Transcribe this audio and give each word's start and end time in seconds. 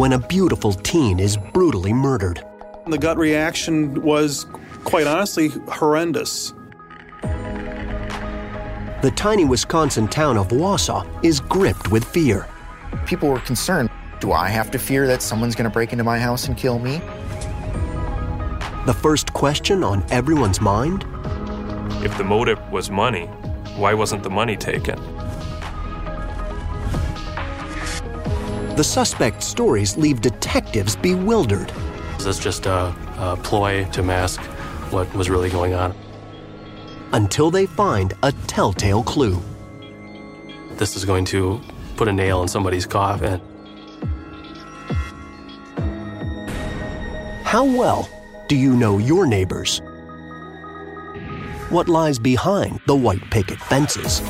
When 0.00 0.14
a 0.14 0.18
beautiful 0.18 0.72
teen 0.72 1.20
is 1.20 1.36
brutally 1.36 1.92
murdered. 1.92 2.42
The 2.86 2.96
gut 2.96 3.18
reaction 3.18 4.00
was, 4.00 4.46
quite 4.84 5.06
honestly, 5.06 5.48
horrendous. 5.68 6.54
The 9.02 9.12
tiny 9.14 9.44
Wisconsin 9.44 10.08
town 10.08 10.38
of 10.38 10.48
Wausau 10.48 11.06
is 11.22 11.40
gripped 11.40 11.90
with 11.90 12.02
fear. 12.02 12.48
People 13.04 13.28
were 13.28 13.40
concerned 13.40 13.90
do 14.20 14.32
I 14.32 14.48
have 14.48 14.70
to 14.70 14.78
fear 14.78 15.06
that 15.06 15.20
someone's 15.20 15.54
going 15.54 15.68
to 15.68 15.70
break 15.70 15.92
into 15.92 16.04
my 16.04 16.18
house 16.18 16.48
and 16.48 16.56
kill 16.56 16.78
me? 16.78 17.02
The 18.86 18.96
first 19.02 19.34
question 19.34 19.84
on 19.84 20.02
everyone's 20.10 20.62
mind 20.62 21.04
If 22.02 22.16
the 22.16 22.24
motive 22.24 22.58
was 22.72 22.90
money, 22.90 23.26
why 23.76 23.92
wasn't 23.92 24.22
the 24.22 24.30
money 24.30 24.56
taken? 24.56 24.98
The 28.76 28.84
suspect's 28.84 29.46
stories 29.46 29.96
leave 29.96 30.20
detectives 30.20 30.96
bewildered. 30.96 31.72
This 32.18 32.26
Is 32.26 32.38
just 32.38 32.66
a, 32.66 32.94
a 33.18 33.38
ploy 33.42 33.84
to 33.92 34.02
mask 34.02 34.40
what 34.92 35.12
was 35.14 35.30
really 35.30 35.50
going 35.50 35.74
on? 35.74 35.94
Until 37.12 37.50
they 37.50 37.66
find 37.66 38.12
a 38.22 38.32
telltale 38.46 39.02
clue. 39.02 39.40
This 40.72 40.96
is 40.96 41.04
going 41.04 41.24
to 41.26 41.60
put 41.96 42.08
a 42.08 42.12
nail 42.12 42.42
in 42.42 42.48
somebody's 42.48 42.86
coffin. 42.86 43.40
How 47.44 47.64
well 47.64 48.08
do 48.48 48.56
you 48.56 48.74
know 48.76 48.98
your 48.98 49.26
neighbors? 49.26 49.80
What 51.70 51.88
lies 51.88 52.18
behind 52.18 52.80
the 52.86 52.96
white 52.96 53.28
picket 53.30 53.60
fences? 53.60 54.20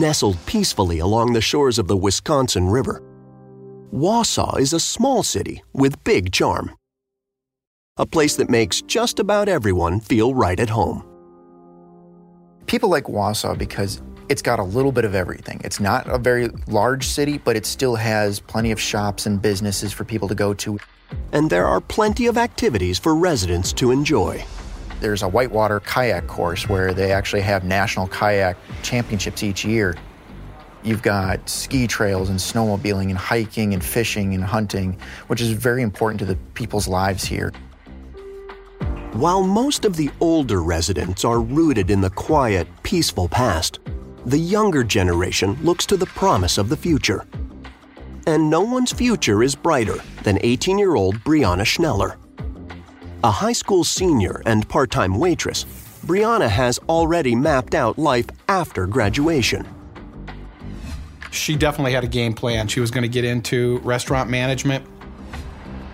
Nestled 0.00 0.38
peacefully 0.46 0.98
along 0.98 1.32
the 1.32 1.40
shores 1.40 1.78
of 1.78 1.88
the 1.88 1.96
Wisconsin 1.96 2.68
River. 2.68 3.02
Wausau 3.92 4.58
is 4.58 4.72
a 4.72 4.80
small 4.80 5.22
city 5.22 5.62
with 5.72 6.02
big 6.04 6.32
charm. 6.32 6.74
A 7.96 8.06
place 8.06 8.36
that 8.36 8.50
makes 8.50 8.82
just 8.82 9.18
about 9.18 9.48
everyone 9.48 10.00
feel 10.00 10.34
right 10.34 10.60
at 10.60 10.68
home. 10.68 11.02
People 12.66 12.88
like 12.88 13.04
Wausau 13.04 13.56
because 13.56 14.02
it's 14.28 14.42
got 14.42 14.58
a 14.58 14.64
little 14.64 14.92
bit 14.92 15.04
of 15.04 15.14
everything. 15.14 15.60
It's 15.64 15.80
not 15.80 16.08
a 16.08 16.18
very 16.18 16.48
large 16.66 17.06
city, 17.06 17.38
but 17.38 17.56
it 17.56 17.64
still 17.64 17.94
has 17.94 18.40
plenty 18.40 18.72
of 18.72 18.80
shops 18.80 19.24
and 19.24 19.40
businesses 19.40 19.92
for 19.92 20.04
people 20.04 20.28
to 20.28 20.34
go 20.34 20.52
to. 20.54 20.78
And 21.32 21.48
there 21.48 21.66
are 21.66 21.80
plenty 21.80 22.26
of 22.26 22.36
activities 22.36 22.98
for 22.98 23.14
residents 23.14 23.72
to 23.74 23.92
enjoy. 23.92 24.44
There's 25.00 25.22
a 25.22 25.28
whitewater 25.28 25.80
kayak 25.80 26.26
course 26.26 26.68
where 26.68 26.94
they 26.94 27.12
actually 27.12 27.42
have 27.42 27.64
national 27.64 28.08
kayak 28.08 28.56
championships 28.82 29.42
each 29.42 29.64
year. 29.64 29.96
You've 30.82 31.02
got 31.02 31.48
ski 31.48 31.86
trails 31.86 32.30
and 32.30 32.38
snowmobiling 32.38 33.10
and 33.10 33.18
hiking 33.18 33.74
and 33.74 33.84
fishing 33.84 34.34
and 34.34 34.44
hunting, 34.44 34.96
which 35.26 35.40
is 35.40 35.50
very 35.50 35.82
important 35.82 36.20
to 36.20 36.24
the 36.24 36.36
people's 36.54 36.86
lives 36.86 37.24
here. 37.24 37.52
While 39.12 39.42
most 39.42 39.84
of 39.84 39.96
the 39.96 40.10
older 40.20 40.62
residents 40.62 41.24
are 41.24 41.40
rooted 41.40 41.90
in 41.90 42.00
the 42.00 42.10
quiet, 42.10 42.68
peaceful 42.82 43.28
past, 43.28 43.80
the 44.26 44.38
younger 44.38 44.84
generation 44.84 45.56
looks 45.62 45.86
to 45.86 45.96
the 45.96 46.06
promise 46.06 46.58
of 46.58 46.68
the 46.68 46.76
future. 46.76 47.24
And 48.26 48.50
no 48.50 48.60
one's 48.60 48.92
future 48.92 49.42
is 49.42 49.54
brighter 49.54 49.96
than 50.22 50.38
18 50.42 50.78
year 50.78 50.96
old 50.96 51.16
Breanna 51.24 51.64
Schneller. 51.64 52.16
A 53.24 53.30
high 53.30 53.54
school 53.54 53.82
senior 53.82 54.42
and 54.44 54.68
part 54.68 54.90
time 54.90 55.18
waitress, 55.18 55.64
Breanna 56.04 56.48
has 56.48 56.78
already 56.88 57.34
mapped 57.34 57.74
out 57.74 57.98
life 57.98 58.26
after 58.48 58.86
graduation. 58.86 59.66
She 61.30 61.56
definitely 61.56 61.92
had 61.92 62.04
a 62.04 62.08
game 62.08 62.34
plan. 62.34 62.68
She 62.68 62.80
was 62.80 62.90
going 62.90 63.02
to 63.02 63.08
get 63.08 63.24
into 63.24 63.78
restaurant 63.78 64.28
management. 64.28 64.86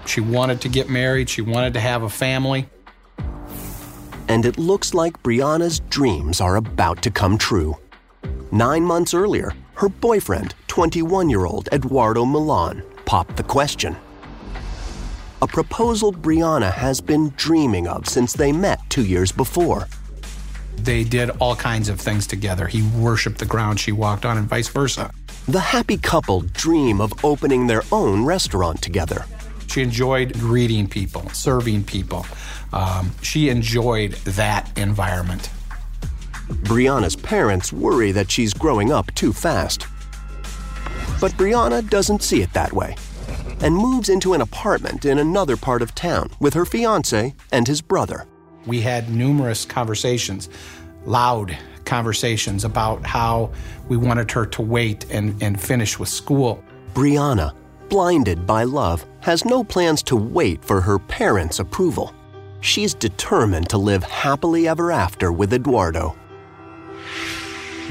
She 0.04 0.20
wanted 0.20 0.60
to 0.62 0.68
get 0.68 0.90
married. 0.90 1.28
She 1.28 1.42
wanted 1.42 1.74
to 1.74 1.80
have 1.80 2.02
a 2.02 2.08
family. 2.08 2.68
And 4.28 4.44
it 4.44 4.58
looks 4.58 4.92
like 4.92 5.22
Breanna's 5.22 5.80
dreams 5.90 6.40
are 6.40 6.56
about 6.56 7.02
to 7.02 7.10
come 7.10 7.38
true. 7.38 7.76
Nine 8.50 8.82
months 8.82 9.14
earlier, 9.14 9.52
her 9.74 9.88
boyfriend, 9.88 10.54
21 10.66 11.30
year 11.30 11.46
old 11.46 11.68
Eduardo 11.72 12.24
Milan, 12.24 12.82
popped 13.04 13.36
the 13.36 13.44
question. 13.44 13.96
A 15.42 15.46
proposal 15.48 16.12
Breanna 16.12 16.72
has 16.72 17.00
been 17.00 17.30
dreaming 17.30 17.88
of 17.88 18.08
since 18.08 18.32
they 18.32 18.52
met 18.52 18.78
two 18.88 19.04
years 19.04 19.32
before. 19.32 19.88
They 20.76 21.02
did 21.02 21.30
all 21.40 21.56
kinds 21.56 21.88
of 21.88 22.00
things 22.00 22.28
together. 22.28 22.68
He 22.68 22.82
worshiped 22.96 23.38
the 23.38 23.44
ground 23.44 23.80
she 23.80 23.90
walked 23.90 24.24
on, 24.24 24.38
and 24.38 24.48
vice 24.48 24.68
versa. 24.68 25.10
The 25.48 25.58
happy 25.58 25.96
couple 25.96 26.42
dream 26.42 27.00
of 27.00 27.12
opening 27.24 27.66
their 27.66 27.82
own 27.90 28.24
restaurant 28.24 28.82
together. 28.82 29.24
She 29.66 29.82
enjoyed 29.82 30.32
greeting 30.34 30.86
people, 30.86 31.28
serving 31.30 31.84
people. 31.84 32.24
Um, 32.72 33.10
she 33.20 33.48
enjoyed 33.48 34.12
that 34.38 34.70
environment. 34.78 35.50
Breanna's 36.62 37.16
parents 37.16 37.72
worry 37.72 38.12
that 38.12 38.30
she's 38.30 38.54
growing 38.54 38.92
up 38.92 39.12
too 39.16 39.32
fast. 39.32 39.88
But 41.20 41.32
Breanna 41.32 41.90
doesn't 41.90 42.22
see 42.22 42.42
it 42.42 42.52
that 42.52 42.72
way 42.72 42.94
and 43.62 43.76
moves 43.76 44.08
into 44.08 44.34
an 44.34 44.40
apartment 44.40 45.04
in 45.04 45.18
another 45.18 45.56
part 45.56 45.80
of 45.80 45.94
town 45.94 46.30
with 46.40 46.54
her 46.54 46.66
fiance 46.66 47.34
and 47.52 47.66
his 47.66 47.80
brother. 47.80 48.26
We 48.66 48.80
had 48.80 49.08
numerous 49.08 49.64
conversations, 49.64 50.48
loud 51.04 51.56
conversations 51.84 52.64
about 52.64 53.06
how 53.06 53.52
we 53.88 53.96
wanted 53.96 54.30
her 54.32 54.46
to 54.46 54.62
wait 54.62 55.06
and, 55.10 55.42
and 55.42 55.60
finish 55.60 55.98
with 55.98 56.08
school. 56.08 56.62
Breanna 56.94 57.54
blinded 57.92 58.46
by 58.46 58.64
love, 58.64 59.04
has 59.20 59.44
no 59.44 59.62
plans 59.62 60.02
to 60.02 60.16
wait 60.16 60.64
for 60.64 60.80
her 60.80 60.98
parents' 60.98 61.58
approval. 61.58 62.14
She's 62.62 62.94
determined 62.94 63.68
to 63.68 63.76
live 63.76 64.02
happily 64.02 64.66
ever 64.66 64.90
after 64.90 65.30
with 65.30 65.52
Eduardo. 65.52 66.16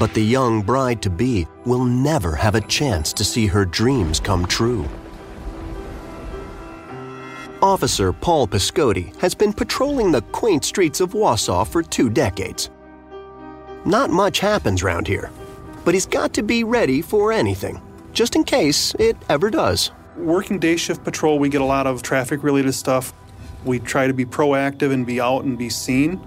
But 0.00 0.12
the 0.12 0.24
young 0.24 0.60
bride 0.60 1.02
to 1.02 1.10
be 1.10 1.46
will 1.64 1.84
never 1.84 2.34
have 2.34 2.56
a 2.56 2.60
chance 2.62 3.12
to 3.12 3.22
see 3.22 3.46
her 3.46 3.64
dreams 3.64 4.18
come 4.18 4.44
true. 4.44 4.88
Officer 7.62 8.12
Paul 8.12 8.48
Piscotti 8.48 9.14
has 9.20 9.36
been 9.36 9.52
patrolling 9.52 10.10
the 10.10 10.22
quaint 10.32 10.64
streets 10.64 11.00
of 11.00 11.12
Wausau 11.12 11.64
for 11.64 11.80
two 11.80 12.10
decades. 12.10 12.70
Not 13.84 14.10
much 14.10 14.40
happens 14.40 14.82
round 14.82 15.06
here, 15.06 15.30
but 15.84 15.94
he's 15.94 16.04
got 16.04 16.34
to 16.34 16.42
be 16.42 16.64
ready 16.64 17.00
for 17.00 17.30
anything, 17.30 17.80
just 18.12 18.34
in 18.34 18.42
case 18.42 18.96
it 18.98 19.16
ever 19.28 19.48
does. 19.48 19.92
Working 20.16 20.58
day 20.58 20.76
shift 20.76 21.04
patrol, 21.04 21.38
we 21.38 21.48
get 21.48 21.60
a 21.60 21.64
lot 21.64 21.86
of 21.86 22.02
traffic 22.02 22.42
related 22.42 22.72
stuff. 22.72 23.12
We 23.64 23.78
try 23.78 24.08
to 24.08 24.12
be 24.12 24.24
proactive 24.24 24.92
and 24.92 25.06
be 25.06 25.20
out 25.20 25.44
and 25.44 25.56
be 25.56 25.70
seen, 25.70 26.20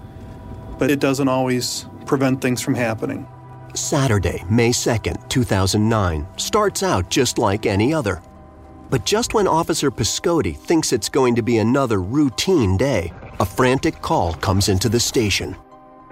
but 0.78 0.90
it 0.90 1.00
doesn't 1.00 1.28
always 1.28 1.84
prevent 2.06 2.40
things 2.40 2.62
from 2.62 2.74
happening. 2.74 3.28
Saturday, 3.74 4.42
May 4.48 4.70
2nd, 4.70 5.28
2009, 5.28 6.26
starts 6.38 6.82
out 6.82 7.10
just 7.10 7.36
like 7.36 7.66
any 7.66 7.92
other. 7.92 8.22
But 8.88 9.04
just 9.04 9.34
when 9.34 9.48
Officer 9.48 9.90
Piscotti 9.90 10.56
thinks 10.56 10.92
it's 10.92 11.08
going 11.08 11.34
to 11.34 11.42
be 11.42 11.58
another 11.58 12.00
routine 12.00 12.76
day, 12.76 13.12
a 13.40 13.44
frantic 13.44 14.00
call 14.00 14.34
comes 14.34 14.68
into 14.68 14.88
the 14.88 15.00
station. 15.00 15.56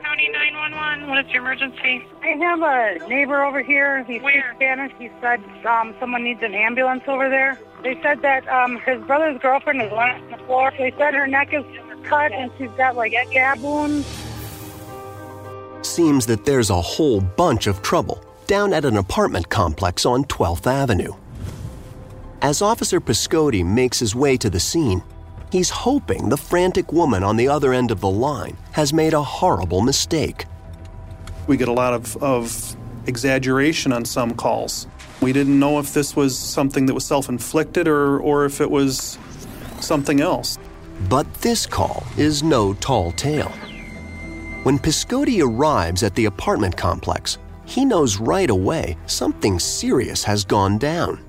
County 0.03 0.29
911, 0.33 1.09
what 1.09 1.25
is 1.25 1.33
your 1.33 1.43
emergency? 1.43 2.05
I 2.23 2.29
have 2.29 2.63
a 2.63 3.09
neighbor 3.09 3.45
over 3.45 3.63
here. 3.63 4.03
He 4.05 4.19
speaks 4.19 4.47
Spanish. 4.57 4.93
He 4.99 5.09
said 5.21 5.41
um, 5.65 5.95
someone 6.01 6.25
needs 6.25 6.43
an 6.43 6.55
ambulance 6.55 7.05
over 7.07 7.29
there. 7.29 7.59
They 7.83 8.01
said 8.03 8.23
that 8.23 8.49
um, 8.49 8.79
his 8.81 9.01
brother's 9.03 9.41
girlfriend 9.41 9.81
is 9.81 9.93
lying 9.93 10.25
on 10.25 10.31
the 10.33 10.45
floor. 10.45 10.73
They 10.77 10.93
said 10.99 11.15
her 11.15 11.27
neck 11.27 11.53
is 11.53 11.65
cut 12.03 12.33
and 12.33 12.51
she's 12.59 12.71
got 12.71 12.97
like 12.97 13.15
scab 13.29 13.61
wounds. 13.63 14.07
Seems 15.83 16.27
that 16.27 16.45
there's 16.45 16.71
a 16.71 16.81
whole 16.81 17.21
bunch 17.21 17.67
of 17.67 17.83
trouble 17.83 18.25
down 18.47 18.73
at 18.73 18.85
an 18.85 18.97
apartment 18.97 19.49
complex 19.49 20.05
on 20.05 20.25
12th 20.25 20.67
Avenue. 20.67 21.13
As 22.45 22.61
Officer 22.61 23.01
Piscotti 23.01 23.65
makes 23.65 23.99
his 23.99 24.15
way 24.15 24.37
to 24.37 24.51
the 24.51 24.61
scene, 24.61 25.03
he's 25.51 25.71
hoping 25.71 26.29
the 26.29 26.37
frantic 26.37 26.93
woman 26.93 27.25
on 27.25 27.39
the 27.39 27.49
other 27.49 27.73
end 27.73 27.91
of 27.91 28.03
the 28.03 28.11
line 28.11 28.59
has 28.73 28.93
made 28.93 29.15
a 29.15 29.23
horrible 29.23 29.81
mistake. 29.81 30.45
We 31.47 31.57
get 31.57 31.69
a 31.69 31.73
lot 31.73 31.95
of, 31.95 32.23
of 32.23 32.77
exaggeration 33.07 33.95
on 33.95 34.05
some 34.05 34.35
calls. 34.35 34.87
We 35.23 35.33
didn't 35.33 35.59
know 35.59 35.79
if 35.79 35.95
this 35.95 36.15
was 36.15 36.39
something 36.39 36.85
that 36.85 36.93
was 36.93 37.07
self 37.07 37.31
inflicted 37.31 37.89
or, 37.89 38.19
or 38.19 38.45
if 38.45 38.61
it 38.61 38.71
was 38.71 39.17
something 39.81 40.21
else. 40.21 40.59
But 41.09 41.33
this 41.41 41.65
call 41.65 42.05
is 42.19 42.43
no 42.43 42.75
tall 42.75 43.13
tale. 43.13 43.53
When 44.65 44.79
Piscotti 44.79 45.43
arrives 45.43 46.03
at 46.03 46.15
the 46.15 46.27
apartment 46.27 46.77
complex, 46.77 47.39
he 47.65 47.87
knows 47.87 48.19
right 48.19 48.51
away 48.51 48.99
something 49.07 49.59
serious 49.59 50.23
has 50.25 50.45
gone 50.45 50.77
down. 50.77 51.24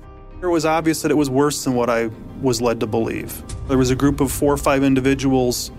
It 0.46 0.50
was 0.50 0.64
obvious 0.64 1.02
that 1.02 1.10
it 1.10 1.16
was 1.16 1.28
worse 1.28 1.64
than 1.64 1.74
what 1.74 1.90
I 1.90 2.10
was 2.40 2.60
led 2.60 2.80
to 2.80 2.86
believe. 2.86 3.42
There 3.68 3.78
was 3.78 3.90
a 3.90 3.96
group 3.96 4.20
of 4.20 4.30
four 4.30 4.52
or 4.52 4.56
five 4.56 4.84
individuals 4.84 5.72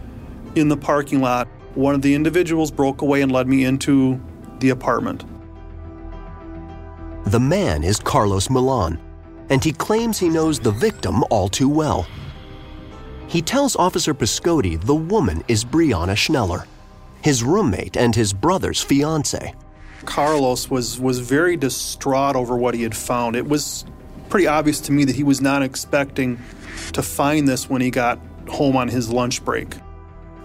in 0.55 0.67
the 0.67 0.77
parking 0.77 1.21
lot. 1.21 1.47
One 1.73 1.95
of 1.95 2.01
the 2.01 2.13
individuals 2.13 2.69
broke 2.69 3.01
away 3.01 3.21
and 3.21 3.31
led 3.31 3.47
me 3.47 3.63
into 3.63 4.21
the 4.59 4.69
apartment. 4.69 5.23
The 7.27 7.39
man 7.39 7.83
is 7.83 7.97
Carlos 7.97 8.49
Milan, 8.49 8.99
and 9.49 9.63
he 9.63 9.71
claims 9.71 10.17
he 10.19 10.29
knows 10.29 10.59
the 10.59 10.71
victim 10.71 11.23
all 11.29 11.47
too 11.47 11.69
well. 11.69 12.07
He 13.27 13.41
tells 13.41 13.75
Officer 13.75 14.13
Piscotti 14.13 14.79
the 14.81 14.95
woman 14.95 15.43
is 15.47 15.63
Breanna 15.63 16.15
Schneller, 16.15 16.65
his 17.21 17.43
roommate 17.43 17.97
and 17.97 18.15
his 18.15 18.33
brother's 18.33 18.81
fiance. 18.81 19.53
Carlos 20.05 20.69
was, 20.69 20.99
was 20.99 21.19
very 21.19 21.57
distraught 21.57 22.35
over 22.35 22.55
what 22.55 22.73
he 22.73 22.83
had 22.83 22.95
found. 22.95 23.35
It 23.35 23.47
was 23.47 23.85
pretty 24.29 24.47
obvious 24.47 24.79
to 24.81 24.91
me 24.91 25.05
that 25.05 25.15
he 25.15 25.23
was 25.23 25.41
not 25.41 25.61
expecting 25.63 26.37
to 26.93 27.01
find 27.01 27.47
this 27.47 27.69
when 27.69 27.81
he 27.81 27.89
got 27.89 28.19
home 28.47 28.77
on 28.77 28.87
his 28.87 29.09
lunch 29.09 29.43
break. 29.43 29.75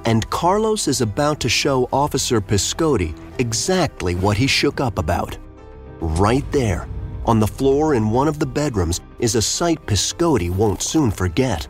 And 0.05 0.29
Carlos 0.31 0.89
is 0.89 1.01
about 1.01 1.41
to 1.41 1.49
show 1.49 1.89
Officer 1.93 2.41
Piscotti 2.41 3.17
exactly 3.39 4.15
what 4.15 4.37
he 4.37 4.47
shook 4.47 4.81
up 4.81 4.99
about. 4.99 5.39
Right 6.01 6.51
there, 6.51 6.89
on 7.27 7.39
the 7.39 7.47
floor 7.47 7.95
in 7.95 8.11
one 8.11 8.27
of 8.27 8.41
the 8.41 8.47
bedrooms, 8.47 9.01
is 9.21 9.37
a 9.37 9.43
sight 9.43 9.87
Piscotti 9.87 10.51
won't 10.51 10.83
soon 10.83 11.11
forget 11.11 11.69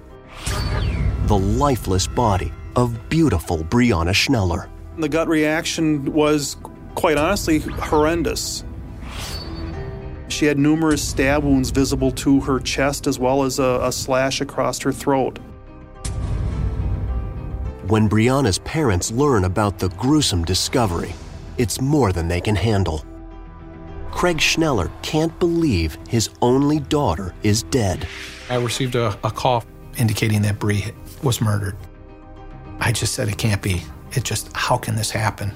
the 1.27 1.39
lifeless 1.39 2.07
body 2.07 2.53
of 2.75 3.09
beautiful 3.09 3.59
Breanna 3.59 4.13
Schneller. 4.13 4.69
The 4.99 5.09
gut 5.09 5.29
reaction 5.29 6.13
was, 6.13 6.57
quite 6.95 7.17
honestly, 7.17 7.59
horrendous. 7.59 8.65
She 10.43 10.49
had 10.49 10.59
numerous 10.59 11.09
stab 11.09 11.45
wounds 11.45 11.71
visible 11.71 12.11
to 12.11 12.41
her 12.41 12.59
chest 12.59 13.07
as 13.07 13.17
well 13.17 13.45
as 13.45 13.61
a, 13.61 13.79
a 13.81 13.93
slash 13.93 14.41
across 14.41 14.81
her 14.81 14.91
throat. 14.91 15.39
When 17.87 18.09
Breanna's 18.09 18.59
parents 18.59 19.13
learn 19.13 19.45
about 19.45 19.79
the 19.79 19.89
gruesome 19.91 20.45
discovery, 20.45 21.15
it's 21.59 21.81
more 21.81 22.13
than 22.13 22.27
they 22.27 22.41
can 22.41 22.57
handle. 22.57 23.05
Craig 24.11 24.39
Schneller 24.39 24.91
can't 25.03 25.39
believe 25.39 25.97
his 26.09 26.29
only 26.43 26.81
daughter 26.81 27.37
is 27.45 27.63
dead. 27.63 28.09
I 28.51 28.57
received 28.57 28.97
a, 28.97 29.17
a 29.23 29.31
call 29.31 29.65
indicating 29.97 30.43
that 30.43 30.59
Bree 30.59 30.87
was 31.23 31.41
murdered. 31.41 31.77
I 32.81 32.91
just 32.91 33.15
said, 33.15 33.29
it 33.29 33.39
can't 33.39 33.63
be. 33.63 33.81
It 34.11 34.25
just, 34.25 34.51
how 34.57 34.77
can 34.77 34.97
this 34.97 35.13
happen? 35.13 35.53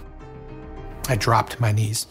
I 1.09 1.17
dropped 1.17 1.55
to 1.55 1.61
my 1.61 1.73
knees. 1.73 2.07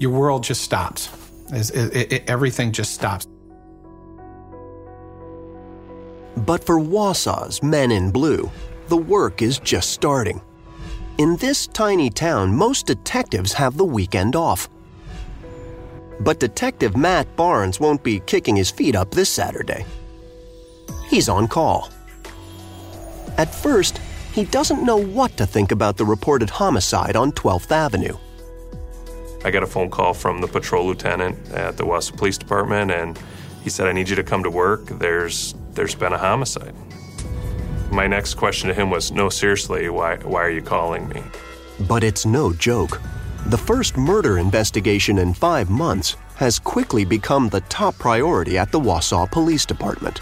Your 0.00 0.12
world 0.12 0.42
just 0.42 0.62
stops. 0.62 1.10
It, 1.52 1.70
it, 1.74 2.12
it, 2.12 2.30
everything 2.30 2.72
just 2.72 2.94
stops. 2.94 3.26
But 6.38 6.64
for 6.64 6.80
Wausau's 6.80 7.62
Men 7.62 7.90
in 7.92 8.10
Blue, 8.10 8.50
the 8.88 8.96
work 8.96 9.42
is 9.42 9.58
just 9.58 9.90
starting. 9.90 10.40
In 11.18 11.36
this 11.36 11.66
tiny 11.66 12.08
town, 12.08 12.56
most 12.56 12.86
detectives 12.86 13.52
have 13.52 13.76
the 13.76 13.84
weekend 13.84 14.34
off. 14.34 14.70
But 16.18 16.40
Detective 16.40 16.96
Matt 16.96 17.36
Barnes 17.36 17.78
won't 17.78 18.02
be 18.02 18.20
kicking 18.20 18.56
his 18.56 18.70
feet 18.70 18.96
up 18.96 19.10
this 19.10 19.28
Saturday. 19.28 19.84
He's 21.08 21.28
on 21.28 21.46
call. 21.46 21.90
At 23.36 23.54
first, 23.54 24.00
he 24.32 24.44
doesn't 24.46 24.84
know 24.84 24.96
what 24.96 25.36
to 25.36 25.46
think 25.46 25.72
about 25.72 25.98
the 25.98 26.06
reported 26.06 26.48
homicide 26.48 27.16
on 27.16 27.32
12th 27.32 27.70
Avenue. 27.70 28.16
I 29.42 29.50
got 29.50 29.62
a 29.62 29.66
phone 29.66 29.88
call 29.88 30.12
from 30.12 30.40
the 30.40 30.46
patrol 30.46 30.86
lieutenant 30.86 31.50
at 31.52 31.76
the 31.76 31.84
Wausau 31.84 32.16
Police 32.16 32.36
Department, 32.36 32.90
and 32.90 33.18
he 33.62 33.70
said, 33.70 33.88
"I 33.88 33.92
need 33.92 34.08
you 34.08 34.16
to 34.16 34.22
come 34.22 34.42
to 34.42 34.50
work. 34.50 34.86
There's 34.86 35.54
there's 35.72 35.94
been 35.94 36.12
a 36.12 36.18
homicide." 36.18 36.74
My 37.90 38.06
next 38.06 38.34
question 38.34 38.68
to 38.68 38.74
him 38.74 38.90
was, 38.90 39.10
"No, 39.10 39.28
seriously, 39.30 39.88
why 39.88 40.16
why 40.16 40.42
are 40.42 40.50
you 40.50 40.62
calling 40.62 41.08
me?" 41.08 41.22
But 41.88 42.04
it's 42.04 42.26
no 42.26 42.52
joke. 42.52 43.00
The 43.46 43.56
first 43.58 43.96
murder 43.96 44.36
investigation 44.36 45.18
in 45.18 45.32
five 45.32 45.70
months 45.70 46.16
has 46.36 46.58
quickly 46.58 47.06
become 47.06 47.48
the 47.48 47.62
top 47.62 47.98
priority 47.98 48.58
at 48.58 48.70
the 48.70 48.80
Wausau 48.80 49.30
Police 49.30 49.64
Department. 49.64 50.20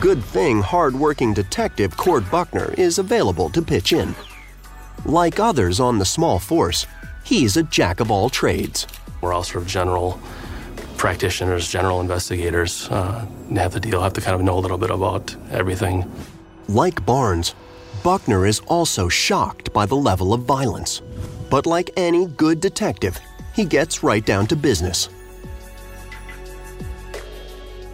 Good 0.00 0.24
thing 0.24 0.62
hard-working 0.62 1.34
detective 1.34 1.96
Cord 1.96 2.28
Buckner 2.30 2.72
is 2.78 2.98
available 2.98 3.50
to 3.50 3.62
pitch 3.62 3.92
in. 3.92 4.14
Like 5.04 5.40
others 5.40 5.80
on 5.80 5.98
the 5.98 6.04
small 6.04 6.38
force, 6.38 6.86
he's 7.24 7.56
a 7.56 7.62
jack 7.62 8.00
of 8.00 8.10
all 8.10 8.30
trades. 8.30 8.86
We're 9.20 9.32
all 9.32 9.42
sort 9.42 9.64
of 9.64 9.68
general 9.68 10.20
practitioners, 10.96 11.68
general 11.68 12.00
investigators, 12.00 12.88
uh, 12.90 13.26
have 13.54 13.72
the 13.72 13.80
deal, 13.80 14.00
have 14.02 14.12
to 14.12 14.20
kind 14.20 14.34
of 14.34 14.42
know 14.42 14.56
a 14.56 14.60
little 14.60 14.78
bit 14.78 14.90
about 14.90 15.34
everything. 15.50 16.10
Like 16.68 17.04
Barnes, 17.04 17.54
Buckner 18.02 18.46
is 18.46 18.60
also 18.66 19.08
shocked 19.08 19.72
by 19.72 19.86
the 19.86 19.96
level 19.96 20.32
of 20.32 20.42
violence. 20.42 21.02
But 21.50 21.66
like 21.66 21.90
any 21.96 22.26
good 22.26 22.60
detective, 22.60 23.18
he 23.54 23.64
gets 23.64 24.02
right 24.02 24.24
down 24.24 24.46
to 24.48 24.56
business. 24.56 25.08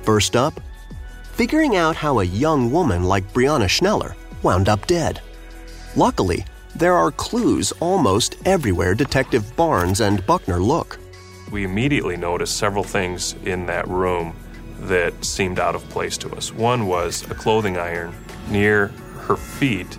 First 0.02 0.37
up, 0.37 0.61
figuring 1.33 1.76
out 1.76 1.97
how 1.97 2.21
a 2.21 2.25
young 2.25 2.71
woman 2.71 3.05
like 3.05 3.33
Breanna 3.33 3.69
Schneller 3.69 4.14
wound 4.43 4.69
up 4.69 4.87
dead. 4.87 5.21
Luckily, 5.97 6.45
there 6.75 6.95
are 6.95 7.11
clues 7.11 7.73
almost 7.81 8.37
everywhere 8.45 8.95
Detective 8.95 9.57
Barnes 9.57 10.01
and 10.01 10.25
Buckner 10.27 10.61
look. 10.61 10.99
We 11.51 11.65
immediately 11.65 12.17
noticed 12.17 12.57
several 12.57 12.85
things 12.85 13.35
in 13.45 13.67
that 13.67 13.89
room 13.89 14.35
that 14.81 15.25
seemed 15.25 15.59
out 15.59 15.75
of 15.75 15.89
place 15.89 16.17
to 16.19 16.31
us. 16.37 16.53
One 16.53 16.87
was 16.87 17.29
a 17.31 17.35
clothing 17.35 17.79
iron 17.79 18.15
near 18.49 18.89
her 19.27 19.37
feet, 19.37 19.99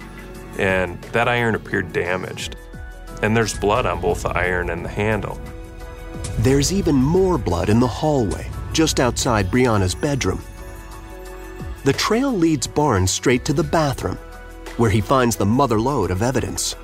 and 0.58 1.02
that 1.12 1.28
iron 1.28 1.56
appeared 1.56 1.92
damaged. 1.92 2.56
And 3.22 3.36
there's 3.36 3.58
blood 3.58 3.86
on 3.86 4.00
both 4.00 4.24
the 4.24 4.30
iron 4.30 4.70
and 4.70 4.86
the 4.86 4.90
handle. 4.90 5.40
There's 6.40 6.72
even 6.72 6.96
more 6.96 7.38
blood 7.38 7.70
in 7.70 7.80
the 7.80 7.88
hallway, 7.88 8.50
just 8.72 9.00
outside 9.00 9.52
Breanna's 9.52 9.96
bedroom. 9.96 10.42
The 11.84 11.94
trail 11.94 12.32
leads 12.32 12.68
Barnes 12.68 13.12
straight 13.12 13.44
to 13.46 13.54
the 13.54 13.64
bathroom, 13.64 14.18
where 14.80 14.90
he 14.90 15.02
finds 15.02 15.36
the 15.36 15.46
mother 15.46 15.80
lode 15.80 16.10
of 16.10 16.22
evidence. 16.22 16.76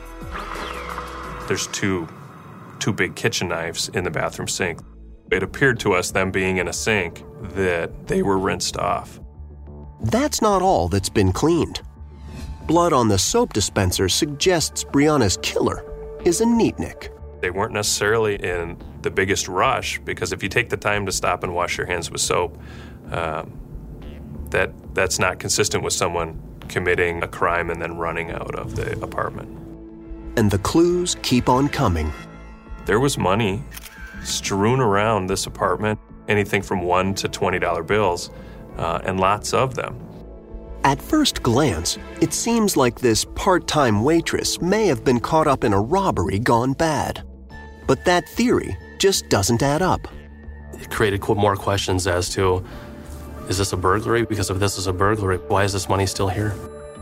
There's 1.48 1.68
two 1.68 2.08
two 2.80 2.92
big 2.92 3.16
kitchen 3.16 3.48
knives 3.48 3.90
in 3.90 4.04
the 4.04 4.12
bathroom 4.12 4.50
sink. 4.50 4.80
It 5.32 5.42
appeared 5.42 5.80
to 5.80 5.94
us, 5.94 6.12
them 6.12 6.30
being 6.30 6.58
in 6.58 6.68
a 6.68 6.74
sink, 6.74 7.24
that 7.56 8.08
they 8.08 8.22
were 8.22 8.38
rinsed 8.38 8.78
off. 8.78 9.20
That's 10.02 10.42
not 10.42 10.62
all 10.62 10.90
that's 10.90 11.10
been 11.10 11.32
cleaned. 11.32 11.82
Blood 12.68 12.94
on 12.94 13.08
the 13.08 13.18
soap 13.18 13.54
dispenser 13.54 14.10
suggests 14.10 14.84
Breanna's 14.84 15.38
killer 15.42 15.84
is 16.26 16.42
a 16.42 16.46
neatnik. 16.46 17.10
They 17.42 17.50
weren't 17.50 17.74
necessarily 17.74 18.36
in 18.36 18.78
the 19.04 19.10
biggest 19.10 19.48
rush 19.48 20.00
because 20.00 20.34
if 20.34 20.44
you 20.44 20.50
take 20.50 20.70
the 20.70 20.78
time 20.78 21.06
to 21.06 21.12
stop 21.12 21.44
and 21.44 21.56
wash 21.56 21.78
your 21.78 21.88
hands 21.88 22.12
with 22.12 22.22
soap, 22.22 22.60
um, 23.12 23.58
that 24.50 24.72
that's 24.94 25.18
not 25.18 25.40
consistent 25.40 25.84
with 25.84 25.94
someone 25.94 26.42
committing 26.70 27.24
a 27.24 27.28
crime 27.28 27.70
and 27.70 27.82
then 27.82 27.98
running 27.98 28.32
out 28.32 28.56
of 28.56 28.76
the 28.76 29.00
apartment. 29.02 29.50
And 30.38 30.52
the 30.52 30.58
clues 30.60 31.16
keep 31.22 31.50
on 31.50 31.70
coming. 31.70 32.12
There 32.86 33.00
was 33.00 33.18
money 33.18 33.64
strewn 34.24 34.80
around 34.80 35.28
this 35.28 35.46
apartment, 35.46 36.00
anything 36.28 36.62
from 36.62 36.82
one 36.82 37.14
to 37.16 37.28
twenty 37.28 37.60
dollar 37.60 37.84
bills, 37.84 38.32
uh, 38.78 39.00
and 39.04 39.20
lots 39.20 39.54
of 39.54 39.76
them. 39.76 40.00
At 40.84 41.02
first 41.02 41.42
glance, 41.42 41.98
it 42.22 42.34
seems 42.34 42.78
like 42.78 43.00
this 43.00 43.26
part 43.26 43.68
time 43.68 44.04
waitress 44.04 44.62
may 44.62 44.86
have 44.88 45.04
been 45.04 45.20
caught 45.20 45.48
up 45.48 45.64
in 45.64 45.74
a 45.74 45.82
robbery 45.82 46.38
gone 46.38 46.74
bad. 46.74 47.24
But 47.88 48.06
that 48.06 48.28
theory 48.30 48.78
just 49.00 49.30
doesn't 49.30 49.64
add 49.64 49.82
up. 49.82 50.08
It 50.74 50.92
created 50.92 51.28
more 51.28 51.56
questions 51.56 52.06
as 52.06 52.30
to 52.32 52.64
is 53.48 53.58
this 53.58 53.74
a 53.74 53.78
burglary? 53.78 54.26
Because 54.26 54.50
if 54.50 54.60
this 54.60 54.78
is 54.78 54.88
a 54.88 54.94
burglary, 54.94 55.38
why 55.38 55.64
is 55.64 55.74
this 55.74 55.88
money 55.88 56.06
still 56.06 56.28
here? 56.28 56.54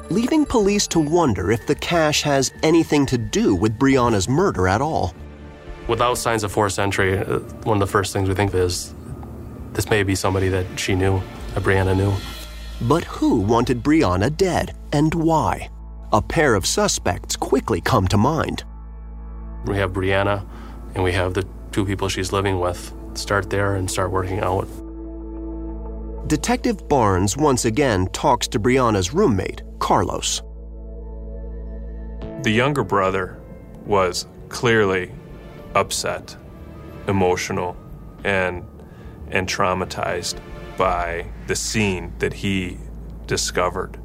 Leaving 0.10 0.46
police 0.46 0.88
to 0.88 1.00
wonder 1.00 1.52
if 1.52 1.66
the 1.66 1.76
cash 1.76 2.22
has 2.24 2.52
anything 2.62 3.06
to 3.06 3.18
do 3.18 3.56
with 3.56 3.80
Breanna's 3.80 4.28
murder 4.28 4.68
at 4.68 4.82
all. 4.82 5.14
Without 5.88 6.18
signs 6.18 6.44
of 6.44 6.52
forced 6.52 6.80
entry, 6.80 7.18
uh, 7.18 7.40
one 7.64 7.78
of 7.78 7.80
the 7.80 7.92
first 7.92 8.14
things 8.14 8.28
we 8.28 8.36
think 8.36 8.54
of 8.54 8.60
is 8.60 8.94
this 9.72 9.90
may 9.90 10.04
be 10.04 10.16
somebody 10.16 10.50
that 10.50 10.66
she 10.78 10.96
knew, 10.96 11.22
that 11.54 11.64
Breanna 11.64 11.96
knew. 11.96 12.14
But 12.82 13.06
who 13.06 13.40
wanted 13.40 13.82
Breanna 13.82 14.36
dead 14.36 14.76
and 14.92 15.14
why? 15.14 15.70
A 16.12 16.22
pair 16.22 16.56
of 16.56 16.66
suspects 16.66 17.36
quickly 17.36 17.82
come 17.82 18.08
to 18.10 18.18
mind. 18.18 18.64
We 19.66 19.78
have 19.78 19.94
Breanna 19.94 20.46
and 20.94 21.04
we 21.04 21.14
have 21.14 21.34
the 21.34 21.48
two 21.72 21.86
people 21.86 22.10
she's 22.10 22.34
living 22.34 22.60
with. 22.60 22.94
Start 23.14 23.50
there 23.50 23.76
and 23.76 23.90
start 23.90 24.12
working 24.12 24.40
out. 24.40 24.68
Detective 26.28 26.88
Barnes 26.88 27.36
once 27.36 27.66
again 27.66 28.08
talks 28.08 28.48
to 28.48 28.60
Breanna's 28.60 29.14
roommate, 29.14 29.62
Carlos. 29.80 30.42
The 32.44 32.52
younger 32.52 32.86
brother 32.86 33.42
was 33.86 34.26
clearly 34.48 35.12
upset, 35.76 36.36
emotional, 37.08 37.76
and 38.24 38.66
and 39.32 39.48
traumatized 39.48 40.40
by 40.78 41.26
the 41.48 41.56
scene 41.56 42.14
that 42.20 42.34
he 42.34 42.78
discovered. 43.26 44.00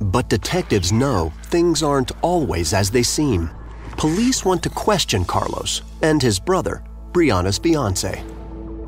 But 0.00 0.28
detectives 0.28 0.92
know 0.92 1.32
things 1.44 1.82
aren't 1.82 2.12
always 2.22 2.74
as 2.74 2.90
they 2.90 3.02
seem. 3.02 3.50
Police 3.96 4.44
want 4.44 4.62
to 4.64 4.70
question 4.70 5.24
Carlos 5.24 5.80
and 6.02 6.20
his 6.20 6.38
brother, 6.38 6.84
Breanna's 7.12 7.56
fiance. 7.56 8.22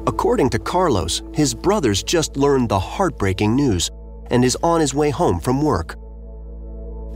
According 0.08 0.48
to 0.50 0.58
Carlos, 0.58 1.20
his 1.34 1.52
brother's 1.52 2.02
just 2.02 2.38
learned 2.38 2.70
the 2.70 2.80
heartbreaking 2.80 3.54
news 3.54 3.90
and 4.30 4.42
is 4.42 4.56
on 4.62 4.80
his 4.80 4.94
way 4.94 5.10
home 5.10 5.38
from 5.38 5.60
work. 5.60 5.96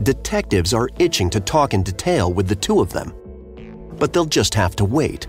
Detectives 0.03 0.75
are 0.75 0.89
itching 0.99 1.31
to 1.31 1.39
talk 1.39 1.73
in 1.73 1.81
detail 1.81 2.31
with 2.31 2.47
the 2.47 2.55
two 2.55 2.81
of 2.81 2.93
them, 2.93 3.11
but 3.97 4.13
they'll 4.13 4.25
just 4.25 4.53
have 4.53 4.75
to 4.75 4.85
wait. 4.85 5.25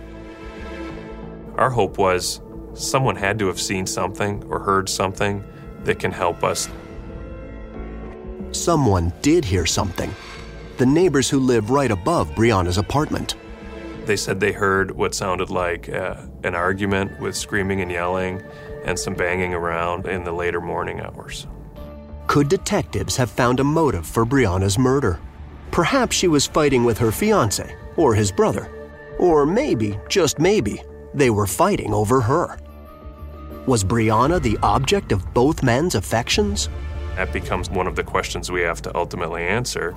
Our 1.57 1.71
hope 1.71 1.97
was 1.97 2.43
someone 2.75 3.17
had 3.17 3.39
to 3.39 3.47
have 3.47 3.59
seen 3.59 3.87
something 3.87 4.45
or 4.51 4.59
heard 4.59 4.87
something 4.87 5.43
that 5.85 5.99
can 5.99 6.13
help 6.13 6.45
us. 6.45 6.69
Someone 8.53 9.11
did 9.23 9.43
hear 9.43 9.65
something. 9.65 10.15
The 10.77 10.85
neighbors 10.85 11.31
who 11.31 11.41
live 11.41 11.71
right 11.71 11.91
above 11.91 12.35
Breanna's 12.35 12.77
apartment. 12.77 13.37
They 14.07 14.17
said 14.17 14.39
they 14.39 14.53
heard 14.53 14.91
what 14.91 15.15
sounded 15.15 15.51
like 15.51 15.89
uh, 15.89 16.17
an 16.43 16.55
argument 16.55 17.21
with 17.21 17.35
screaming 17.37 17.81
and 17.81 17.91
yelling 17.91 18.43
and 18.85 18.99
some 18.99 19.15
banging 19.15 19.55
around 19.55 20.07
in 20.07 20.25
the 20.25 20.33
later 20.33 20.61
morning 20.61 21.01
hours. 21.01 21.47
Could 22.27 22.49
detectives 22.49 23.17
have 23.17 23.31
found 23.31 23.61
a 23.61 23.65
motive 23.65 24.07
for 24.07 24.27
Breanna's 24.27 24.79
murder? 24.79 25.21
Perhaps 25.71 26.17
she 26.17 26.29
was 26.29 26.47
fighting 26.47 26.85
with 26.85 26.99
her 26.99 27.11
fiance 27.11 27.75
or 27.97 28.15
his 28.15 28.31
brother. 28.31 28.71
Or 29.19 29.47
maybe, 29.47 29.99
just 30.09 30.39
maybe, 30.39 30.83
they 31.15 31.31
were 31.31 31.47
fighting 31.47 31.95
over 31.95 32.21
her. 32.21 32.59
Was 33.67 33.85
Breanna 33.85 34.43
the 34.43 34.59
object 34.63 35.13
of 35.13 35.33
both 35.33 35.63
men's 35.63 35.95
affections? 35.95 36.69
That 37.17 37.33
becomes 37.33 37.71
one 37.71 37.87
of 37.87 37.97
the 37.97 38.03
questions 38.03 38.51
we 38.51 38.63
have 38.63 38.83
to 38.83 38.95
ultimately 38.95 39.43
answer. 39.43 39.97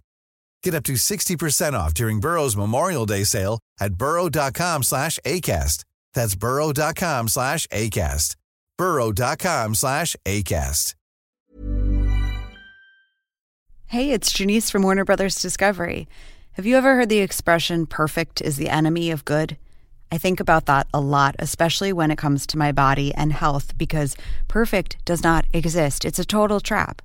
Get 0.63 0.75
up 0.75 0.83
to 0.83 0.93
60% 0.93 1.73
off 1.73 1.93
during 1.93 2.19
Burrow's 2.19 2.55
Memorial 2.55 3.05
Day 3.05 3.23
sale 3.23 3.59
at 3.79 3.95
burrow.com 3.95 4.83
slash 4.83 5.19
ACAST. 5.25 5.83
That's 6.13 6.35
burrow.com 6.35 7.27
slash 7.27 7.67
ACAST. 7.67 8.35
burrow.com 8.77 9.75
slash 9.75 10.15
ACAST. 10.25 10.95
Hey, 13.87 14.11
it's 14.11 14.31
Janice 14.31 14.69
from 14.69 14.83
Warner 14.83 15.03
Brothers 15.03 15.41
Discovery. 15.41 16.07
Have 16.53 16.65
you 16.65 16.77
ever 16.77 16.95
heard 16.95 17.09
the 17.09 17.19
expression, 17.19 17.85
perfect 17.85 18.39
is 18.39 18.55
the 18.55 18.69
enemy 18.69 19.11
of 19.11 19.25
good? 19.25 19.57
I 20.11 20.17
think 20.17 20.39
about 20.39 20.65
that 20.67 20.87
a 20.93 21.01
lot, 21.01 21.35
especially 21.39 21.91
when 21.91 22.09
it 22.09 22.17
comes 22.17 22.47
to 22.47 22.57
my 22.57 22.71
body 22.71 23.13
and 23.13 23.33
health, 23.33 23.77
because 23.77 24.15
perfect 24.47 25.03
does 25.03 25.23
not 25.23 25.45
exist. 25.53 26.05
It's 26.05 26.19
a 26.19 26.25
total 26.25 26.59
trap. 26.61 27.01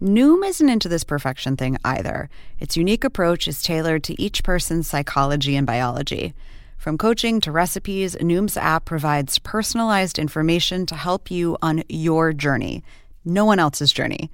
Noom 0.00 0.46
isn't 0.46 0.68
into 0.68 0.88
this 0.88 1.02
perfection 1.02 1.56
thing 1.56 1.76
either. 1.84 2.30
Its 2.60 2.76
unique 2.76 3.02
approach 3.02 3.48
is 3.48 3.60
tailored 3.60 4.04
to 4.04 4.22
each 4.22 4.44
person's 4.44 4.86
psychology 4.86 5.56
and 5.56 5.66
biology. 5.66 6.34
From 6.76 6.96
coaching 6.96 7.40
to 7.40 7.50
recipes, 7.50 8.14
Noom's 8.16 8.56
app 8.56 8.84
provides 8.84 9.40
personalized 9.40 10.16
information 10.16 10.86
to 10.86 10.94
help 10.94 11.32
you 11.32 11.58
on 11.60 11.82
your 11.88 12.32
journey, 12.32 12.84
no 13.24 13.44
one 13.44 13.58
else's 13.58 13.92
journey. 13.92 14.30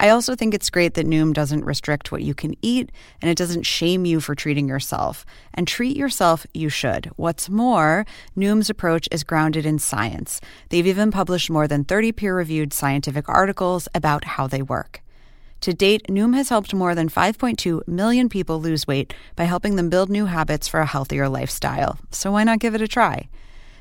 I 0.00 0.08
also 0.08 0.34
think 0.34 0.52
it's 0.52 0.70
great 0.70 0.94
that 0.94 1.06
Noom 1.06 1.32
doesn't 1.32 1.64
restrict 1.64 2.10
what 2.10 2.22
you 2.22 2.34
can 2.34 2.56
eat 2.60 2.90
and 3.22 3.30
it 3.30 3.38
doesn't 3.38 3.62
shame 3.62 4.04
you 4.04 4.18
for 4.18 4.34
treating 4.34 4.68
yourself. 4.68 5.24
And 5.54 5.68
treat 5.68 5.96
yourself, 5.96 6.44
you 6.52 6.68
should. 6.68 7.12
What's 7.14 7.48
more, 7.48 8.04
Noom's 8.36 8.68
approach 8.68 9.08
is 9.12 9.22
grounded 9.22 9.64
in 9.64 9.78
science. 9.78 10.40
They've 10.70 10.84
even 10.88 11.12
published 11.12 11.50
more 11.50 11.68
than 11.68 11.84
30 11.84 12.10
peer 12.10 12.36
reviewed 12.36 12.72
scientific 12.72 13.28
articles 13.28 13.86
about 13.94 14.24
how 14.24 14.48
they 14.48 14.60
work. 14.60 15.03
To 15.64 15.72
date, 15.72 16.08
Noom 16.10 16.34
has 16.34 16.50
helped 16.50 16.74
more 16.74 16.94
than 16.94 17.08
5.2 17.08 17.88
million 17.88 18.28
people 18.28 18.60
lose 18.60 18.86
weight 18.86 19.14
by 19.34 19.44
helping 19.44 19.76
them 19.76 19.88
build 19.88 20.10
new 20.10 20.26
habits 20.26 20.68
for 20.68 20.80
a 20.80 20.84
healthier 20.84 21.26
lifestyle. 21.26 21.98
So 22.10 22.32
why 22.32 22.44
not 22.44 22.58
give 22.58 22.74
it 22.74 22.82
a 22.82 22.86
try? 22.86 23.30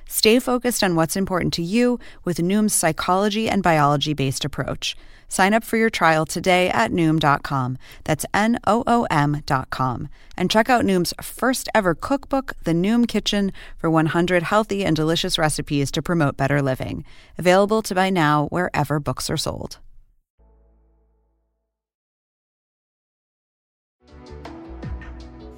Stay 0.08 0.40
focused 0.40 0.82
on 0.82 0.96
what's 0.96 1.18
important 1.18 1.52
to 1.56 1.62
you 1.62 2.00
with 2.24 2.38
Noom's 2.38 2.74
psychology 2.74 3.50
and 3.50 3.62
biology 3.62 4.14
based 4.14 4.46
approach. 4.46 4.96
Sign 5.28 5.54
up 5.54 5.66
for 5.66 5.76
your 5.76 5.90
trial 5.90 6.26
today 6.26 6.70
at 6.70 6.92
Noom.com. 6.92 7.78
That's 8.06 8.26
N 8.34 8.60
O 8.66 8.86
O 8.88 9.06
M.com. 9.12 10.08
And 10.38 10.50
check 10.50 10.70
out 10.70 10.86
Noom's 10.86 11.14
first 11.22 11.68
ever 11.76 11.96
cookbook, 11.96 12.54
The 12.64 12.72
Noom 12.72 13.10
Kitchen, 13.10 13.52
for 13.76 13.90
100 13.90 14.44
healthy 14.44 14.86
and 14.86 14.96
delicious 14.96 15.38
recipes 15.38 15.92
to 15.92 16.02
promote 16.02 16.38
better 16.38 16.62
living. 16.62 17.04
Available 17.38 17.82
to 17.82 17.94
buy 17.94 18.10
now 18.10 18.46
wherever 18.52 19.02
books 19.02 19.30
are 19.30 19.36
sold. 19.36 19.80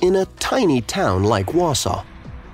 In 0.06 0.18
a 0.18 0.26
tiny 0.38 0.82
town 0.82 1.24
like 1.24 1.48
Wausau, 1.48 2.06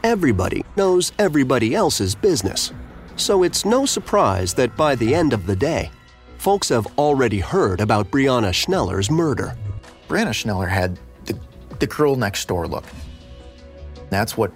everybody 0.05 0.63
knows 0.77 1.11
everybody 1.19 1.75
else's 1.75 2.15
business. 2.15 2.71
So 3.17 3.43
it's 3.43 3.65
no 3.65 3.85
surprise 3.85 4.53
that 4.53 4.77
by 4.77 4.95
the 4.95 5.13
end 5.13 5.33
of 5.33 5.45
the 5.45 5.55
day, 5.57 5.91
folks 6.37 6.69
have 6.69 6.87
already 6.97 7.39
heard 7.39 7.81
about 7.81 8.09
Breanna 8.09 8.53
Schneller's 8.53 9.11
murder. 9.11 9.53
Breanna 10.07 10.29
Schneller 10.29 10.69
had 10.69 10.97
the, 11.25 11.37
the 11.79 11.87
girl 11.87 12.15
next 12.15 12.47
door 12.47 12.69
look. 12.69 12.85
That's 14.09 14.37
what 14.37 14.53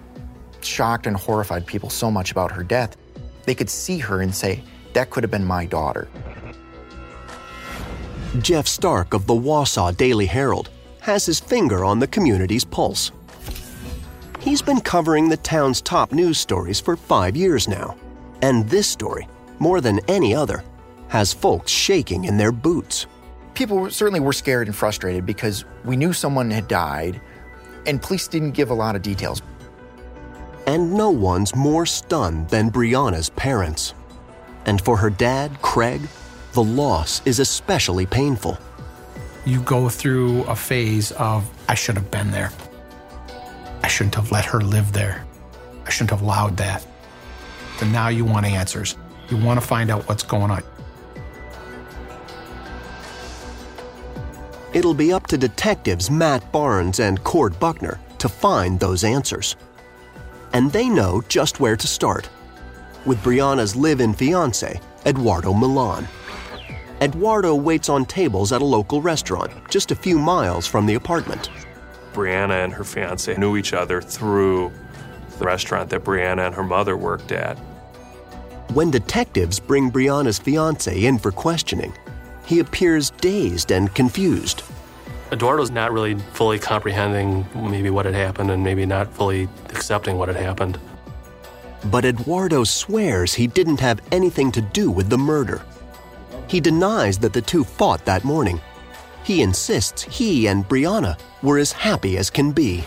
shocked 0.62 1.06
and 1.06 1.18
horrified 1.18 1.66
people 1.66 1.90
so 1.90 2.10
much 2.10 2.30
about 2.30 2.50
her 2.50 2.64
death. 2.64 2.96
They 3.44 3.54
could 3.54 3.68
see 3.68 3.98
her 3.98 4.22
and 4.22 4.34
say, 4.34 4.64
that 4.94 5.10
could 5.10 5.22
have 5.22 5.30
been 5.30 5.44
my 5.44 5.66
daughter. 5.66 6.08
Jeff 8.40 8.66
Stark 8.66 9.12
of 9.12 9.26
the 9.26 9.34
Wausau 9.34 9.94
Daily 9.94 10.24
Herald 10.24 10.70
has 11.06 11.24
his 11.24 11.38
finger 11.38 11.84
on 11.84 12.00
the 12.00 12.06
community's 12.08 12.64
pulse. 12.64 13.12
He's 14.40 14.60
been 14.60 14.80
covering 14.80 15.28
the 15.28 15.36
town's 15.36 15.80
top 15.80 16.10
news 16.10 16.36
stories 16.36 16.80
for 16.80 16.96
five 16.96 17.36
years 17.36 17.68
now, 17.68 17.96
and 18.42 18.68
this 18.68 18.88
story, 18.88 19.28
more 19.60 19.80
than 19.80 20.00
any 20.08 20.34
other, 20.34 20.64
has 21.06 21.32
folks 21.32 21.70
shaking 21.70 22.24
in 22.24 22.36
their 22.36 22.50
boots. 22.50 23.06
People 23.54 23.88
certainly 23.88 24.18
were 24.18 24.32
scared 24.32 24.66
and 24.66 24.74
frustrated 24.74 25.24
because 25.24 25.64
we 25.84 25.96
knew 25.96 26.12
someone 26.12 26.50
had 26.50 26.66
died, 26.66 27.20
and 27.86 28.02
police 28.02 28.26
didn't 28.26 28.56
give 28.58 28.70
a 28.70 28.74
lot 28.74 28.96
of 28.96 29.02
details. 29.02 29.42
And 30.66 30.92
no 30.92 31.10
one's 31.10 31.54
more 31.54 31.86
stunned 31.86 32.48
than 32.48 32.68
Breanna's 32.68 33.30
parents. 33.30 33.94
And 34.64 34.80
for 34.80 34.96
her 34.96 35.10
dad, 35.10 35.62
Craig, 35.62 36.00
the 36.52 36.64
loss 36.64 37.22
is 37.24 37.38
especially 37.38 38.06
painful 38.06 38.58
you 39.46 39.60
go 39.62 39.88
through 39.88 40.42
a 40.44 40.56
phase 40.56 41.12
of, 41.12 41.48
I 41.68 41.74
should 41.74 41.94
have 41.94 42.10
been 42.10 42.32
there. 42.32 42.50
I 43.82 43.88
shouldn't 43.88 44.16
have 44.16 44.32
let 44.32 44.44
her 44.44 44.60
live 44.60 44.92
there. 44.92 45.24
I 45.86 45.90
shouldn't 45.90 46.10
have 46.10 46.22
allowed 46.22 46.56
that. 46.56 46.84
And 47.80 47.92
now 47.92 48.08
you 48.08 48.24
want 48.24 48.44
answers. 48.44 48.96
You 49.30 49.36
want 49.36 49.60
to 49.60 49.66
find 49.66 49.88
out 49.88 50.08
what's 50.08 50.24
going 50.24 50.50
on. 50.50 50.64
It'll 54.74 54.94
be 54.94 55.12
up 55.12 55.28
to 55.28 55.38
detectives 55.38 56.10
Matt 56.10 56.50
Barnes 56.50 56.98
and 56.98 57.22
Cord 57.22 57.58
Buckner 57.60 58.00
to 58.18 58.28
find 58.28 58.80
those 58.80 59.04
answers. 59.04 59.54
And 60.52 60.72
they 60.72 60.88
know 60.88 61.22
just 61.28 61.60
where 61.60 61.76
to 61.76 61.86
start 61.86 62.28
with 63.04 63.22
Breanna's 63.22 63.76
live 63.76 64.00
in 64.00 64.12
fiance, 64.12 64.80
Eduardo 65.06 65.52
Milan. 65.52 66.08
Eduardo 67.02 67.54
waits 67.54 67.90
on 67.90 68.06
tables 68.06 68.52
at 68.52 68.62
a 68.62 68.64
local 68.64 69.02
restaurant 69.02 69.52
just 69.68 69.90
a 69.90 69.94
few 69.94 70.18
miles 70.18 70.66
from 70.66 70.86
the 70.86 70.94
apartment. 70.94 71.50
Breanna 72.14 72.64
and 72.64 72.72
her 72.72 72.84
fiance 72.84 73.36
knew 73.36 73.58
each 73.58 73.74
other 73.74 74.00
through 74.00 74.72
the 75.38 75.44
restaurant 75.44 75.90
that 75.90 76.04
Breanna 76.04 76.46
and 76.46 76.54
her 76.54 76.62
mother 76.62 76.96
worked 76.96 77.32
at. 77.32 77.58
When 78.72 78.90
detectives 78.90 79.60
bring 79.60 79.90
Breanna's 79.90 80.38
fiance 80.38 81.04
in 81.04 81.18
for 81.18 81.30
questioning, 81.30 81.92
he 82.46 82.60
appears 82.60 83.10
dazed 83.10 83.72
and 83.72 83.94
confused. 83.94 84.62
Eduardo's 85.32 85.70
not 85.70 85.92
really 85.92 86.14
fully 86.32 86.58
comprehending 86.58 87.46
maybe 87.54 87.90
what 87.90 88.06
had 88.06 88.14
happened 88.14 88.50
and 88.50 88.64
maybe 88.64 88.86
not 88.86 89.12
fully 89.12 89.48
accepting 89.68 90.16
what 90.16 90.28
had 90.28 90.36
happened. 90.36 90.78
But 91.84 92.06
Eduardo 92.06 92.64
swears 92.64 93.34
he 93.34 93.46
didn't 93.46 93.80
have 93.80 94.00
anything 94.10 94.50
to 94.52 94.62
do 94.62 94.90
with 94.90 95.10
the 95.10 95.18
murder. 95.18 95.62
He 96.48 96.60
denies 96.60 97.18
that 97.18 97.32
the 97.32 97.42
two 97.42 97.64
fought 97.64 98.04
that 98.04 98.24
morning. 98.24 98.60
He 99.24 99.42
insists 99.42 100.02
he 100.02 100.46
and 100.46 100.68
Breanna 100.68 101.18
were 101.42 101.58
as 101.58 101.72
happy 101.72 102.16
as 102.16 102.30
can 102.30 102.52
be. 102.52 102.84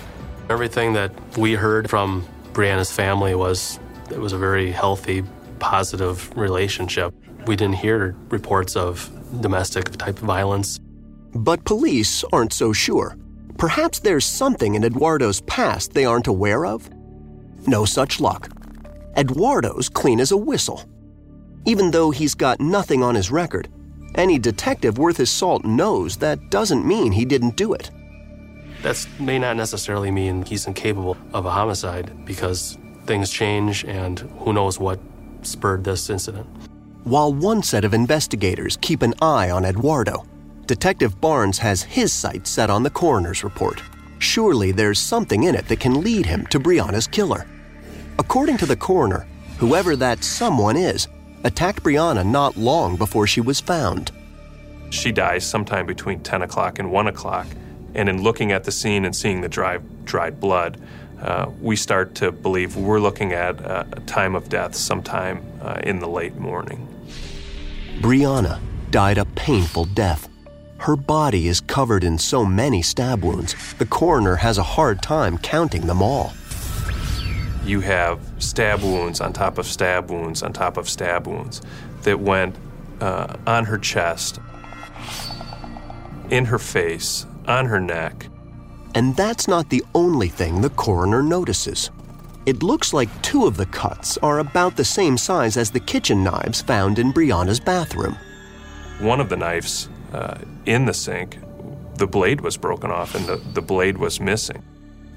Everything 0.50 0.94
that 0.94 1.12
we 1.38 1.54
heard 1.54 1.90
from 1.90 2.26
Breanna's 2.54 2.92
family 2.92 3.36
was 3.36 3.80
it 4.10 4.20
was 4.20 4.34
a 4.34 4.38
very 4.38 4.72
healthy, 4.72 5.24
positive 5.60 6.36
relationship. 6.38 7.14
We 7.46 7.56
didn't 7.56 7.76
hear 7.76 8.16
reports 8.30 8.76
of 8.76 9.10
domestic 9.42 9.92
type 9.98 10.18
violence. 10.20 10.80
But 11.36 11.64
police 11.66 12.24
aren't 12.32 12.54
so 12.54 12.74
sure. 12.74 13.18
Perhaps 13.58 14.00
there's 14.00 14.26
something 14.26 14.76
in 14.76 14.84
Eduardo's 14.84 15.42
past 15.42 15.94
they 15.94 16.06
aren't 16.06 16.28
aware 16.28 16.66
of? 16.66 16.90
No 17.68 17.86
such 17.86 18.20
luck. 18.20 18.50
Eduardo's 19.16 19.90
clean 19.90 20.20
as 20.22 20.32
a 20.32 20.38
whistle. 20.38 20.84
Even 21.66 21.92
though 21.92 22.12
he's 22.12 22.36
got 22.36 22.60
nothing 22.60 23.04
on 23.04 23.16
his 23.16 23.32
record, 23.32 23.68
any 24.16 24.40
detective 24.40 24.98
worth 24.98 25.18
his 25.18 25.30
salt 25.30 25.66
knows 25.66 26.18
that 26.18 26.50
doesn't 26.50 26.88
mean 26.88 27.12
he 27.12 27.26
didn't 27.26 27.56
do 27.56 27.74
it. 27.74 27.92
That 28.82 29.06
may 29.20 29.38
not 29.38 29.58
necessarily 29.58 30.10
mean 30.10 30.44
he's 30.44 30.66
incapable 30.66 31.18
of 31.34 31.46
a 31.46 31.52
homicide 31.52 32.26
because 32.26 32.78
things 33.06 33.30
change 33.30 33.84
and 33.86 34.20
who 34.40 34.54
knows 34.54 34.80
what 34.80 35.00
spurred 35.42 35.84
this 35.84 36.10
incident. 36.10 36.48
While 37.04 37.34
one 37.34 37.64
set 37.64 37.86
of 37.86 37.94
investigators 37.94 38.78
keep 38.82 39.02
an 39.02 39.14
eye 39.22 39.50
on 39.50 39.66
Eduardo, 39.66 40.26
Detective 40.66 41.20
Barnes 41.20 41.58
has 41.60 41.82
his 41.82 42.14
sights 42.14 42.50
set 42.50 42.70
on 42.70 42.84
the 42.84 42.90
coroner's 42.90 43.44
report. 43.44 43.82
Surely 44.20 44.72
there's 44.72 45.00
something 45.00 45.44
in 45.44 45.56
it 45.56 45.68
that 45.68 45.80
can 45.80 46.02
lead 46.02 46.26
him 46.26 46.46
to 46.48 46.60
Breanna's 46.60 47.08
killer. 47.08 47.48
According 48.20 48.58
to 48.58 48.66
the 48.66 48.76
coroner, 48.76 49.28
whoever 49.58 49.96
that 49.96 50.24
someone 50.24 50.78
is 50.78 51.08
attacked 51.44 51.84
Breanna 51.84 52.26
not 52.26 52.58
long 52.58 52.96
before 52.96 53.28
she 53.28 53.42
was 53.42 53.60
found. 53.60 54.12
She 54.90 55.12
dies 55.12 55.46
sometime 55.46 55.86
between 55.86 56.22
10 56.22 56.42
o'clock 56.42 56.80
and 56.80 56.92
1 56.92 57.08
o'clock. 57.08 57.48
And 57.96 58.10
in 58.10 58.22
looking 58.22 58.52
at 58.52 58.64
the 58.64 58.72
scene 58.72 59.06
and 59.06 59.16
seeing 59.16 59.42
the 59.42 59.50
dry, 59.50 59.80
dried 60.04 60.40
blood, 60.40 60.80
uh, 61.22 61.50
we 61.62 61.76
start 61.76 62.16
to 62.16 62.32
believe 62.32 62.76
we're 62.76 63.00
looking 63.00 63.34
at 63.34 63.60
a, 63.60 63.88
a 63.94 64.00
time 64.02 64.36
of 64.36 64.50
death 64.50 64.76
sometime 64.76 65.44
uh, 65.62 65.80
in 65.84 66.00
the 66.00 66.08
late 66.08 66.36
morning. 66.38 66.88
Breanna 68.00 68.60
died 68.92 69.18
a 69.18 69.26
painful 69.26 69.86
death. 69.86 70.30
Her 70.78 70.96
body 70.96 71.48
is 71.48 71.60
covered 71.60 72.04
in 72.04 72.18
so 72.18 72.46
many 72.46 72.82
stab 72.82 73.24
wounds, 73.24 73.54
the 73.74 73.86
coroner 73.86 74.38
has 74.38 74.58
a 74.58 74.64
hard 74.64 75.02
time 75.02 75.38
counting 75.38 75.88
them 75.88 76.02
all 76.02 76.34
you 77.70 77.80
have 77.82 78.20
stab 78.40 78.82
wounds 78.82 79.22
on 79.22 79.32
top 79.32 79.58
of 79.60 79.66
stab 79.68 80.10
wounds 80.10 80.42
on 80.42 80.52
top 80.52 80.76
of 80.76 80.90
stab 80.90 81.28
wounds 81.28 81.62
that 82.02 82.20
went 82.20 82.56
uh, 83.00 83.36
on 83.46 83.64
her 83.66 83.78
chest, 83.78 84.40
in 86.30 86.46
her 86.46 86.60
face, 86.60 87.26
on 87.48 87.66
her 87.66 87.80
neck. 87.80 88.28
And 88.96 89.16
that's 89.16 89.48
not 89.48 89.70
the 89.70 89.84
only 89.94 90.28
thing 90.28 90.62
the 90.62 90.72
coroner 90.72 91.22
notices. 91.22 91.92
It 92.46 92.64
looks 92.64 92.94
like 92.94 93.22
two 93.22 93.46
of 93.46 93.58
the 93.58 93.68
cuts 93.68 94.18
are 94.18 94.40
about 94.40 94.76
the 94.76 94.86
same 94.86 95.18
size 95.18 95.56
as 95.56 95.70
the 95.70 95.80
kitchen 95.80 96.24
knives 96.24 96.62
found 96.62 96.98
in 96.98 97.12
Breanna's 97.12 97.60
bathroom. 97.60 98.18
One 99.00 99.22
of 99.22 99.30
the 99.30 99.38
knives 99.38 99.90
uh, 100.12 100.40
in 100.66 100.86
the 100.86 100.94
sink, 100.94 101.38
the 101.96 102.08
blade 102.08 102.42
was 102.42 102.58
broken 102.58 102.90
off 102.90 103.14
and 103.14 103.26
the, 103.28 103.36
the 103.54 103.62
blade 103.62 103.98
was 103.98 104.20
missing. 104.20 104.64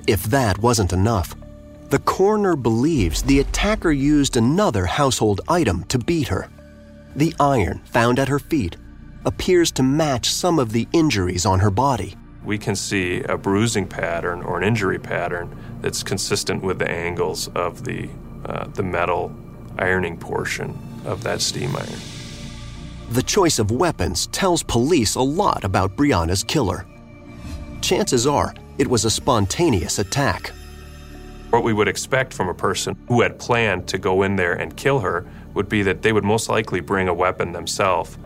If 0.07 0.25
that 0.25 0.59
wasn't 0.59 0.93
enough, 0.93 1.35
the 1.93 2.01
coroner 2.01 2.57
believes 2.57 3.23
the 3.23 3.39
attacker 3.39 3.93
used 3.93 4.37
another 4.37 4.87
household 4.87 5.41
item 5.49 5.85
to 5.85 5.99
beat 5.99 6.27
her 6.27 6.49
the 7.15 7.35
iron 7.39 7.81
found 7.85 8.19
at 8.19 8.29
her 8.29 8.39
feet, 8.39 8.77
appears 9.25 9.71
to 9.73 9.83
match 9.83 10.31
some 10.31 10.59
of 10.59 10.73
the 10.73 10.89
injuries 10.93 11.47
on 11.47 11.61
her 11.61 11.71
body. 11.71 12.17
We 12.45 12.59
can 12.59 12.75
see 12.75 13.23
a 13.23 13.37
bruising 13.37 13.87
pattern 13.87 14.43
or 14.43 14.59
an 14.59 14.65
injury 14.65 14.99
pattern 14.99 15.57
that's 15.81 16.03
consistent 16.03 16.63
with 16.63 16.79
the 16.79 16.91
angles 16.91 17.49
of 17.49 17.85
the, 17.85 18.09
uh, 18.47 18.67
the 18.69 18.83
metal 18.83 19.35
ironing 19.79 20.19
portion 20.19 20.77
of 21.05 21.23
that 21.23 21.41
steam 21.41 21.77
iron. 21.77 22.01
The 23.11 23.23
choice 23.23 23.59
of 23.59 23.71
weapons 23.71 24.27
tells 24.29 24.63
police 24.63 25.15
a 25.15 25.21
lot 25.23 25.65
about 25.65 25.97
Breanna's 25.97 26.43
killer. 26.43 26.87
Chances 27.81 28.27
are 28.27 28.55
it 28.79 28.89
was 28.89 29.05
a 29.05 29.11
spontaneous 29.11 29.99
attack. 29.99 30.53
What 31.53 31.65
we 31.65 31.75
would 31.75 31.87
expect 31.87 32.33
from 32.33 32.49
a 32.49 32.55
person 32.55 32.97
who 33.09 33.21
had 33.21 33.39
planned 33.39 33.87
to 33.89 33.99
go 33.99 34.23
in 34.23 34.37
there 34.37 34.55
and 34.55 34.75
kill 34.75 35.01
her 35.01 35.27
would 35.53 35.69
be 35.69 35.83
that 35.83 36.01
they 36.01 36.15
would 36.15 36.25
most 36.25 36.49
likely 36.49 36.81
bring 36.81 37.09
a 37.09 37.13
weapon 37.13 37.53
themselves 37.53 38.17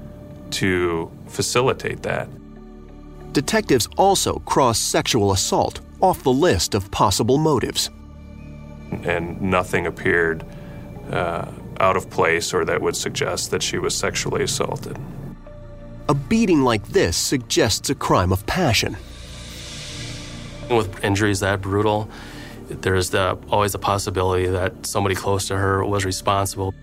to 0.50 1.10
facilitate 1.26 2.04
that. 2.04 2.28
Detectives 3.32 3.88
also 3.96 4.38
cross 4.46 4.78
sexual 4.78 5.32
assault 5.32 5.80
off 6.00 6.22
the 6.22 6.32
list 6.32 6.76
of 6.76 6.88
possible 6.92 7.36
motives. 7.36 7.90
And 9.02 9.42
nothing 9.42 9.88
appeared 9.88 10.44
uh, 11.10 11.50
out 11.80 11.96
of 11.96 12.08
place 12.08 12.54
or 12.54 12.64
that 12.64 12.80
would 12.80 12.94
suggest 12.94 13.50
that 13.50 13.60
she 13.60 13.78
was 13.78 13.92
sexually 13.92 14.44
assaulted. 14.44 14.96
A 16.08 16.14
beating 16.14 16.62
like 16.62 16.86
this 16.86 17.16
suggests 17.16 17.90
a 17.90 17.96
crime 17.96 18.30
of 18.30 18.46
passion. 18.46 18.96
With 20.70 21.02
injuries 21.02 21.40
that 21.40 21.60
brutal, 21.60 22.08
there's 22.68 23.10
the, 23.10 23.38
always 23.50 23.74
a 23.74 23.78
possibility 23.78 24.46
that 24.46 24.86
somebody 24.86 25.14
close 25.14 25.48
to 25.48 25.56
her 25.56 25.84
was 25.84 26.04
responsible. 26.04 26.74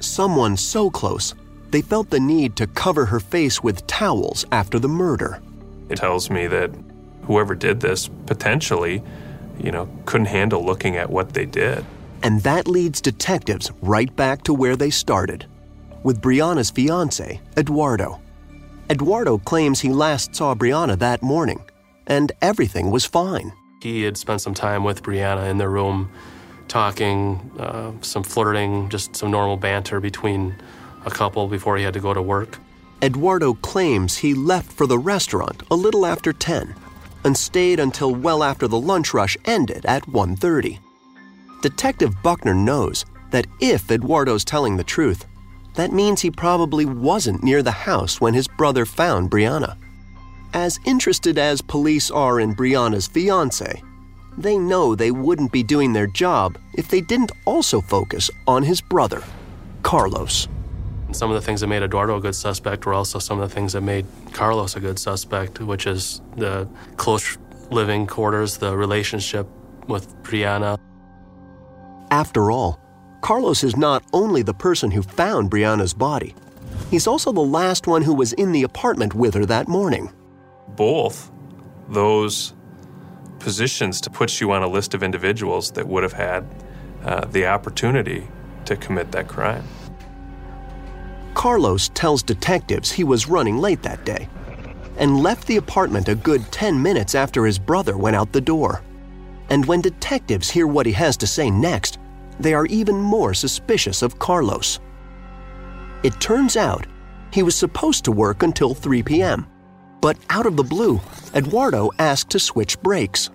Someone 0.00 0.56
so 0.56 0.90
close, 0.90 1.34
they 1.70 1.82
felt 1.82 2.10
the 2.10 2.20
need 2.20 2.56
to 2.56 2.66
cover 2.66 3.06
her 3.06 3.20
face 3.20 3.62
with 3.62 3.86
towels 3.86 4.44
after 4.52 4.78
the 4.78 4.88
murder. 4.88 5.40
It 5.88 5.96
tells 5.96 6.30
me 6.30 6.46
that 6.46 6.70
whoever 7.24 7.54
did 7.54 7.80
this 7.80 8.08
potentially, 8.26 9.02
you 9.62 9.70
know, 9.70 9.88
couldn't 10.06 10.26
handle 10.26 10.64
looking 10.64 10.96
at 10.96 11.10
what 11.10 11.34
they 11.34 11.46
did. 11.46 11.84
And 12.22 12.42
that 12.42 12.66
leads 12.66 13.00
detectives 13.00 13.70
right 13.80 14.14
back 14.16 14.42
to 14.44 14.54
where 14.54 14.76
they 14.76 14.90
started 14.90 15.46
with 16.02 16.20
Breanna's 16.20 16.70
fiance, 16.70 17.40
Eduardo. 17.56 18.20
Eduardo 18.90 19.38
claims 19.38 19.80
he 19.80 19.90
last 19.90 20.34
saw 20.34 20.54
Breanna 20.54 20.98
that 20.98 21.22
morning, 21.22 21.62
and 22.06 22.32
everything 22.40 22.90
was 22.90 23.04
fine. 23.04 23.52
He 23.80 24.02
had 24.02 24.16
spent 24.16 24.40
some 24.40 24.54
time 24.54 24.82
with 24.82 25.02
Breanna 25.02 25.48
in 25.48 25.58
the 25.58 25.68
room, 25.68 26.10
talking, 26.66 27.50
uh, 27.58 27.92
some 28.00 28.24
flirting, 28.24 28.88
just 28.88 29.14
some 29.14 29.30
normal 29.30 29.56
banter 29.56 30.00
between 30.00 30.56
a 31.04 31.10
couple 31.10 31.46
before 31.46 31.76
he 31.76 31.84
had 31.84 31.94
to 31.94 32.00
go 32.00 32.12
to 32.12 32.20
work. 32.20 32.58
Eduardo 33.00 33.54
claims 33.54 34.16
he 34.16 34.34
left 34.34 34.72
for 34.72 34.86
the 34.88 34.98
restaurant 34.98 35.62
a 35.70 35.76
little 35.76 36.04
after 36.04 36.32
10 36.32 36.74
and 37.24 37.36
stayed 37.36 37.78
until 37.78 38.12
well 38.12 38.42
after 38.42 38.66
the 38.66 38.80
lunch 38.80 39.14
rush 39.14 39.36
ended 39.44 39.86
at 39.86 40.08
1:30. 40.08 40.80
Detective 41.62 42.20
Buckner 42.22 42.54
knows 42.54 43.04
that 43.30 43.46
if 43.60 43.90
Eduardo's 43.90 44.44
telling 44.44 44.76
the 44.76 44.84
truth, 44.84 45.26
that 45.74 45.92
means 45.92 46.20
he 46.20 46.30
probably 46.30 46.84
wasn't 46.84 47.44
near 47.44 47.62
the 47.62 47.70
house 47.86 48.20
when 48.20 48.34
his 48.34 48.48
brother 48.48 48.84
found 48.84 49.30
Breanna. 49.30 49.76
As 50.54 50.80
interested 50.86 51.36
as 51.36 51.60
police 51.60 52.10
are 52.10 52.40
in 52.40 52.54
Breanna's 52.54 53.06
fiance, 53.06 53.82
they 54.38 54.56
know 54.56 54.94
they 54.94 55.10
wouldn't 55.10 55.52
be 55.52 55.62
doing 55.62 55.92
their 55.92 56.06
job 56.06 56.56
if 56.74 56.88
they 56.88 57.02
didn't 57.02 57.32
also 57.44 57.82
focus 57.82 58.30
on 58.46 58.62
his 58.62 58.80
brother, 58.80 59.22
Carlos. 59.82 60.48
Some 61.12 61.30
of 61.30 61.34
the 61.34 61.42
things 61.42 61.60
that 61.60 61.66
made 61.66 61.82
Eduardo 61.82 62.16
a 62.16 62.20
good 62.20 62.34
suspect 62.34 62.86
were 62.86 62.94
also 62.94 63.18
some 63.18 63.40
of 63.40 63.48
the 63.48 63.54
things 63.54 63.74
that 63.74 63.82
made 63.82 64.06
Carlos 64.32 64.74
a 64.74 64.80
good 64.80 64.98
suspect, 64.98 65.60
which 65.60 65.86
is 65.86 66.22
the 66.36 66.66
close 66.96 67.36
living 67.70 68.06
quarters, 68.06 68.56
the 68.56 68.74
relationship 68.74 69.46
with 69.86 70.14
Breanna. 70.22 70.78
After 72.10 72.50
all, 72.50 72.80
Carlos 73.20 73.64
is 73.64 73.76
not 73.76 74.02
only 74.14 74.42
the 74.42 74.54
person 74.54 74.90
who 74.90 75.02
found 75.02 75.50
Breanna's 75.50 75.92
body, 75.92 76.34
he's 76.90 77.06
also 77.06 77.32
the 77.32 77.40
last 77.40 77.86
one 77.86 78.02
who 78.02 78.14
was 78.14 78.32
in 78.34 78.52
the 78.52 78.62
apartment 78.62 79.12
with 79.14 79.34
her 79.34 79.44
that 79.44 79.68
morning. 79.68 80.10
Both 80.76 81.30
those 81.88 82.54
positions 83.38 84.00
to 84.02 84.10
put 84.10 84.40
you 84.40 84.52
on 84.52 84.62
a 84.62 84.68
list 84.68 84.94
of 84.94 85.02
individuals 85.02 85.70
that 85.72 85.86
would 85.86 86.02
have 86.02 86.12
had 86.12 86.46
uh, 87.04 87.24
the 87.26 87.46
opportunity 87.46 88.28
to 88.64 88.76
commit 88.76 89.12
that 89.12 89.28
crime. 89.28 89.64
Carlos 91.34 91.88
tells 91.90 92.22
detectives 92.22 92.90
he 92.90 93.04
was 93.04 93.28
running 93.28 93.58
late 93.58 93.82
that 93.82 94.04
day 94.04 94.28
and 94.96 95.22
left 95.22 95.46
the 95.46 95.56
apartment 95.56 96.08
a 96.08 96.14
good 96.14 96.50
10 96.50 96.82
minutes 96.82 97.14
after 97.14 97.46
his 97.46 97.58
brother 97.58 97.96
went 97.96 98.16
out 98.16 98.32
the 98.32 98.40
door. 98.40 98.82
And 99.48 99.64
when 99.64 99.80
detectives 99.80 100.50
hear 100.50 100.66
what 100.66 100.86
he 100.86 100.92
has 100.92 101.16
to 101.18 101.26
say 101.26 101.50
next, 101.50 101.98
they 102.40 102.54
are 102.54 102.66
even 102.66 102.96
more 102.96 103.34
suspicious 103.34 104.02
of 104.02 104.18
Carlos. 104.18 104.80
It 106.02 106.20
turns 106.20 106.56
out 106.56 106.86
he 107.32 107.42
was 107.42 107.56
supposed 107.56 108.04
to 108.04 108.12
work 108.12 108.42
until 108.42 108.74
3 108.74 109.02
p.m., 109.04 109.46
but 110.00 110.16
out 110.30 110.46
of 110.46 110.56
the 110.56 110.64
blue, 110.64 111.00
Eduardo 111.34 111.90
asked 111.98 112.30
to 112.30 112.38
switch 112.38 112.80
breaks. 112.80 113.30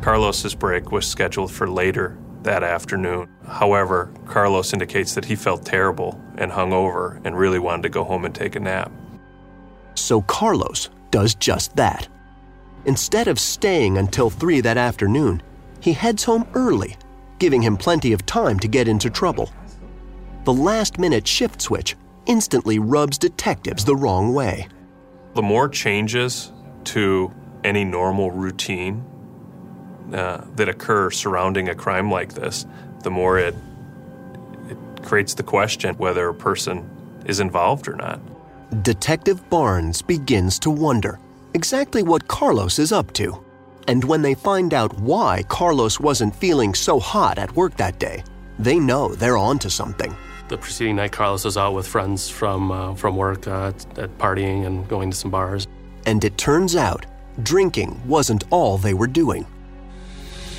Carlos's 0.00 0.54
break 0.54 0.92
was 0.92 1.06
scheduled 1.06 1.52
for 1.52 1.68
later 1.68 2.18
that 2.42 2.62
afternoon. 2.62 3.28
However, 3.46 4.10
Carlos 4.24 4.72
indicates 4.72 5.14
that 5.14 5.26
he 5.26 5.36
felt 5.36 5.66
terrible 5.66 6.18
and 6.38 6.50
hungover 6.50 7.20
and 7.24 7.36
really 7.36 7.58
wanted 7.58 7.82
to 7.82 7.88
go 7.90 8.02
home 8.02 8.24
and 8.24 8.34
take 8.34 8.56
a 8.56 8.60
nap. 8.60 8.90
So 9.94 10.22
Carlos 10.22 10.88
does 11.10 11.34
just 11.34 11.76
that. 11.76 12.08
Instead 12.86 13.28
of 13.28 13.38
staying 13.38 13.98
until 13.98 14.30
3 14.30 14.62
that 14.62 14.78
afternoon, 14.78 15.42
he 15.80 15.92
heads 15.92 16.24
home 16.24 16.48
early, 16.54 16.96
giving 17.38 17.60
him 17.60 17.76
plenty 17.76 18.14
of 18.14 18.24
time 18.24 18.58
to 18.60 18.68
get 18.68 18.88
into 18.88 19.10
trouble. 19.10 19.52
The 20.44 20.54
last 20.54 20.98
minute 20.98 21.28
shift 21.28 21.60
switch 21.60 21.94
instantly 22.24 22.78
rubs 22.78 23.18
detectives 23.18 23.84
the 23.84 23.96
wrong 23.96 24.32
way. 24.32 24.66
The 25.34 25.42
more 25.42 25.68
changes 25.68 26.52
to 26.84 27.32
any 27.62 27.84
normal 27.84 28.30
routine 28.30 29.04
uh, 30.12 30.44
that 30.56 30.68
occur 30.68 31.10
surrounding 31.10 31.68
a 31.68 31.74
crime 31.74 32.10
like 32.10 32.34
this, 32.34 32.66
the 33.02 33.10
more 33.10 33.38
it, 33.38 33.54
it 34.68 34.76
creates 35.02 35.34
the 35.34 35.42
question 35.42 35.94
whether 35.96 36.28
a 36.28 36.34
person 36.34 36.88
is 37.26 37.40
involved 37.40 37.86
or 37.86 37.94
not. 37.94 38.20
Detective 38.82 39.48
Barnes 39.50 40.02
begins 40.02 40.58
to 40.60 40.70
wonder 40.70 41.18
exactly 41.54 42.02
what 42.02 42.28
Carlos 42.28 42.78
is 42.78 42.92
up 42.92 43.12
to. 43.14 43.44
And 43.88 44.04
when 44.04 44.22
they 44.22 44.34
find 44.34 44.72
out 44.74 44.98
why 45.00 45.44
Carlos 45.48 45.98
wasn't 45.98 46.36
feeling 46.36 46.74
so 46.74 47.00
hot 47.00 47.38
at 47.38 47.54
work 47.56 47.76
that 47.76 47.98
day, 47.98 48.22
they 48.58 48.78
know 48.78 49.14
they're 49.14 49.38
onto 49.38 49.68
something. 49.68 50.14
The 50.50 50.58
preceding 50.58 50.96
night, 50.96 51.12
Carlos 51.12 51.44
was 51.44 51.56
out 51.56 51.74
with 51.74 51.86
friends 51.86 52.28
from, 52.28 52.72
uh, 52.72 52.96
from 52.96 53.16
work 53.16 53.46
uh, 53.46 53.68
at 53.68 54.18
partying 54.18 54.66
and 54.66 54.86
going 54.88 55.12
to 55.12 55.16
some 55.16 55.30
bars. 55.30 55.68
And 56.06 56.24
it 56.24 56.36
turns 56.38 56.74
out 56.74 57.06
drinking 57.44 58.02
wasn't 58.04 58.42
all 58.50 58.76
they 58.76 58.92
were 58.92 59.06
doing. 59.06 59.46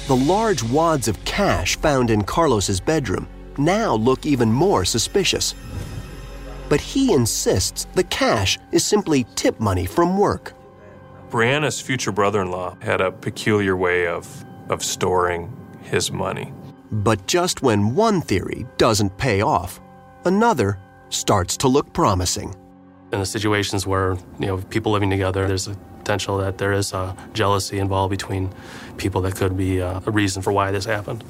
The 0.08 0.16
large 0.16 0.64
wads 0.64 1.10
of 1.10 1.26
cash 1.26 1.76
found 1.76 2.10
in 2.10 2.24
Carlos's 2.24 2.80
bedroom 2.80 3.28
now 3.58 3.94
look 3.94 4.26
even 4.26 4.50
more 4.50 4.86
suspicious. 4.86 5.56
But 6.70 6.80
he 6.80 7.12
insists 7.12 7.86
the 7.94 8.06
cash 8.06 8.58
is 8.72 8.86
simply 8.86 9.26
tip 9.36 9.60
money 9.60 9.86
from 9.86 10.18
work. 10.18 10.54
Breanna's 11.30 11.82
future 11.82 12.14
brother 12.14 12.42
in 12.42 12.50
law 12.50 12.78
had 12.82 13.02
a 13.02 13.12
peculiar 13.12 13.76
way 13.76 14.08
of, 14.08 14.46
of 14.70 14.86
storing 14.86 15.52
his 15.84 16.14
money. 16.14 16.54
But 16.92 17.26
just 17.26 17.62
when 17.62 17.96
one 17.96 18.22
theory 18.22 18.66
doesn't 18.78 19.18
pay 19.18 19.42
off, 19.42 19.80
another 20.26 20.78
starts 21.10 21.58
to 21.58 21.68
look 21.68 21.94
promising. 21.94 22.54
In 23.14 23.20
the 23.20 23.26
situations 23.26 23.88
where 23.88 24.18
you 24.40 24.48
know 24.48 24.58
people 24.58 24.92
living 24.92 25.10
together, 25.10 25.48
there's 25.48 25.68
a 25.68 25.76
potential 26.00 26.38
that 26.38 26.58
there 26.58 26.74
is 26.74 26.94
a 26.94 27.16
jealousy 27.34 27.80
involved 27.80 28.12
between 28.12 28.54
people 28.98 29.22
that 29.22 29.36
could 29.36 29.56
be 29.56 29.82
uh, 29.82 30.02
a 30.06 30.12
reason 30.12 30.42
for 30.42 30.52
why 30.52 30.72
this 30.72 30.86
happened. 30.86 31.24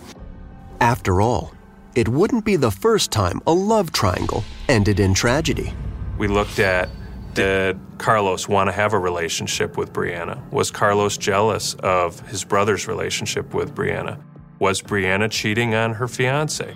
After 0.79 1.21
all, 1.21 1.53
it 1.95 2.07
wouldn't 2.07 2.45
be 2.45 2.55
the 2.55 2.71
first 2.71 3.11
time 3.11 3.41
a 3.45 3.53
love 3.53 3.91
triangle 3.91 4.43
ended 4.69 4.99
in 4.99 5.13
tragedy. 5.13 5.73
We 6.17 6.27
looked 6.27 6.59
at 6.59 6.89
did 7.33 7.79
Carlos 7.97 8.47
want 8.47 8.67
to 8.67 8.73
have 8.73 8.93
a 8.93 8.99
relationship 8.99 9.77
with 9.77 9.93
Breanna? 9.93 10.41
Was 10.51 10.69
Carlos 10.69 11.17
jealous 11.17 11.75
of 11.75 12.19
his 12.27 12.43
brother's 12.43 12.87
relationship 12.87 13.53
with 13.53 13.73
Breanna? 13.73 14.19
Was 14.61 14.79
Breanna 14.79 15.27
cheating 15.27 15.73
on 15.73 15.95
her 15.95 16.07
fiance? 16.07 16.75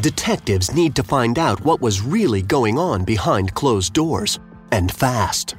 Detectives 0.00 0.72
need 0.72 0.96
to 0.96 1.02
find 1.02 1.38
out 1.38 1.62
what 1.62 1.82
was 1.82 2.00
really 2.00 2.40
going 2.40 2.78
on 2.78 3.04
behind 3.04 3.52
closed 3.52 3.92
doors, 3.92 4.40
and 4.72 4.90
fast. 4.90 5.54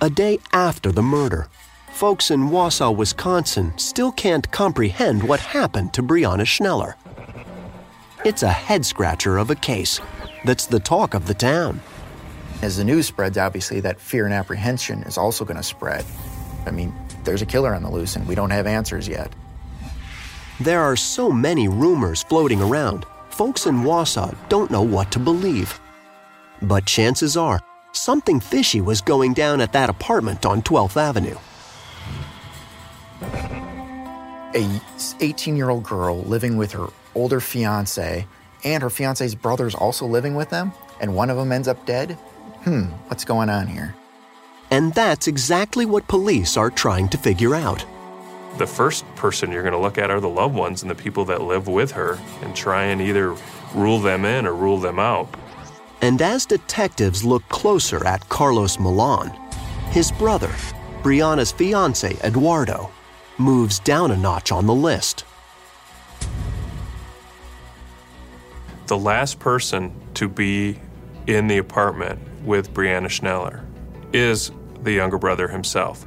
A 0.00 0.08
day 0.08 0.38
after 0.52 0.92
the 0.92 1.02
murder, 1.02 1.48
folks 1.90 2.30
in 2.30 2.50
Wausau, 2.50 2.94
Wisconsin 2.94 3.76
still 3.76 4.12
can't 4.12 4.48
comprehend 4.52 5.24
what 5.24 5.40
happened 5.40 5.92
to 5.94 6.02
Breanna 6.02 6.46
Schneller. 6.46 6.94
It's 8.24 8.44
a 8.44 8.50
head 8.50 8.86
scratcher 8.86 9.36
of 9.38 9.50
a 9.50 9.56
case 9.56 10.00
that's 10.44 10.66
the 10.66 10.78
talk 10.78 11.14
of 11.14 11.26
the 11.26 11.34
town. 11.34 11.80
As 12.62 12.76
the 12.76 12.84
news 12.84 13.08
spreads, 13.08 13.36
obviously, 13.36 13.80
that 13.80 14.00
fear 14.00 14.24
and 14.24 14.32
apprehension 14.32 15.02
is 15.02 15.18
also 15.18 15.44
going 15.44 15.56
to 15.56 15.64
spread. 15.64 16.04
I 16.64 16.70
mean, 16.70 16.94
there's 17.24 17.42
a 17.42 17.46
killer 17.46 17.74
on 17.74 17.82
the 17.82 17.90
loose, 17.90 18.14
and 18.14 18.26
we 18.28 18.36
don't 18.36 18.50
have 18.50 18.68
answers 18.68 19.08
yet. 19.08 19.34
There 20.60 20.80
are 20.80 20.94
so 20.94 21.28
many 21.28 21.66
rumors 21.66 22.22
floating 22.22 22.62
around, 22.62 23.04
folks 23.30 23.66
in 23.66 23.82
Wausau 23.82 24.36
don't 24.48 24.70
know 24.70 24.82
what 24.82 25.10
to 25.10 25.18
believe. 25.18 25.80
But 26.62 26.86
chances 26.86 27.36
are, 27.36 27.58
something 27.90 28.38
fishy 28.38 28.80
was 28.80 29.00
going 29.00 29.34
down 29.34 29.60
at 29.60 29.72
that 29.72 29.90
apartment 29.90 30.46
on 30.46 30.62
12th 30.62 30.96
Avenue. 30.96 31.38
A 34.54 34.80
18 35.18 35.56
year 35.56 35.70
old 35.70 35.82
girl 35.82 36.22
living 36.22 36.56
with 36.56 36.70
her 36.72 36.86
older 37.16 37.40
fiance, 37.40 38.24
and 38.62 38.82
her 38.84 38.90
fiance's 38.90 39.34
brother's 39.34 39.74
also 39.74 40.06
living 40.06 40.36
with 40.36 40.50
them, 40.50 40.70
and 41.00 41.16
one 41.16 41.28
of 41.28 41.36
them 41.36 41.50
ends 41.50 41.66
up 41.66 41.84
dead? 41.86 42.16
Hmm, 42.64 42.84
what's 43.08 43.24
going 43.24 43.50
on 43.50 43.66
here? 43.66 43.94
And 44.70 44.94
that's 44.94 45.26
exactly 45.26 45.84
what 45.84 46.06
police 46.06 46.56
are 46.56 46.70
trying 46.70 47.08
to 47.08 47.18
figure 47.18 47.54
out. 47.54 47.84
The 48.58 48.66
first 48.66 49.04
person 49.16 49.50
you're 49.50 49.62
going 49.62 49.72
to 49.72 49.80
look 49.80 49.98
at 49.98 50.10
are 50.10 50.20
the 50.20 50.28
loved 50.28 50.54
ones 50.54 50.82
and 50.82 50.90
the 50.90 50.94
people 50.94 51.24
that 51.24 51.42
live 51.42 51.66
with 51.66 51.90
her 51.92 52.18
and 52.42 52.54
try 52.54 52.84
and 52.84 53.00
either 53.00 53.34
rule 53.74 53.98
them 53.98 54.24
in 54.24 54.46
or 54.46 54.54
rule 54.54 54.78
them 54.78 54.98
out. 54.98 55.28
And 56.02 56.22
as 56.22 56.46
detectives 56.46 57.24
look 57.24 57.46
closer 57.48 58.06
at 58.06 58.28
Carlos 58.28 58.78
Milan, 58.78 59.30
his 59.90 60.12
brother, 60.12 60.50
Breanna's 61.02 61.50
fiance, 61.50 62.16
Eduardo, 62.22 62.90
moves 63.38 63.80
down 63.80 64.10
a 64.10 64.16
notch 64.16 64.52
on 64.52 64.66
the 64.66 64.74
list. 64.74 65.24
The 68.86 68.98
last 68.98 69.38
person 69.40 69.92
to 70.14 70.28
be 70.28 70.78
in 71.26 71.46
the 71.46 71.58
apartment 71.58 72.20
with 72.44 72.72
Breanna 72.74 73.06
Schneller 73.06 73.64
is 74.12 74.50
the 74.82 74.92
younger 74.92 75.18
brother 75.18 75.48
himself. 75.48 76.04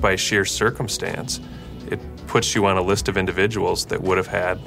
By 0.00 0.16
sheer 0.16 0.44
circumstance, 0.44 1.40
it 1.86 2.00
puts 2.26 2.54
you 2.54 2.66
on 2.66 2.76
a 2.76 2.82
list 2.82 3.08
of 3.08 3.16
individuals 3.16 3.86
that 3.86 4.00
would 4.00 4.18
have 4.18 4.26
had 4.26 4.60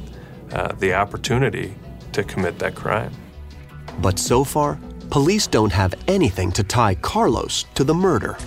uh, 0.52 0.74
the 0.74 0.94
opportunity 0.94 1.76
to 2.14 2.24
commit 2.24 2.60
that 2.60 2.76
crime. 2.76 3.12
But 4.02 4.20
so 4.20 4.44
far, 4.44 4.80
police 5.10 5.48
don't 5.48 5.72
have 5.72 5.94
anything 6.08 6.52
to 6.54 6.64
tie 6.64 6.96
Carlos 6.96 7.66
to 7.76 7.84
the 7.84 7.94
murder. 7.94 8.38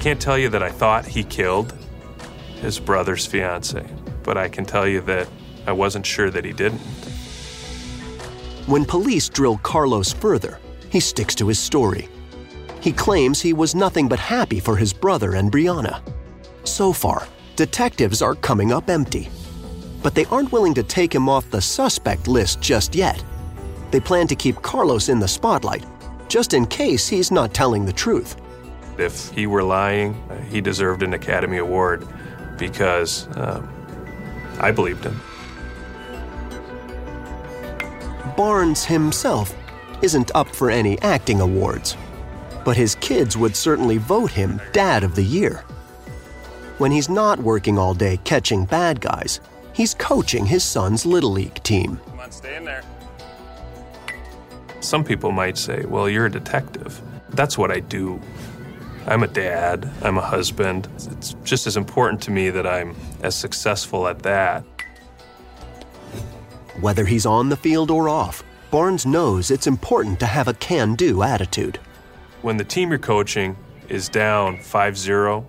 Can't 0.00 0.20
tell 0.20 0.38
you 0.38 0.48
that 0.48 0.62
I 0.62 0.70
thought 0.70 1.06
he 1.06 1.22
killed 1.22 1.74
his 2.60 2.78
brother's 2.78 3.26
fiance, 3.26 3.86
but 4.22 4.36
I 4.36 4.48
can 4.48 4.64
tell 4.64 4.86
you 4.86 5.00
that 5.02 5.28
I 5.66 5.72
wasn't 5.72 6.06
sure 6.06 6.30
that 6.30 6.44
he 6.44 6.52
didn't. 6.52 6.80
When 8.66 8.84
police 8.84 9.28
drill 9.28 9.58
Carlos 9.58 10.12
further, 10.12 10.58
he 10.92 11.00
sticks 11.00 11.34
to 11.34 11.48
his 11.48 11.58
story. 11.58 12.06
He 12.82 12.92
claims 12.92 13.40
he 13.40 13.54
was 13.54 13.74
nothing 13.74 14.08
but 14.08 14.18
happy 14.18 14.60
for 14.60 14.76
his 14.76 14.92
brother 14.92 15.36
and 15.36 15.50
Breanna. 15.50 16.02
So 16.64 16.92
far, 16.92 17.26
detectives 17.56 18.20
are 18.20 18.34
coming 18.34 18.72
up 18.72 18.90
empty. 18.90 19.30
But 20.02 20.14
they 20.14 20.26
aren't 20.26 20.52
willing 20.52 20.74
to 20.74 20.82
take 20.82 21.14
him 21.14 21.30
off 21.30 21.50
the 21.50 21.62
suspect 21.62 22.28
list 22.28 22.60
just 22.60 22.94
yet. 22.94 23.24
They 23.90 24.00
plan 24.00 24.26
to 24.26 24.34
keep 24.34 24.60
Carlos 24.60 25.08
in 25.08 25.18
the 25.18 25.28
spotlight, 25.28 25.86
just 26.28 26.52
in 26.52 26.66
case 26.66 27.08
he's 27.08 27.30
not 27.30 27.54
telling 27.54 27.86
the 27.86 27.92
truth. 27.92 28.36
If 28.98 29.30
he 29.30 29.46
were 29.46 29.62
lying, 29.62 30.14
he 30.50 30.60
deserved 30.60 31.02
an 31.02 31.14
Academy 31.14 31.56
Award 31.56 32.06
because 32.58 33.28
um, 33.38 33.66
I 34.60 34.72
believed 34.72 35.04
him. 35.04 35.18
Barnes 38.36 38.84
himself 38.84 39.54
isn't 40.02 40.30
up 40.34 40.48
for 40.48 40.70
any 40.70 41.00
acting 41.00 41.40
awards, 41.40 41.96
but 42.64 42.76
his 42.76 42.96
kids 42.96 43.36
would 43.36 43.56
certainly 43.56 43.96
vote 43.96 44.30
him 44.30 44.60
Dad 44.72 45.04
of 45.04 45.14
the 45.14 45.22
Year. 45.22 45.64
When 46.78 46.90
he's 46.90 47.08
not 47.08 47.38
working 47.38 47.78
all 47.78 47.94
day 47.94 48.18
catching 48.24 48.64
bad 48.64 49.00
guys, 49.00 49.40
he's 49.72 49.94
coaching 49.94 50.44
his 50.44 50.64
son's 50.64 51.06
Little 51.06 51.30
League 51.30 51.62
team. 51.62 52.00
Come 52.06 52.20
on, 52.20 52.32
stay 52.32 52.56
in 52.56 52.64
there. 52.64 52.82
Some 54.80 55.04
people 55.04 55.30
might 55.30 55.56
say, 55.56 55.84
well, 55.86 56.08
you're 56.08 56.26
a 56.26 56.30
detective. 56.30 57.00
That's 57.30 57.56
what 57.56 57.70
I 57.70 57.80
do. 57.80 58.20
I'm 59.06 59.22
a 59.22 59.28
dad, 59.28 59.90
I'm 60.02 60.18
a 60.18 60.22
husband. 60.22 60.88
It's 60.96 61.34
just 61.44 61.66
as 61.66 61.76
important 61.76 62.20
to 62.22 62.30
me 62.30 62.50
that 62.50 62.66
I'm 62.66 62.94
as 63.22 63.34
successful 63.34 64.06
at 64.06 64.20
that. 64.22 64.64
Whether 66.80 67.04
he's 67.04 67.26
on 67.26 67.48
the 67.48 67.56
field 67.56 67.90
or 67.90 68.08
off, 68.08 68.42
Barnes 68.72 69.04
knows 69.04 69.50
it's 69.50 69.66
important 69.66 70.18
to 70.20 70.24
have 70.24 70.48
a 70.48 70.54
can 70.54 70.94
do 70.94 71.22
attitude. 71.22 71.78
When 72.40 72.56
the 72.56 72.64
team 72.64 72.88
you're 72.88 72.98
coaching 72.98 73.54
is 73.90 74.08
down 74.08 74.62
5 74.62 74.96
0 74.96 75.46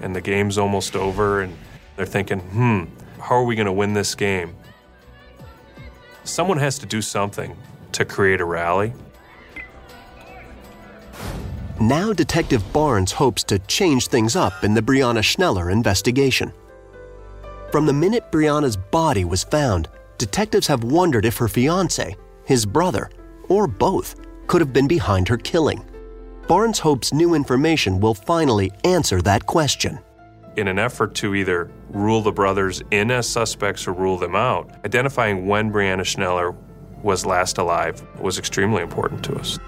and 0.00 0.16
the 0.16 0.20
game's 0.20 0.58
almost 0.58 0.96
over, 0.96 1.42
and 1.42 1.56
they're 1.94 2.04
thinking, 2.04 2.40
hmm, 2.40 2.86
how 3.20 3.36
are 3.36 3.44
we 3.44 3.54
going 3.54 3.66
to 3.66 3.72
win 3.72 3.92
this 3.92 4.16
game? 4.16 4.56
Someone 6.24 6.58
has 6.58 6.80
to 6.80 6.86
do 6.86 7.00
something 7.00 7.56
to 7.92 8.04
create 8.04 8.40
a 8.40 8.44
rally. 8.44 8.92
Now, 11.80 12.12
Detective 12.12 12.72
Barnes 12.72 13.12
hopes 13.12 13.44
to 13.44 13.60
change 13.60 14.08
things 14.08 14.34
up 14.34 14.64
in 14.64 14.74
the 14.74 14.82
Breanna 14.82 15.22
Schneller 15.22 15.70
investigation. 15.70 16.52
From 17.70 17.86
the 17.86 17.92
minute 17.92 18.32
Breanna's 18.32 18.76
body 18.76 19.24
was 19.24 19.44
found, 19.44 19.88
detectives 20.18 20.66
have 20.66 20.82
wondered 20.82 21.24
if 21.24 21.36
her 21.36 21.46
fiance, 21.46 22.16
his 22.44 22.66
brother, 22.66 23.10
or 23.48 23.66
both 23.66 24.16
could 24.46 24.60
have 24.60 24.72
been 24.72 24.88
behind 24.88 25.28
her 25.28 25.36
killing. 25.36 25.84
Barnes 26.48 26.78
hopes 26.78 27.12
new 27.12 27.34
information 27.34 28.00
will 28.00 28.14
finally 28.14 28.70
answer 28.84 29.22
that 29.22 29.46
question. 29.46 29.98
In 30.56 30.68
an 30.68 30.78
effort 30.78 31.14
to 31.16 31.34
either 31.34 31.70
rule 31.90 32.20
the 32.20 32.32
brothers 32.32 32.82
in 32.90 33.10
as 33.10 33.28
suspects 33.28 33.86
or 33.86 33.92
rule 33.92 34.18
them 34.18 34.34
out, 34.34 34.70
identifying 34.84 35.46
when 35.46 35.72
Breanna 35.72 36.02
Schneller 36.02 36.54
was 37.02 37.24
last 37.24 37.58
alive 37.58 38.02
was 38.20 38.38
extremely 38.38 38.82
important 38.82 39.24
to 39.24 39.36
us. 39.36 39.58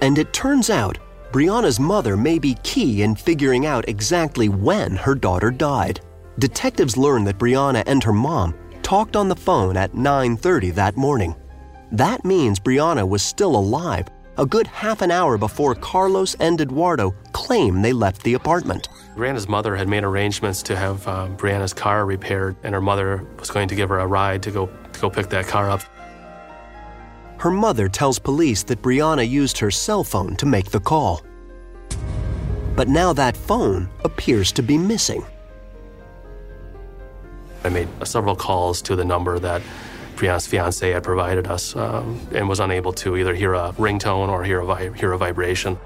And 0.00 0.18
it 0.18 0.32
turns 0.32 0.70
out 0.70 0.98
Breanna's 1.32 1.78
mother 1.78 2.16
may 2.16 2.38
be 2.38 2.54
key 2.62 3.02
in 3.02 3.14
figuring 3.14 3.66
out 3.66 3.88
exactly 3.88 4.48
when 4.48 4.96
her 4.96 5.14
daughter 5.14 5.50
died. 5.50 6.00
Detectives 6.38 6.96
learn 6.96 7.24
that 7.24 7.38
Breanna 7.38 7.82
and 7.86 8.02
her 8.02 8.12
mom 8.12 8.54
talked 8.82 9.16
on 9.16 9.28
the 9.28 9.36
phone 9.36 9.76
at 9.76 9.94
9:30 9.94 10.70
that 10.70 10.96
morning. 10.96 11.34
That 11.92 12.24
means 12.24 12.60
Breanna 12.60 13.08
was 13.08 13.22
still 13.22 13.56
alive 13.56 14.08
a 14.38 14.46
good 14.46 14.68
half 14.68 15.02
an 15.02 15.10
hour 15.10 15.36
before 15.36 15.74
Carlos 15.74 16.34
and 16.36 16.60
Eduardo 16.60 17.12
claim 17.32 17.82
they 17.82 17.92
left 17.92 18.22
the 18.22 18.34
apartment. 18.34 18.88
Breanna's 19.16 19.48
mother 19.48 19.74
had 19.74 19.88
made 19.88 20.04
arrangements 20.04 20.62
to 20.62 20.76
have 20.76 21.06
uh, 21.08 21.26
Breanna's 21.36 21.74
car 21.74 22.06
repaired, 22.06 22.54
and 22.62 22.72
her 22.72 22.80
mother 22.80 23.26
was 23.40 23.50
going 23.50 23.66
to 23.66 23.74
give 23.74 23.88
her 23.88 23.98
a 23.98 24.06
ride 24.06 24.42
to 24.44 24.52
go 24.52 24.66
to 24.92 25.00
go 25.00 25.10
pick 25.10 25.28
that 25.30 25.48
car 25.48 25.68
up. 25.68 25.82
Her 27.38 27.50
mother 27.50 27.88
tells 27.88 28.20
police 28.20 28.62
that 28.64 28.80
Breanna 28.80 29.28
used 29.28 29.58
her 29.58 29.72
cell 29.72 30.04
phone 30.04 30.36
to 30.36 30.46
make 30.46 30.70
the 30.70 30.80
call. 30.80 31.22
But 32.76 32.86
now 32.86 33.12
that 33.14 33.36
phone 33.36 33.88
appears 34.04 34.52
to 34.52 34.62
be 34.62 34.78
missing. 34.78 35.24
I 37.64 37.70
made 37.70 37.88
several 38.04 38.36
calls 38.36 38.80
to 38.82 38.94
the 38.94 39.04
number 39.04 39.40
that 39.40 39.62
fiance 40.18 40.90
had 40.90 41.02
provided 41.02 41.46
us 41.46 41.74
um, 41.76 42.20
and 42.34 42.48
was 42.48 42.60
unable 42.60 42.92
to 42.92 43.16
either 43.16 43.34
hear 43.34 43.54
a 43.54 43.72
ringtone 43.78 44.28
or 44.28 44.44
hear 44.44 44.60
a, 44.60 44.66
vi- 44.66 44.92
hear 44.92 45.12
a 45.12 45.18
vibration. 45.18 45.78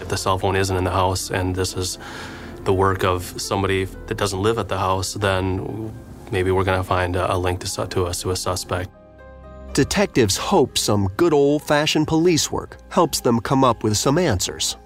If 0.00 0.08
the 0.08 0.16
cell 0.16 0.38
phone 0.38 0.56
isn't 0.56 0.76
in 0.76 0.84
the 0.84 0.90
house 0.90 1.30
and 1.30 1.54
this 1.54 1.74
is 1.74 1.98
the 2.64 2.72
work 2.72 3.04
of 3.04 3.40
somebody 3.40 3.84
that 3.84 4.16
doesn't 4.16 4.42
live 4.42 4.58
at 4.58 4.68
the 4.68 4.78
house, 4.78 5.14
then 5.14 5.92
maybe 6.30 6.50
we're 6.50 6.64
going 6.64 6.78
to 6.78 6.84
find 6.84 7.16
a, 7.16 7.34
a 7.34 7.36
link 7.36 7.60
to, 7.60 7.86
to, 7.86 8.04
us, 8.04 8.20
to 8.22 8.30
a 8.30 8.36
suspect. 8.36 8.90
Detectives 9.72 10.36
hope 10.36 10.78
some 10.78 11.08
good 11.16 11.32
old 11.32 11.62
fashioned 11.62 12.06
police 12.06 12.50
work 12.50 12.78
helps 12.90 13.20
them 13.20 13.40
come 13.40 13.62
up 13.62 13.82
with 13.82 13.96
some 13.96 14.18
answers. 14.18 14.76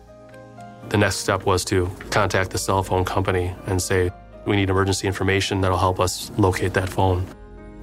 The 0.88 0.98
next 0.98 1.16
step 1.16 1.46
was 1.46 1.64
to 1.66 1.88
contact 2.10 2.50
the 2.50 2.58
cell 2.58 2.82
phone 2.82 3.04
company 3.04 3.54
and 3.66 3.80
say, 3.80 4.10
we 4.46 4.56
need 4.56 4.70
emergency 4.70 5.06
information 5.06 5.60
that'll 5.60 5.78
help 5.78 6.00
us 6.00 6.32
locate 6.36 6.74
that 6.74 6.88
phone. 6.88 7.26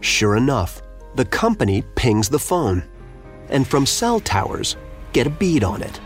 Sure 0.02 0.36
enough, 0.36 0.82
the 1.16 1.26
company 1.26 1.84
pings 1.96 2.30
the 2.30 2.40
phone, 2.40 2.84
and 3.50 3.68
from 3.68 3.86
cell 3.86 4.20
towers, 4.20 4.76
get 5.14 5.28
a 5.28 5.32
bead 5.32 5.64
on 5.64 5.82
it. 5.82 6.00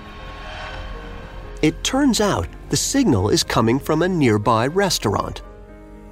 It 1.62 1.84
turns 1.84 2.22
out 2.22 2.48
the 2.70 2.78
signal 2.78 3.30
is 3.30 3.44
coming 3.44 3.80
from 3.80 4.02
a 4.02 4.08
nearby 4.08 4.68
restaurant. 4.68 5.42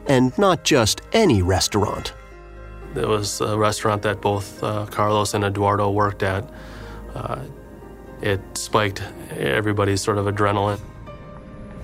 And 0.07 0.35
not 0.37 0.63
just 0.63 1.01
any 1.13 1.41
restaurant. 1.41 2.13
It 2.95 3.07
was 3.07 3.41
a 3.41 3.57
restaurant 3.57 4.01
that 4.01 4.21
both 4.21 4.61
uh, 4.63 4.87
Carlos 4.87 5.35
and 5.35 5.43
Eduardo 5.43 5.91
worked 5.91 6.23
at. 6.23 6.49
Uh, 7.13 7.43
it 8.21 8.41
spiked 8.55 9.03
everybody's 9.37 10.01
sort 10.01 10.17
of 10.17 10.25
adrenaline. 10.25 10.79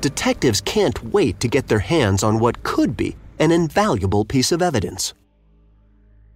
detectives 0.02 0.62
can't 0.62 1.04
wait 1.06 1.40
to 1.40 1.48
get 1.48 1.68
their 1.68 1.80
hands 1.80 2.24
on 2.24 2.40
what 2.40 2.62
could 2.64 2.96
be 2.96 3.16
an 3.40 3.52
invaluable 3.52 4.24
piece 4.26 4.52
of 4.52 4.62
evidence. 4.62 5.14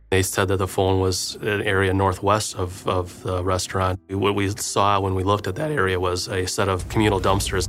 They 0.10 0.24
said 0.24 0.48
that 0.48 0.58
the 0.58 0.68
phone 0.68 1.00
was 1.00 1.36
an 1.42 1.62
area 1.62 1.94
northwest 1.94 2.56
of, 2.56 2.88
of 2.88 3.22
the 3.22 3.44
restaurant. 3.44 4.00
What 4.10 4.34
we 4.34 4.50
saw 4.50 5.00
when 5.00 5.14
we 5.14 5.24
looked 5.24 5.46
at 5.46 5.56
that 5.56 5.72
area 5.72 6.00
was 6.00 6.28
a 6.28 6.48
set 6.48 6.68
of 6.68 6.90
communal 6.90 7.22
dumpsters. 7.22 7.68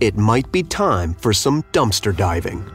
It 0.00 0.16
might 0.16 0.50
be 0.50 0.64
time 0.64 1.14
for 1.14 1.32
some 1.32 1.62
dumpster 1.72 2.16
diving. 2.16 2.68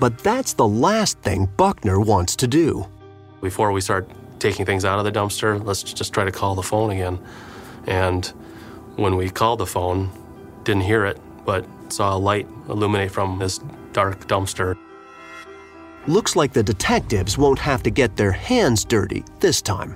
But 0.00 0.16
that's 0.18 0.54
the 0.54 0.66
last 0.66 1.18
thing 1.18 1.46
Buckner 1.58 2.00
wants 2.00 2.36
to 2.36 2.46
do. 2.46 2.86
Before 3.42 3.70
we 3.72 3.82
start 3.82 4.08
taking 4.38 4.64
things 4.64 4.84
out 4.86 4.98
of 4.98 5.04
the 5.04 5.12
dumpster, 5.12 5.62
let's 5.62 5.82
just 5.82 6.14
try 6.14 6.24
to 6.24 6.32
call 6.32 6.54
the 6.54 6.62
phone 6.62 6.90
again. 6.90 7.18
And 7.86 8.26
when 8.96 9.16
we 9.16 9.28
called 9.28 9.60
the 9.60 9.66
phone, 9.66 10.10
didn't 10.64 10.82
hear 10.82 11.04
it, 11.04 11.18
but 11.44 11.66
saw 11.88 12.16
a 12.16 12.18
light 12.18 12.46
illuminate 12.68 13.10
from 13.10 13.38
this 13.38 13.60
dark 13.92 14.26
dumpster. 14.26 14.76
Looks 16.08 16.36
like 16.36 16.54
the 16.54 16.62
detectives 16.62 17.36
won't 17.36 17.58
have 17.58 17.82
to 17.82 17.90
get 17.90 18.16
their 18.16 18.32
hands 18.32 18.82
dirty 18.82 19.24
this 19.40 19.60
time. 19.60 19.94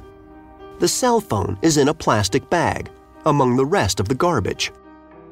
The 0.78 0.86
cell 0.86 1.22
phone 1.22 1.58
is 1.62 1.78
in 1.78 1.88
a 1.88 1.94
plastic 1.94 2.50
bag 2.50 2.90
among 3.24 3.56
the 3.56 3.64
rest 3.64 3.98
of 3.98 4.08
the 4.08 4.14
garbage. 4.14 4.72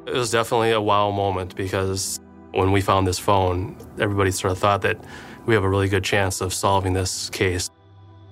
It 0.06 0.14
was 0.14 0.30
definitely 0.30 0.70
a 0.70 0.80
wow 0.80 1.10
moment 1.10 1.54
because 1.54 2.18
when 2.52 2.72
we 2.72 2.80
found 2.80 3.06
this 3.06 3.18
phone, 3.18 3.76
everybody 3.98 4.30
sort 4.30 4.52
of 4.52 4.58
thought 4.58 4.80
that 4.80 4.96
we 5.44 5.52
have 5.52 5.64
a 5.64 5.68
really 5.68 5.90
good 5.90 6.02
chance 6.02 6.40
of 6.40 6.54
solving 6.54 6.94
this 6.94 7.28
case. 7.28 7.68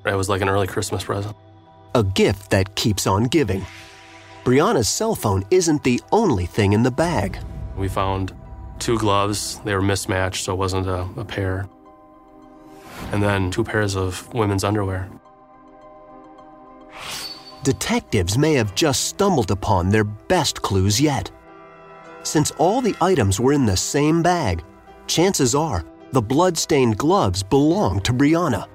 It 0.06 0.14
was 0.14 0.30
like 0.30 0.40
an 0.40 0.48
early 0.48 0.66
Christmas 0.66 1.04
present. 1.04 1.37
A 1.94 2.02
gift 2.02 2.48
that 2.48 2.74
keeps 2.76 3.06
on 3.06 3.24
giving. 3.24 3.66
Breanna's 4.44 4.88
cell 4.88 5.14
phone 5.14 5.44
isn't 5.50 5.84
the 5.84 6.00
only 6.12 6.46
thing 6.46 6.72
in 6.72 6.82
the 6.82 6.90
bag. 6.90 7.40
We 7.76 7.88
found 7.88 8.32
two 8.78 8.98
gloves. 8.98 9.58
They 9.66 9.74
were 9.74 9.82
mismatched, 9.82 10.44
so 10.44 10.54
it 10.54 10.56
wasn't 10.56 10.87
a, 10.87 11.06
a 11.18 11.26
pair. 11.26 11.68
And 13.12 13.22
then 13.22 13.50
two 13.50 13.64
pairs 13.64 13.96
of 13.96 14.32
women's 14.34 14.64
underwear. 14.64 15.08
Detectives 17.62 18.38
may 18.38 18.54
have 18.54 18.74
just 18.74 19.06
stumbled 19.06 19.50
upon 19.50 19.90
their 19.90 20.04
best 20.04 20.62
clues 20.62 21.00
yet. 21.00 21.30
Since 22.22 22.50
all 22.52 22.80
the 22.80 22.96
items 23.00 23.40
were 23.40 23.52
in 23.52 23.66
the 23.66 23.76
same 23.76 24.22
bag, 24.22 24.62
chances 25.06 25.54
are 25.54 25.84
the 26.12 26.22
blood-stained 26.22 26.98
gloves 26.98 27.42
belong 27.42 28.00
to 28.00 28.12
Breanna 28.12 28.66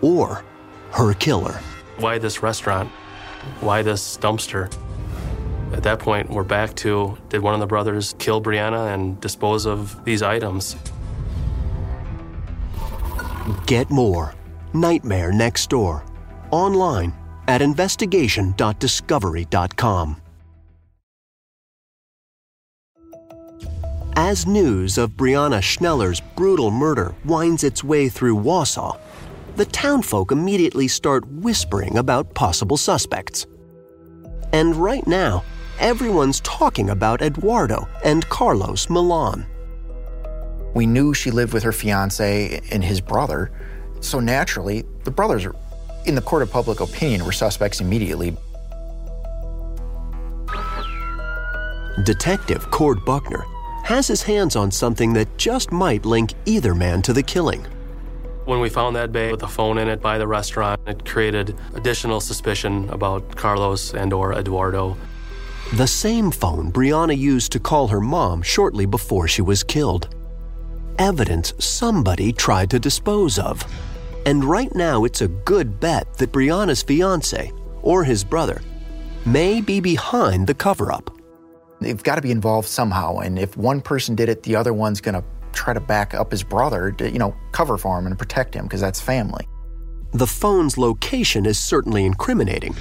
or 0.00 0.44
her 0.92 1.14
killer. 1.14 1.60
Why 1.98 2.18
this 2.18 2.42
restaurant? 2.42 2.90
Why 3.60 3.82
this 3.82 4.16
dumpster? 4.18 4.74
At 5.72 5.82
that 5.82 5.98
point, 5.98 6.30
we're 6.30 6.44
back 6.44 6.74
to 6.76 7.18
did 7.28 7.40
one 7.40 7.54
of 7.54 7.60
the 7.60 7.66
brothers 7.66 8.14
kill 8.18 8.40
Breanna 8.40 8.94
and 8.94 9.20
dispose 9.20 9.66
of 9.66 10.04
these 10.04 10.22
items? 10.22 10.76
Get 13.66 13.90
more 13.90 14.34
Nightmare 14.72 15.32
Next 15.32 15.70
Door 15.70 16.04
online 16.50 17.12
at 17.46 17.62
investigation.discovery.com. 17.62 20.16
As 24.16 24.46
news 24.46 24.96
of 24.96 25.10
Breanna 25.10 25.60
Schneller's 25.60 26.20
brutal 26.20 26.70
murder 26.70 27.14
winds 27.24 27.64
its 27.64 27.82
way 27.82 28.08
through 28.08 28.36
Wausau, 28.36 28.98
the 29.56 29.64
townfolk 29.66 30.30
immediately 30.30 30.86
start 30.86 31.26
whispering 31.26 31.98
about 31.98 32.32
possible 32.34 32.76
suspects. 32.76 33.46
And 34.52 34.76
right 34.76 35.04
now, 35.06 35.42
everyone's 35.80 36.40
talking 36.40 36.90
about 36.90 37.22
Eduardo 37.22 37.88
and 38.04 38.28
Carlos 38.28 38.88
Milan. 38.88 39.46
We 40.74 40.86
knew 40.86 41.14
she 41.14 41.30
lived 41.30 41.52
with 41.52 41.62
her 41.62 41.72
fiance 41.72 42.60
and 42.70 42.84
his 42.84 43.00
brother, 43.00 43.52
so 44.00 44.20
naturally, 44.20 44.84
the 45.04 45.10
brothers, 45.10 45.46
in 46.04 46.14
the 46.14 46.20
court 46.20 46.42
of 46.42 46.50
public 46.50 46.80
opinion, 46.80 47.24
were 47.24 47.32
suspects 47.32 47.80
immediately. 47.80 48.36
Detective 52.02 52.70
Cord 52.72 53.04
Buckner 53.04 53.44
has 53.84 54.08
his 54.08 54.22
hands 54.22 54.56
on 54.56 54.70
something 54.70 55.12
that 55.12 55.38
just 55.38 55.70
might 55.70 56.04
link 56.04 56.32
either 56.44 56.74
man 56.74 57.02
to 57.02 57.12
the 57.12 57.22
killing. 57.22 57.64
When 58.44 58.60
we 58.60 58.68
found 58.68 58.96
that 58.96 59.12
bag 59.12 59.30
with 59.30 59.42
a 59.44 59.48
phone 59.48 59.78
in 59.78 59.88
it 59.88 60.02
by 60.02 60.18
the 60.18 60.26
restaurant, 60.26 60.80
it 60.86 61.04
created 61.04 61.56
additional 61.74 62.20
suspicion 62.20 62.88
about 62.90 63.36
Carlos 63.36 63.94
and 63.94 64.12
or 64.12 64.32
Eduardo. 64.32 64.96
The 65.74 65.86
same 65.86 66.30
phone 66.30 66.72
Breanna 66.72 67.16
used 67.16 67.52
to 67.52 67.60
call 67.60 67.88
her 67.88 68.00
mom 68.00 68.42
shortly 68.42 68.86
before 68.86 69.28
she 69.28 69.40
was 69.40 69.62
killed. 69.62 70.14
Evidence 70.98 71.52
somebody 71.58 72.32
tried 72.32 72.70
to 72.70 72.78
dispose 72.78 73.38
of. 73.38 73.64
And 74.26 74.44
right 74.44 74.74
now 74.74 75.04
it's 75.04 75.20
a 75.20 75.28
good 75.28 75.80
bet 75.80 76.14
that 76.18 76.32
Breanna's 76.32 76.82
fiance 76.82 77.52
or 77.82 78.04
his 78.04 78.24
brother 78.24 78.62
may 79.26 79.60
be 79.60 79.80
behind 79.80 80.46
the 80.46 80.54
cover-up. 80.54 81.10
They've 81.80 82.02
got 82.02 82.14
to 82.14 82.22
be 82.22 82.30
involved 82.30 82.68
somehow, 82.68 83.18
and 83.18 83.38
if 83.38 83.56
one 83.56 83.80
person 83.80 84.14
did 84.14 84.28
it, 84.28 84.44
the 84.44 84.56
other 84.56 84.72
one's 84.72 85.00
going 85.00 85.14
to 85.14 85.24
try 85.52 85.74
to 85.74 85.80
back 85.80 86.14
up 86.14 86.30
his 86.30 86.42
brother 86.42 86.92
to, 86.92 87.10
you 87.10 87.18
know, 87.18 87.34
cover 87.52 87.76
for 87.76 87.98
him 87.98 88.06
and 88.06 88.18
protect 88.18 88.54
him 88.54 88.64
because 88.64 88.80
that's 88.80 89.00
family. 89.00 89.46
The 90.12 90.26
phone's 90.26 90.78
location 90.78 91.44
is 91.44 91.58
certainly 91.58 92.04
incriminating, 92.04 92.76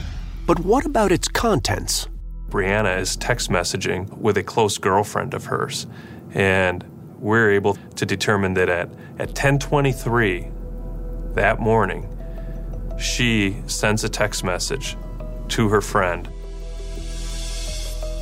but 0.46 0.60
what 0.60 0.86
about 0.86 1.12
its 1.12 1.28
contents? 1.28 2.08
Breanna 2.50 3.00
is 3.00 3.16
text 3.16 3.50
messaging 3.50 4.16
with 4.18 4.38
a 4.38 4.44
close 4.44 4.78
girlfriend 4.78 5.34
of 5.34 5.46
hers, 5.46 5.88
and 6.34 6.86
we're 7.24 7.52
able 7.52 7.78
to 7.96 8.06
determine 8.06 8.54
that 8.54 8.68
at, 8.68 8.90
at 9.18 9.30
1023 9.30 10.50
that 11.36 11.60
morning, 11.60 12.06
she 13.00 13.56
sends 13.66 14.04
a 14.04 14.10
text 14.10 14.44
message 14.44 14.98
to 15.48 15.70
her 15.70 15.80
friend. 15.80 16.28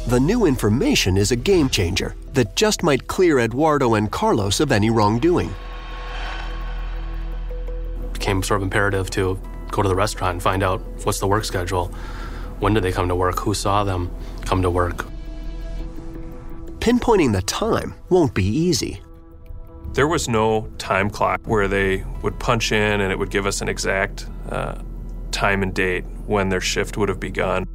The 0.07 0.19
new 0.19 0.45
information 0.45 1.17
is 1.17 1.31
a 1.31 1.35
game 1.35 1.67
changer 1.67 2.15
that 2.33 2.55
just 2.55 2.83
might 2.83 3.07
clear 3.07 3.39
Eduardo 3.39 3.95
and 3.95 4.11
Carlos 4.11 4.59
of 4.59 4.71
any 4.71 4.91
wrongdoing. 4.91 5.53
It 8.03 8.13
became 8.13 8.43
sort 8.43 8.59
of 8.59 8.63
imperative 8.63 9.09
to 9.11 9.39
go 9.71 9.81
to 9.81 9.89
the 9.89 9.95
restaurant 9.95 10.33
and 10.33 10.43
find 10.43 10.61
out 10.61 10.79
what's 11.05 11.19
the 11.19 11.27
work 11.27 11.43
schedule. 11.43 11.87
When 12.59 12.75
did 12.75 12.83
they 12.83 12.91
come 12.91 13.07
to 13.07 13.15
work? 13.15 13.39
Who 13.39 13.55
saw 13.55 13.83
them 13.83 14.11
come 14.45 14.61
to 14.61 14.69
work? 14.69 15.05
Pinpointing 16.81 17.31
the 17.31 17.43
time 17.43 17.93
won't 18.09 18.33
be 18.33 18.43
easy. 18.43 19.03
There 19.93 20.07
was 20.07 20.27
no 20.27 20.67
time 20.79 21.11
clock 21.11 21.41
where 21.45 21.67
they 21.67 22.03
would 22.23 22.39
punch 22.39 22.71
in 22.71 23.01
and 23.01 23.11
it 23.11 23.19
would 23.19 23.29
give 23.29 23.45
us 23.45 23.61
an 23.61 23.69
exact 23.69 24.27
uh, 24.49 24.81
time 25.29 25.61
and 25.61 25.75
date 25.75 26.05
when 26.25 26.49
their 26.49 26.59
shift 26.59 26.97
would 26.97 27.07
have 27.07 27.19
begun. 27.19 27.67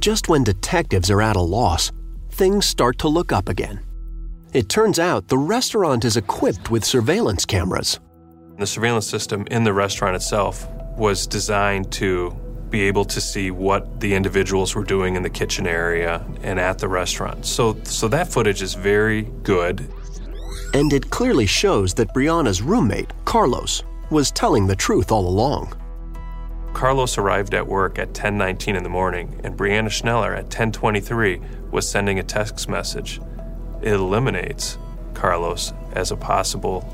Just 0.00 0.28
when 0.28 0.42
detectives 0.42 1.12
are 1.12 1.22
at 1.22 1.36
a 1.36 1.40
loss, 1.40 1.92
things 2.30 2.66
start 2.66 2.98
to 2.98 3.08
look 3.08 3.30
up 3.30 3.48
again. 3.48 3.78
It 4.52 4.68
turns 4.68 4.98
out 4.98 5.28
the 5.28 5.38
restaurant 5.38 6.04
is 6.04 6.16
equipped 6.16 6.72
with 6.72 6.84
surveillance 6.84 7.44
cameras. 7.44 8.00
The 8.58 8.66
surveillance 8.66 9.06
system 9.06 9.46
in 9.48 9.62
the 9.62 9.72
restaurant 9.72 10.16
itself 10.16 10.66
was 10.96 11.28
designed 11.28 11.92
to 11.92 12.36
be 12.70 12.82
able 12.82 13.04
to 13.04 13.20
see 13.20 13.50
what 13.50 14.00
the 14.00 14.14
individuals 14.14 14.74
were 14.74 14.84
doing 14.84 15.16
in 15.16 15.22
the 15.22 15.30
kitchen 15.30 15.66
area 15.66 16.24
and 16.42 16.58
at 16.58 16.78
the 16.78 16.88
restaurant. 16.88 17.46
So, 17.46 17.76
so 17.84 18.08
that 18.08 18.28
footage 18.28 18.62
is 18.62 18.74
very 18.74 19.22
good. 19.42 19.88
And 20.72 20.92
it 20.92 21.10
clearly 21.10 21.46
shows 21.46 21.94
that 21.94 22.12
Breanna's 22.12 22.60
roommate, 22.60 23.12
Carlos, 23.24 23.82
was 24.10 24.30
telling 24.30 24.66
the 24.66 24.76
truth 24.76 25.12
all 25.12 25.26
along. 25.26 25.72
Carlos 26.72 27.16
arrived 27.18 27.54
at 27.54 27.66
work 27.66 27.98
at 27.98 28.12
10:19 28.12 28.74
in 28.74 28.82
the 28.82 28.88
morning 28.88 29.40
and 29.44 29.56
Breanna 29.56 29.88
Schneller 29.88 30.36
at 30.36 30.50
10:23 30.50 31.40
was 31.70 31.88
sending 31.88 32.18
a 32.18 32.22
text 32.22 32.68
message. 32.68 33.20
It 33.80 33.92
eliminates 33.92 34.76
Carlos 35.14 35.72
as 35.92 36.10
a 36.10 36.16
possible 36.16 36.84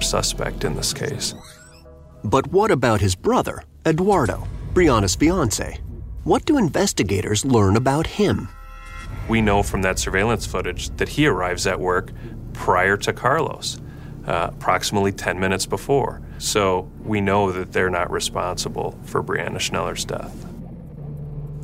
suspect 0.00 0.64
in 0.64 0.74
this 0.74 0.92
case. 0.92 1.34
But 2.24 2.48
what 2.48 2.70
about 2.70 3.00
his 3.00 3.14
brother, 3.14 3.62
Eduardo, 3.86 4.46
Breanna's 4.78 5.16
fiance? 5.16 5.80
What 6.22 6.44
do 6.44 6.56
investigators 6.56 7.44
learn 7.44 7.74
about 7.74 8.06
him? 8.06 8.48
We 9.28 9.40
know 9.40 9.64
from 9.64 9.82
that 9.82 9.98
surveillance 9.98 10.46
footage 10.46 10.90
that 10.98 11.08
he 11.08 11.26
arrives 11.26 11.66
at 11.66 11.80
work 11.80 12.12
prior 12.52 12.96
to 12.98 13.12
Carlos, 13.12 13.80
uh, 14.28 14.50
approximately 14.52 15.10
10 15.10 15.40
minutes 15.40 15.66
before. 15.66 16.22
So 16.38 16.88
we 17.02 17.20
know 17.20 17.50
that 17.50 17.72
they're 17.72 17.90
not 17.90 18.08
responsible 18.08 18.96
for 19.02 19.20
Breanna 19.20 19.58
Schneller's 19.58 20.04
death. 20.04 20.46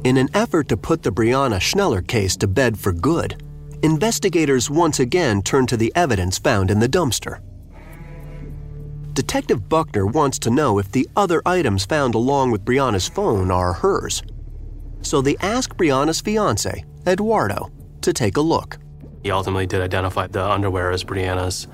In 0.03 0.17
an 0.17 0.29
effort 0.35 0.69
to 0.71 0.77
put 0.77 1.05
the 1.05 1.13
Breanna 1.13 1.61
Schneller 1.61 2.05
case 2.05 2.37
to 2.39 2.49
bed 2.49 2.77
for 2.77 2.93
good, 2.93 3.41
investigators 3.85 4.69
once 4.71 4.99
again 4.99 5.41
turn 5.41 5.69
to 5.69 5.77
the 5.77 5.93
evidence 5.95 6.37
found 6.37 6.69
in 6.69 6.81
the 6.81 6.89
dumpster. 6.89 7.39
Detective 9.15 9.69
Buckner 9.69 10.07
wants 10.07 10.41
to 10.41 10.51
know 10.51 10.81
if 10.81 10.91
the 10.91 11.09
other 11.15 11.41
items 11.47 11.85
found 11.85 12.17
along 12.17 12.51
with 12.51 12.65
Breanna's 12.65 13.09
phone 13.09 13.49
are 13.49 13.73
hers. 13.73 14.25
So 15.03 15.23
they 15.23 15.37
ask 15.37 15.77
Breanna's 15.77 16.21
fiance, 16.21 16.85
Eduardo, 17.07 17.71
to 18.01 18.13
take 18.13 18.37
a 18.37 18.41
look. 18.41 18.77
He 19.23 19.31
ultimately 19.31 19.69
did 19.69 19.83
identify 19.83 20.27
the 20.27 20.45
underwear 20.45 20.91
as 20.91 21.05
Breanna's. 21.05 21.69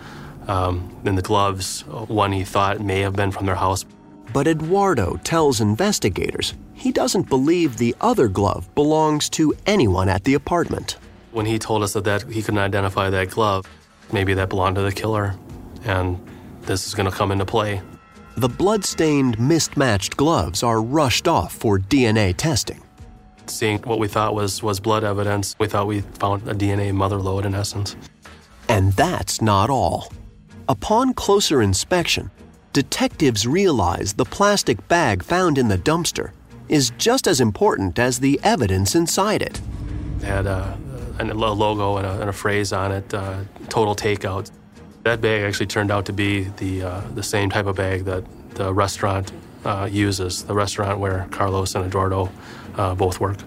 Um, 0.48 0.94
and 1.06 1.16
the 1.16 1.22
gloves, 1.22 1.80
one 1.86 2.32
he 2.32 2.44
thought 2.44 2.80
may 2.80 3.00
have 3.00 3.16
been 3.16 3.30
from 3.30 3.46
their 3.46 3.54
house. 3.54 3.86
But 4.34 4.46
Eduardo 4.46 5.18
tells 5.24 5.62
investigators 5.62 6.52
he 6.74 6.92
doesn't 6.92 7.30
believe 7.30 7.78
the 7.78 7.96
other 8.02 8.28
glove 8.28 8.72
belongs 8.74 9.30
to 9.30 9.54
anyone 9.64 10.10
at 10.10 10.24
the 10.24 10.34
apartment. 10.34 10.98
When 11.32 11.46
he 11.46 11.58
told 11.58 11.82
us 11.82 11.94
that, 11.94 12.04
that 12.04 12.24
he 12.24 12.42
couldn't 12.42 12.58
identify 12.58 13.08
that 13.08 13.30
glove, 13.30 13.66
maybe 14.12 14.34
that 14.34 14.50
belonged 14.50 14.76
to 14.76 14.82
the 14.82 14.92
killer, 14.92 15.36
and 15.84 16.20
this 16.70 16.86
is 16.86 16.94
going 16.94 17.10
to 17.10 17.16
come 17.16 17.32
into 17.32 17.44
play. 17.44 17.82
The 18.36 18.48
blood-stained, 18.48 19.40
mismatched 19.40 20.16
gloves 20.16 20.62
are 20.62 20.80
rushed 20.80 21.26
off 21.26 21.52
for 21.52 21.80
DNA 21.80 22.34
testing. 22.36 22.80
Seeing 23.46 23.78
what 23.80 23.98
we 23.98 24.06
thought 24.06 24.36
was, 24.36 24.62
was 24.62 24.78
blood 24.78 25.02
evidence, 25.02 25.56
we 25.58 25.66
thought 25.66 25.88
we 25.88 26.02
found 26.02 26.48
a 26.48 26.54
DNA 26.54 26.94
mother 26.94 27.16
lode 27.16 27.44
in 27.44 27.56
essence. 27.56 27.96
And 28.68 28.92
that's 28.92 29.42
not 29.42 29.68
all. 29.68 30.12
Upon 30.68 31.12
closer 31.12 31.60
inspection, 31.60 32.30
detectives 32.72 33.48
realize 33.48 34.12
the 34.12 34.24
plastic 34.24 34.86
bag 34.86 35.24
found 35.24 35.58
in 35.58 35.66
the 35.66 35.78
dumpster 35.78 36.30
is 36.68 36.92
just 36.98 37.26
as 37.26 37.40
important 37.40 37.98
as 37.98 38.20
the 38.20 38.38
evidence 38.44 38.94
inside 38.94 39.42
it. 39.42 39.60
It 40.20 40.26
had 40.26 40.46
a, 40.46 40.78
a 41.18 41.24
logo 41.34 41.96
and 41.96 42.06
a, 42.06 42.20
and 42.20 42.30
a, 42.30 42.32
phrase 42.32 42.72
on 42.72 42.92
it, 42.92 43.12
uh, 43.12 43.40
total 43.68 43.96
takeout. 43.96 44.52
That 45.02 45.20
bag 45.20 45.42
actually 45.42 45.66
turned 45.66 45.90
out 45.90 46.04
to 46.06 46.12
be 46.12 46.44
the, 46.58 46.82
uh, 46.82 47.00
the 47.14 47.22
same 47.22 47.50
type 47.50 47.66
of 47.66 47.76
bag 47.76 48.04
that 48.04 48.24
the 48.54 48.72
restaurant 48.72 49.32
uh, 49.64 49.88
uses, 49.90 50.44
the 50.44 50.54
restaurant 50.54 50.98
where 50.98 51.26
Carlos 51.30 51.74
and 51.74 51.86
Eduardo 51.86 52.30
uh, 52.76 52.94
both 52.94 53.20
work. 53.20 53.38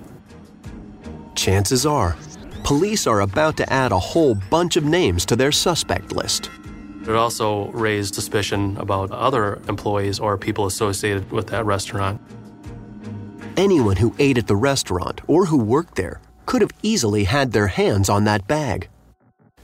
Chances 1.35 1.85
are, 1.85 2.15
police 2.63 3.05
are 3.05 3.21
about 3.21 3.57
to 3.57 3.71
add 3.71 3.91
a 3.91 3.99
whole 3.99 4.35
bunch 4.49 4.77
of 4.77 4.83
names 4.83 5.25
to 5.25 5.35
their 5.35 5.51
suspect 5.51 6.11
list. 6.11 6.49
It 7.03 7.15
also 7.15 7.67
raised 7.71 8.15
suspicion 8.15 8.77
about 8.77 9.11
other 9.11 9.61
employees 9.67 10.19
or 10.19 10.37
people 10.37 10.65
associated 10.65 11.31
with 11.31 11.47
that 11.47 11.65
restaurant. 11.65 12.21
Anyone 13.57 13.97
who 13.97 14.15
ate 14.19 14.37
at 14.37 14.47
the 14.47 14.55
restaurant 14.55 15.21
or 15.27 15.45
who 15.45 15.57
worked 15.57 15.95
there 15.95 16.21
could 16.45 16.61
have 16.61 16.71
easily 16.81 17.25
had 17.25 17.51
their 17.51 17.67
hands 17.67 18.09
on 18.09 18.23
that 18.23 18.47
bag. 18.47 18.87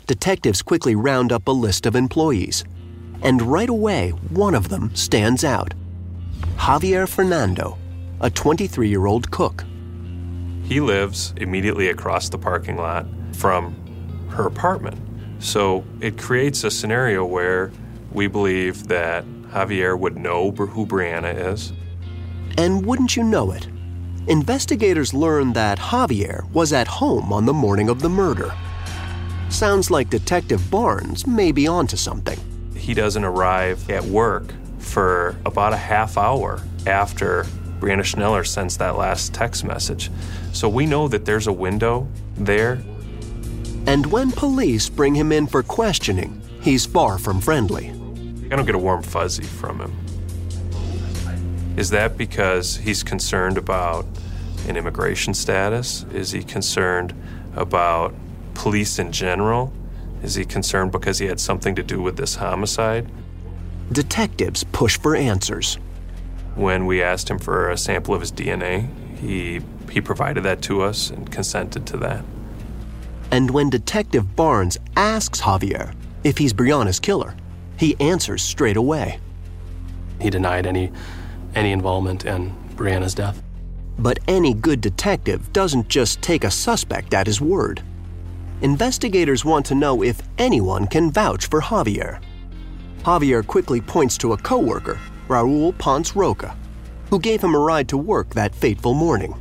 Detectives 0.10 0.64
quickly 0.64 0.96
round 0.96 1.32
up 1.32 1.48
a 1.48 1.52
list 1.52 1.86
of 1.86 1.96
employees, 1.96 2.64
and 3.22 3.44
right 3.44 3.70
away, 3.70 4.10
one 4.30 4.56
of 4.56 4.70
them 4.70 4.90
stands 4.96 5.44
out 5.44 5.76
Javier 6.58 7.08
Fernando, 7.08 7.78
a 8.20 8.32
23 8.32 8.90
year 8.90 9.06
old 9.06 9.30
cook. 9.30 9.66
He 10.64 10.80
lives 10.80 11.36
immediately 11.38 11.90
across 11.90 12.28
the 12.28 12.40
parking 12.40 12.76
lot 12.76 13.06
from 13.34 13.76
her 14.32 14.48
apartment. 14.48 15.00
So 15.38 15.86
it 16.02 16.18
creates 16.18 16.64
a 16.64 16.72
scenario 16.72 17.24
where 17.24 17.72
we 18.12 18.26
believe 18.26 18.88
that 18.88 19.26
Javier 19.52 19.96
would 19.96 20.18
know 20.18 20.50
who 20.50 20.88
Breanna 20.88 21.54
is. 21.54 21.72
And 22.58 22.84
wouldn't 22.84 23.16
you 23.16 23.24
know 23.24 23.52
it? 23.52 23.68
Investigators 24.26 25.14
learned 25.14 25.54
that 25.54 25.78
Javier 25.78 26.52
was 26.52 26.74
at 26.74 26.88
home 26.88 27.32
on 27.32 27.46
the 27.46 27.54
morning 27.54 27.90
of 27.90 28.02
the 28.02 28.10
murder. 28.10 28.52
Sounds 29.50 29.92
like 29.92 30.10
Detective 30.10 30.70
Barnes 30.72 31.28
may 31.28 31.52
be 31.52 31.68
onto 31.68 31.98
something. 31.98 32.40
He 32.76 32.94
doesn't 32.94 33.24
arrive 33.24 33.90
at 33.90 34.04
work 34.04 34.54
for 34.80 35.36
about 35.46 35.74
a 35.74 35.78
half 35.78 36.18
hour 36.18 36.62
after 36.88 37.44
Breanna 37.80 38.04
Schneller 38.04 38.46
sends 38.46 38.78
that 38.78 38.98
last 38.98 39.34
text 39.34 39.64
message. 39.64 40.10
So 40.54 40.70
we 40.70 40.86
know 40.86 41.08
that 41.08 41.26
there's 41.26 41.48
a 41.48 41.54
window 41.54 42.08
there 42.36 42.82
and 43.90 44.06
when 44.12 44.32
police 44.32 44.88
bring 44.88 45.16
him 45.16 45.32
in 45.32 45.48
for 45.48 45.64
questioning, 45.64 46.40
he's 46.62 46.86
far 46.86 47.18
from 47.18 47.42
friendly. 47.42 47.90
I 48.52 48.56
don't 48.56 48.68
get 48.68 48.76
a 48.76 48.78
warm 48.78 49.02
fuzzy 49.02 49.44
from 49.44 49.80
him. 49.80 51.76
Is 51.76 51.90
that 51.90 52.16
because 52.16 52.76
he's 52.78 53.02
concerned 53.02 53.58
about 53.58 54.06
an 54.68 54.78
immigration 54.78 55.34
status? 55.34 56.06
Is 56.14 56.32
he 56.32 56.44
concerned 56.44 57.16
about 57.56 58.14
police 58.60 59.00
in 59.00 59.10
general? 59.10 59.72
Is 60.22 60.36
he 60.36 60.44
concerned 60.44 60.92
because 60.92 61.18
he 61.18 61.28
had 61.28 61.40
something 61.40 61.76
to 61.76 61.82
do 61.82 62.02
with 62.02 62.18
this 62.18 62.36
homicide? 62.36 63.10
Detectives 63.90 64.66
push 64.66 65.00
for 65.00 65.16
answers. 65.16 65.76
When 66.56 66.86
we 66.86 67.02
asked 67.02 67.30
him 67.30 67.40
for 67.40 67.72
a 67.72 67.78
sample 67.78 68.14
of 68.14 68.20
his 68.20 68.34
DNA, 68.34 68.90
he, 69.18 69.62
he 69.90 70.02
provided 70.02 70.44
that 70.44 70.62
to 70.64 70.82
us 70.82 71.10
and 71.10 71.32
consented 71.32 71.88
to 71.88 71.98
that. 71.98 72.26
And 73.32 73.50
when 73.50 73.70
Detective 73.70 74.36
Barnes 74.36 74.78
asks 74.98 75.40
Javier 75.40 75.96
if 76.26 76.38
he's 76.38 76.52
Breanna's 76.52 77.00
killer, 77.00 77.36
he 77.78 77.96
answers 78.02 78.44
straight 78.44 78.76
away. 78.76 79.22
He 80.20 80.30
denied 80.30 80.68
any, 80.68 80.92
any 81.56 81.72
involvement 81.72 82.26
in 82.26 82.54
Breanna's 82.76 83.16
death. 83.16 83.42
But 83.98 84.20
any 84.28 84.54
good 84.54 84.82
detective 84.82 85.54
doesn't 85.54 85.88
just 85.88 86.22
take 86.22 86.44
a 86.44 86.52
suspect 86.52 87.14
at 87.14 87.26
his 87.26 87.40
word. 87.40 87.82
Investigators 88.62 89.46
want 89.46 89.66
to 89.68 89.76
know 89.76 90.04
if 90.04 90.22
anyone 90.38 90.86
can 90.86 91.12
vouch 91.12 91.46
for 91.46 91.62
Javier. 91.62 92.22
Javier 93.04 93.46
quickly 93.46 93.80
points 93.80 94.18
to 94.18 94.34
a 94.34 94.38
coworker, 94.38 95.00
Raul 95.30 95.78
Ponce 95.78 96.14
Roca, 96.16 96.58
who 97.10 97.20
gave 97.20 97.42
him 97.42 97.56
a 97.56 97.60
ride 97.60 97.88
to 97.88 97.98
work 97.98 98.34
that 98.34 98.54
fateful 98.54 98.94
morning. 98.94 99.34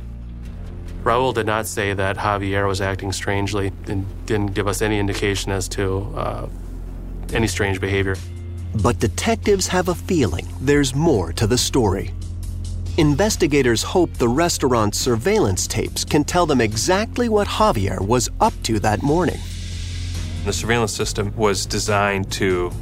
Raul 1.03 1.33
did 1.33 1.45
not 1.45 1.67
say 1.67 1.93
that 1.93 2.15
Javier 2.17 2.67
was 2.67 2.79
acting 2.79 3.11
strangely 3.11 3.73
and 3.87 4.05
didn't 4.25 4.53
give 4.53 4.67
us 4.67 4.81
any 4.81 4.99
indication 4.99 5.51
as 5.51 5.67
to 5.69 5.99
uh, 6.15 6.47
any 7.33 7.47
strange 7.47 7.81
behavior. 7.81 8.15
But 8.81 8.99
detectives 8.99 9.67
have 9.67 9.89
a 9.89 9.95
feeling 9.95 10.47
there's 10.61 10.95
more 10.95 11.33
to 11.33 11.47
the 11.47 11.57
story. 11.57 12.13
Investigators 12.99 13.81
hope 13.81 14.13
the 14.15 14.27
restaurant's 14.27 14.99
surveillance 14.99 15.67
tapes 15.67 16.03
can 16.03 16.25
tell 16.25 16.45
them 16.45 16.59
exactly 16.59 17.29
what 17.29 17.47
Javier 17.47 18.05
was 18.05 18.29
up 18.41 18.51
to 18.63 18.77
that 18.81 19.01
morning. 19.01 19.39
The 20.43 20.51
surveillance 20.51 20.91
system 20.91 21.33
was 21.37 21.65
designed 21.65 22.29
to 22.33 22.73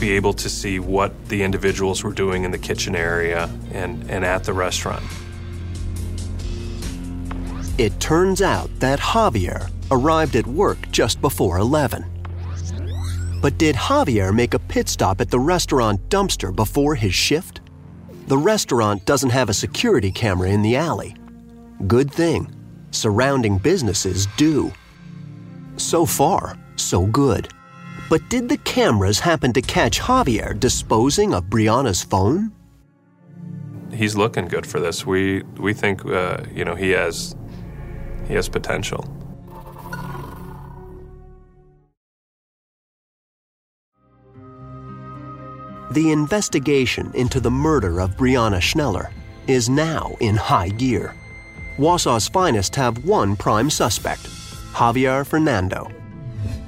be 0.00 0.10
able 0.10 0.32
to 0.32 0.48
see 0.48 0.80
what 0.80 1.12
the 1.28 1.44
individuals 1.44 2.02
were 2.02 2.12
doing 2.12 2.42
in 2.42 2.50
the 2.50 2.58
kitchen 2.58 2.96
area 2.96 3.48
and, 3.70 4.10
and 4.10 4.24
at 4.24 4.42
the 4.42 4.52
restaurant. 4.52 5.04
It 7.78 8.00
turns 8.00 8.42
out 8.42 8.68
that 8.80 8.98
Javier 8.98 9.70
arrived 9.92 10.34
at 10.34 10.48
work 10.48 10.78
just 10.90 11.20
before 11.20 11.58
11. 11.58 12.04
But 13.40 13.56
did 13.56 13.76
Javier 13.76 14.34
make 14.34 14.54
a 14.54 14.58
pit 14.58 14.88
stop 14.88 15.20
at 15.20 15.30
the 15.30 15.38
restaurant 15.38 16.08
dumpster 16.08 16.52
before 16.52 16.96
his 16.96 17.14
shift? 17.14 17.57
The 18.28 18.36
restaurant 18.36 19.06
doesn't 19.06 19.30
have 19.30 19.48
a 19.48 19.54
security 19.54 20.10
camera 20.10 20.50
in 20.50 20.60
the 20.60 20.76
alley. 20.76 21.16
Good 21.86 22.12
thing. 22.12 22.54
Surrounding 22.90 23.56
businesses 23.56 24.26
do. 24.36 24.70
So 25.78 26.04
far, 26.04 26.58
so 26.76 27.06
good. 27.06 27.48
But 28.10 28.20
did 28.28 28.50
the 28.50 28.58
cameras 28.58 29.18
happen 29.18 29.54
to 29.54 29.62
catch 29.62 29.98
Javier 29.98 30.60
disposing 30.60 31.32
of 31.32 31.44
Breanna's 31.44 32.02
phone? 32.02 32.52
He's 33.94 34.14
looking 34.14 34.46
good 34.46 34.66
for 34.66 34.78
this. 34.78 35.06
We 35.06 35.42
we 35.56 35.72
think 35.72 36.04
uh, 36.04 36.42
you 36.54 36.66
know 36.66 36.74
he 36.74 36.90
has 36.90 37.34
he 38.26 38.34
has 38.34 38.46
potential. 38.46 39.06
The 45.90 46.12
investigation 46.12 47.10
into 47.14 47.40
the 47.40 47.50
murder 47.50 48.00
of 48.00 48.16
Breanna 48.16 48.60
Schneller 48.60 49.10
is 49.46 49.70
now 49.70 50.14
in 50.20 50.36
high 50.36 50.68
gear. 50.68 51.14
Wausau's 51.78 52.28
finest 52.28 52.76
have 52.76 53.06
one 53.06 53.36
prime 53.36 53.70
suspect, 53.70 54.20
Javier 54.74 55.26
Fernando, 55.26 55.90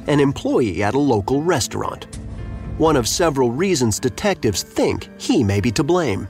an 0.06 0.20
employee 0.20 0.82
at 0.82 0.94
a 0.94 0.98
local 0.98 1.42
restaurant. 1.42 2.06
One 2.78 2.96
of 2.96 3.06
several 3.06 3.50
reasons 3.50 4.00
detectives 4.00 4.62
think 4.62 5.10
he 5.20 5.44
may 5.44 5.60
be 5.60 5.70
to 5.72 5.84
blame. 5.84 6.26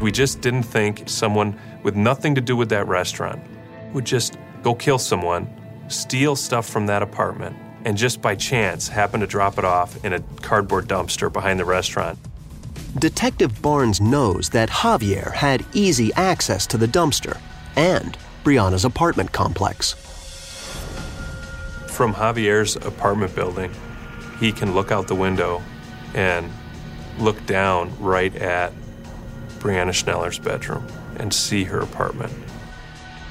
We 0.00 0.12
just 0.12 0.40
didn't 0.40 0.62
think 0.62 1.02
someone 1.06 1.60
with 1.82 1.94
nothing 1.94 2.34
to 2.36 2.40
do 2.40 2.56
with 2.56 2.70
that 2.70 2.88
restaurant 2.88 3.42
would 3.92 4.06
just 4.06 4.38
go 4.62 4.74
kill 4.74 4.98
someone, 4.98 5.46
steal 5.88 6.36
stuff 6.36 6.66
from 6.66 6.86
that 6.86 7.02
apartment, 7.02 7.54
and 7.84 7.96
just 7.96 8.22
by 8.22 8.34
chance 8.34 8.88
happened 8.88 9.20
to 9.20 9.26
drop 9.26 9.58
it 9.58 9.64
off 9.64 10.02
in 10.04 10.14
a 10.14 10.20
cardboard 10.40 10.86
dumpster 10.86 11.32
behind 11.32 11.60
the 11.60 11.64
restaurant. 11.64 12.18
Detective 12.98 13.60
Barnes 13.60 14.00
knows 14.00 14.50
that 14.50 14.70
Javier 14.70 15.32
had 15.32 15.64
easy 15.72 16.12
access 16.14 16.66
to 16.68 16.78
the 16.78 16.86
dumpster 16.86 17.38
and 17.76 18.16
Breanna's 18.42 18.84
apartment 18.84 19.32
complex. 19.32 19.94
From 21.88 22.14
Javier's 22.14 22.76
apartment 22.76 23.34
building, 23.34 23.72
he 24.40 24.52
can 24.52 24.74
look 24.74 24.90
out 24.90 25.06
the 25.06 25.14
window 25.14 25.62
and 26.14 26.50
look 27.18 27.44
down 27.46 27.92
right 28.00 28.34
at 28.36 28.72
Breanna 29.58 29.92
Schneller's 29.92 30.38
bedroom 30.38 30.86
and 31.16 31.32
see 31.32 31.64
her 31.64 31.80
apartment. 31.80 32.32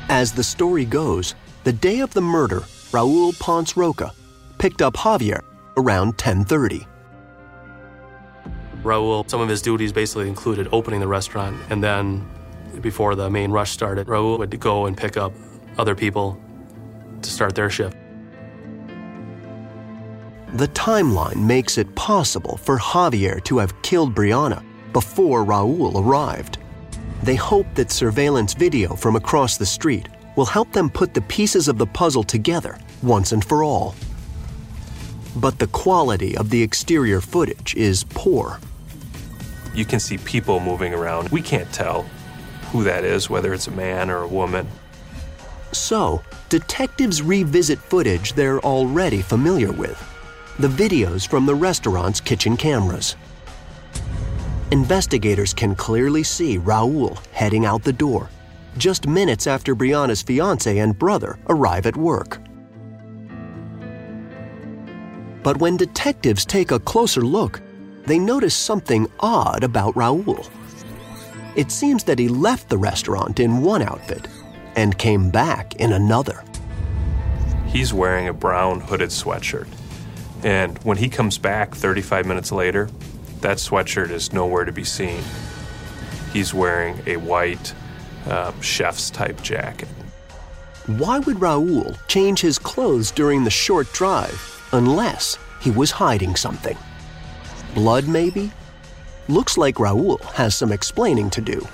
As 0.10 0.34
the 0.34 0.44
story 0.44 0.86
goes, 0.86 1.36
the 1.64 1.74
day 1.74 2.00
of 2.00 2.14
the 2.14 2.22
murder, 2.22 2.62
Raul 2.92 3.38
Ponce 3.40 3.78
Roca 3.78 4.14
picked 4.64 4.82
up 4.82 4.94
Javier 4.94 5.42
around 5.76 6.18
10:30. 6.18 6.88
Raul, 8.82 9.30
some 9.30 9.42
of 9.42 9.50
his 9.50 9.62
duties 9.62 9.92
basically 9.92 10.30
included 10.30 10.70
opening 10.72 11.02
the 11.02 11.08
restaurant, 11.08 11.58
and 11.70 11.84
then 11.84 12.26
before 12.80 13.14
the 13.14 13.30
main 13.30 13.52
rush 13.52 13.72
started, 13.72 14.08
Raul 14.08 14.40
would 14.40 14.58
go 14.62 14.86
and 14.86 14.96
pick 14.96 15.18
up 15.18 15.34
other 15.78 15.96
people 15.96 16.40
to 17.22 17.30
start 17.30 17.56
their 17.56 17.70
shift. 17.70 17.98
The 20.54 20.70
timeline 20.70 21.46
makes 21.46 21.78
it 21.78 21.94
possible 21.96 22.56
for 22.56 22.78
Javier 22.80 23.44
to 23.44 23.58
have 23.58 23.82
killed 23.82 24.16
Breanna 24.16 24.64
before 24.94 25.44
Raul 25.44 25.94
arrived. 26.02 26.58
They 27.22 27.36
hope 27.36 27.68
that 27.76 27.92
surveillance 27.92 28.54
video 28.54 28.96
from 28.96 29.18
across 29.18 29.58
the 29.58 29.66
street 29.66 30.08
will 30.38 30.46
help 30.46 30.72
them 30.72 30.90
put 30.90 31.14
the 31.14 31.28
pieces 31.38 31.68
of 31.68 31.78
the 31.78 31.88
puzzle 32.02 32.24
together 32.24 32.78
once 33.02 33.34
and 33.34 33.44
for 33.44 33.66
all. 33.66 33.94
But 35.36 35.60
the 35.60 35.68
quality 35.68 36.38
of 36.38 36.50
the 36.50 36.62
exterior 36.62 37.22
footage 37.22 37.76
is 37.76 38.04
poor. 38.04 38.60
You 39.74 39.86
can 39.86 40.00
see 40.00 40.18
people 40.20 40.60
moving 40.60 40.94
around. 40.94 41.30
We 41.30 41.42
can't 41.42 41.72
tell 41.74 42.04
who 42.72 42.84
that 42.84 43.04
is, 43.04 43.30
whether 43.30 43.54
it's 43.54 43.68
a 43.68 43.72
man 43.72 44.10
or 44.10 44.24
a 44.24 44.28
woman. 44.28 44.68
So, 45.72 46.22
detectives 46.50 47.22
revisit 47.22 47.80
footage 47.80 48.34
they're 48.34 48.60
already 48.60 49.22
familiar 49.22 49.72
with 49.72 49.98
the 50.60 50.68
videos 50.68 51.28
from 51.28 51.48
the 51.48 51.56
restaurant's 51.56 52.22
kitchen 52.22 52.56
cameras. 52.56 53.16
Investigators 54.72 55.54
can 55.54 55.74
clearly 55.74 56.22
see 56.24 56.60
Raul 56.60 57.18
heading 57.32 57.66
out 57.66 57.84
the 57.84 57.94
door 57.94 58.30
just 58.78 59.08
minutes 59.08 59.48
after 59.48 59.76
Breanna's 59.76 60.22
fiance 60.22 60.78
and 60.80 60.98
brother 60.98 61.38
arrive 61.48 61.86
at 61.86 61.96
work. 61.96 62.40
But 65.44 65.58
when 65.58 65.76
detectives 65.76 66.46
take 66.46 66.72
a 66.72 66.80
closer 66.80 67.22
look, 67.22 67.62
they 68.06 68.18
notice 68.18 68.56
something 68.56 69.08
odd 69.20 69.64
about 69.64 69.94
Raul. 69.96 70.50
It 71.56 71.70
seems 71.70 72.06
that 72.06 72.18
he 72.18 72.30
left 72.30 72.70
the 72.70 72.78
restaurant 72.78 73.40
in 73.40 73.62
one 73.62 73.82
outfit 73.82 74.28
and 74.76 74.98
came 74.98 75.30
back 75.30 75.76
in 75.76 75.92
another. 75.92 76.44
He's 77.68 77.94
wearing 77.94 78.28
a 78.28 78.34
brown 78.34 78.80
hooded 78.80 79.10
sweatshirt. 79.10 79.68
And 80.44 80.78
when 80.80 80.98
he 80.98 81.10
comes 81.10 81.38
back 81.38 81.76
35 81.76 82.26
minutes 82.26 82.52
later, 82.52 82.90
that 83.42 83.58
sweatshirt 83.58 84.10
is 84.10 84.34
nowhere 84.34 84.66
to 84.66 84.72
be 84.72 84.84
seen. 84.84 85.22
He's 86.32 86.54
wearing 86.54 87.02
a 87.06 87.18
white 87.18 87.74
uh, 88.28 88.54
chef's 88.62 89.10
type 89.10 89.42
jacket. 89.42 89.90
Why 90.88 91.20
would 91.20 91.38
Raul 91.38 91.98
change 92.08 92.42
his 92.42 92.58
clothes 92.58 93.12
during 93.12 93.44
the 93.44 93.50
short 93.50 93.92
drive 93.94 94.53
unless 94.74 95.38
he 95.62 95.72
was 95.72 95.92
hiding 95.92 96.36
something? 96.36 96.78
Blood, 97.74 98.08
maybe? 98.08 98.52
Looks 99.30 99.58
like 99.58 99.76
Raul 99.76 100.22
has 100.34 100.56
some 100.56 100.72
explaining 100.72 101.30
to 101.30 101.42
do. 101.42 101.66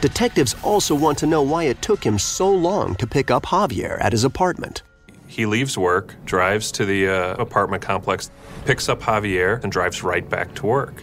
Detectives 0.00 0.54
also 0.62 0.94
want 0.94 1.18
to 1.18 1.26
know 1.26 1.42
why 1.42 1.64
it 1.64 1.82
took 1.82 2.04
him 2.04 2.18
so 2.18 2.50
long 2.50 2.94
to 2.96 3.06
pick 3.06 3.30
up 3.30 3.46
Javier 3.46 3.98
at 4.00 4.12
his 4.12 4.22
apartment. 4.22 4.82
He 5.26 5.46
leaves 5.46 5.76
work, 5.76 6.14
drives 6.24 6.70
to 6.72 6.84
the 6.84 7.08
uh, 7.08 7.34
apartment 7.36 7.82
complex, 7.82 8.30
picks 8.66 8.88
up 8.88 9.00
Javier, 9.00 9.62
and 9.62 9.72
drives 9.72 10.02
right 10.04 10.28
back 10.28 10.54
to 10.56 10.66
work. 10.66 11.02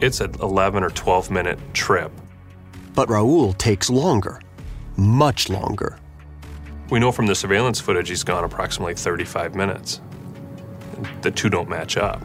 It's 0.00 0.20
an 0.20 0.34
11 0.42 0.82
or 0.82 0.90
12 0.90 1.30
minute 1.30 1.58
trip. 1.72 2.10
But 2.94 3.08
Raul 3.08 3.56
takes 3.56 3.88
longer, 3.88 4.40
much 4.96 5.48
longer. 5.48 5.98
We 6.90 6.98
know 6.98 7.12
from 7.12 7.26
the 7.26 7.34
surveillance 7.34 7.80
footage 7.80 8.08
he's 8.08 8.24
gone 8.24 8.42
approximately 8.42 8.94
35 8.94 9.54
minutes. 9.54 10.00
The 11.22 11.30
two 11.30 11.48
don't 11.48 11.68
match 11.68 11.96
up. 11.96 12.22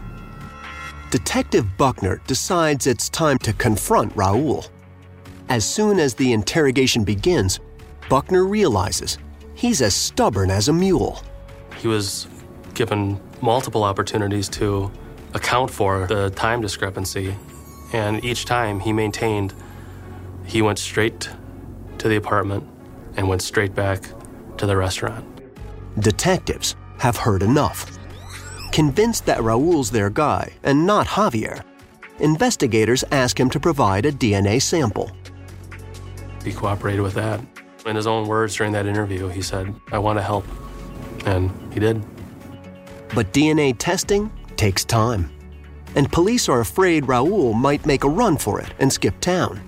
Detective 1.12 1.78
Buckner 1.78 2.20
decides 2.26 2.88
it's 2.88 3.08
time 3.10 3.38
to 3.40 3.54
confront 3.54 4.14
Raul. 4.16 4.68
As 5.50 5.64
soon 5.64 6.00
as 6.00 6.16
the 6.16 6.34
interrogation 6.34 7.04
begins, 7.04 7.60
Buckner 8.10 8.44
realizes 8.44 9.20
he's 9.54 9.82
as 9.82 9.94
stubborn 9.94 10.50
as 10.50 10.68
a 10.68 10.74
mule. 10.74 11.22
He 11.78 11.88
was 11.88 12.28
given 12.74 13.20
multiple 13.42 13.84
opportunities 13.84 14.50
to 14.50 14.92
account 15.36 15.70
for 15.70 16.08
the 16.08 16.32
time 16.32 16.60
discrepancy, 16.62 17.36
and 17.94 18.24
each 18.26 18.46
time 18.46 18.80
he 18.80 18.92
maintained 18.92 19.54
he 20.46 20.62
went 20.62 20.80
straight 20.80 21.30
to 22.00 22.08
the 22.08 22.16
apartment 22.16 22.68
and 23.16 23.28
went 23.28 23.42
straight 23.42 23.76
back 23.76 24.04
to 24.58 24.66
the 24.66 24.78
restaurant. 24.78 25.26
Detectives 26.00 26.76
have 26.98 27.18
heard 27.18 27.44
enough. 27.44 27.98
Convinced 28.72 29.26
that 29.26 29.40
Raul's 29.40 29.92
their 29.92 30.10
guy 30.10 30.54
and 30.64 30.86
not 30.86 31.08
Javier, 31.08 31.64
investigators 32.20 33.04
ask 33.12 33.40
him 33.40 33.50
to 33.50 33.60
provide 33.60 34.06
a 34.06 34.12
DNA 34.12 34.62
sample. 34.62 35.12
He 36.44 36.54
cooperated 36.54 37.02
with 37.02 37.14
that. 37.14 37.40
In 37.86 37.96
his 37.96 38.08
own 38.08 38.28
words 38.28 38.56
during 38.56 38.74
that 38.74 38.86
interview, 38.86 39.28
he 39.28 39.42
said, 39.42 39.74
I 39.92 40.00
want 40.00 40.18
to 40.18 40.24
help. 40.24 40.46
And 41.26 41.52
he 41.74 41.80
did. 41.80 42.04
But 43.14 43.32
DNA 43.32 43.76
testing 43.78 44.32
takes 44.58 44.84
time. 44.84 45.32
And 45.96 46.12
police 46.12 46.50
are 46.50 46.60
afraid 46.60 47.06
Raul 47.06 47.54
might 47.54 47.86
make 47.86 48.04
a 48.04 48.10
run 48.10 48.38
for 48.38 48.60
it 48.60 48.74
and 48.80 48.92
skip 48.92 49.20
town. 49.22 49.62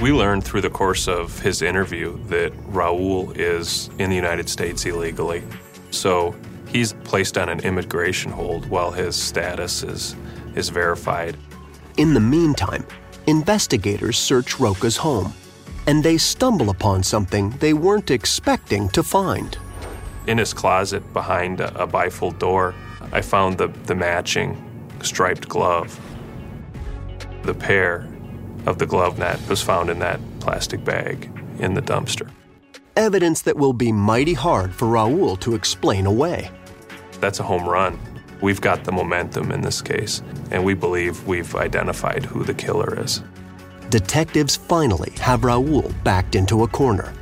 We 0.00 0.12
learned 0.12 0.44
through 0.44 0.62
the 0.62 0.70
course 0.70 1.06
of 1.06 1.40
his 1.40 1.62
interview 1.62 2.18
that 2.26 2.52
Raul 2.66 3.34
is 3.36 3.90
in 3.98 4.10
the 4.10 4.16
United 4.16 4.48
States 4.48 4.84
illegally. 4.84 5.44
So 5.92 6.34
he's 6.68 6.92
placed 7.04 7.38
on 7.38 7.48
an 7.48 7.60
immigration 7.60 8.32
hold 8.32 8.66
while 8.66 8.90
his 8.90 9.14
status 9.14 9.82
is, 9.84 10.16
is 10.56 10.68
verified. 10.68 11.36
In 11.96 12.12
the 12.12 12.20
meantime, 12.20 12.84
investigators 13.28 14.18
search 14.18 14.58
Roca's 14.58 14.96
home, 14.96 15.32
and 15.86 16.02
they 16.02 16.18
stumble 16.18 16.70
upon 16.70 17.04
something 17.04 17.50
they 17.60 17.72
weren't 17.72 18.10
expecting 18.10 18.88
to 18.90 19.02
find. 19.02 19.56
In 20.26 20.38
his 20.38 20.52
closet 20.52 21.12
behind 21.12 21.60
a, 21.60 21.86
bifold 21.86 22.38
door, 22.40 22.74
I 23.12 23.20
found 23.20 23.58
the, 23.58 23.68
the 23.68 23.94
matching 23.94 24.60
striped 25.02 25.48
glove. 25.48 25.98
The 27.44 27.54
pair 27.54 28.08
of 28.66 28.78
the 28.78 28.86
glove 28.86 29.18
net 29.18 29.40
was 29.48 29.62
found 29.62 29.90
in 29.90 29.98
that 30.00 30.20
plastic 30.40 30.84
bag 30.84 31.30
in 31.58 31.74
the 31.74 31.82
dumpster. 31.82 32.30
Evidence 32.96 33.42
that 33.42 33.56
will 33.56 33.72
be 33.72 33.90
mighty 33.90 34.34
hard 34.34 34.74
for 34.74 34.86
Raul 34.86 35.38
to 35.40 35.54
explain 35.54 36.06
away. 36.06 36.50
That's 37.20 37.40
a 37.40 37.44
home 37.44 37.68
run. 37.68 37.98
We've 38.40 38.60
got 38.60 38.84
the 38.84 38.92
momentum 38.92 39.50
in 39.52 39.62
this 39.62 39.80
case, 39.80 40.22
and 40.50 40.64
we 40.64 40.74
believe 40.74 41.26
we've 41.26 41.54
identified 41.54 42.24
who 42.24 42.44
the 42.44 42.54
killer 42.54 43.02
is. 43.02 43.22
Detectives 43.90 44.56
finally 44.56 45.12
have 45.20 45.40
Raul 45.40 45.92
backed 46.04 46.34
into 46.34 46.62
a 46.62 46.68
corner. 46.68 47.12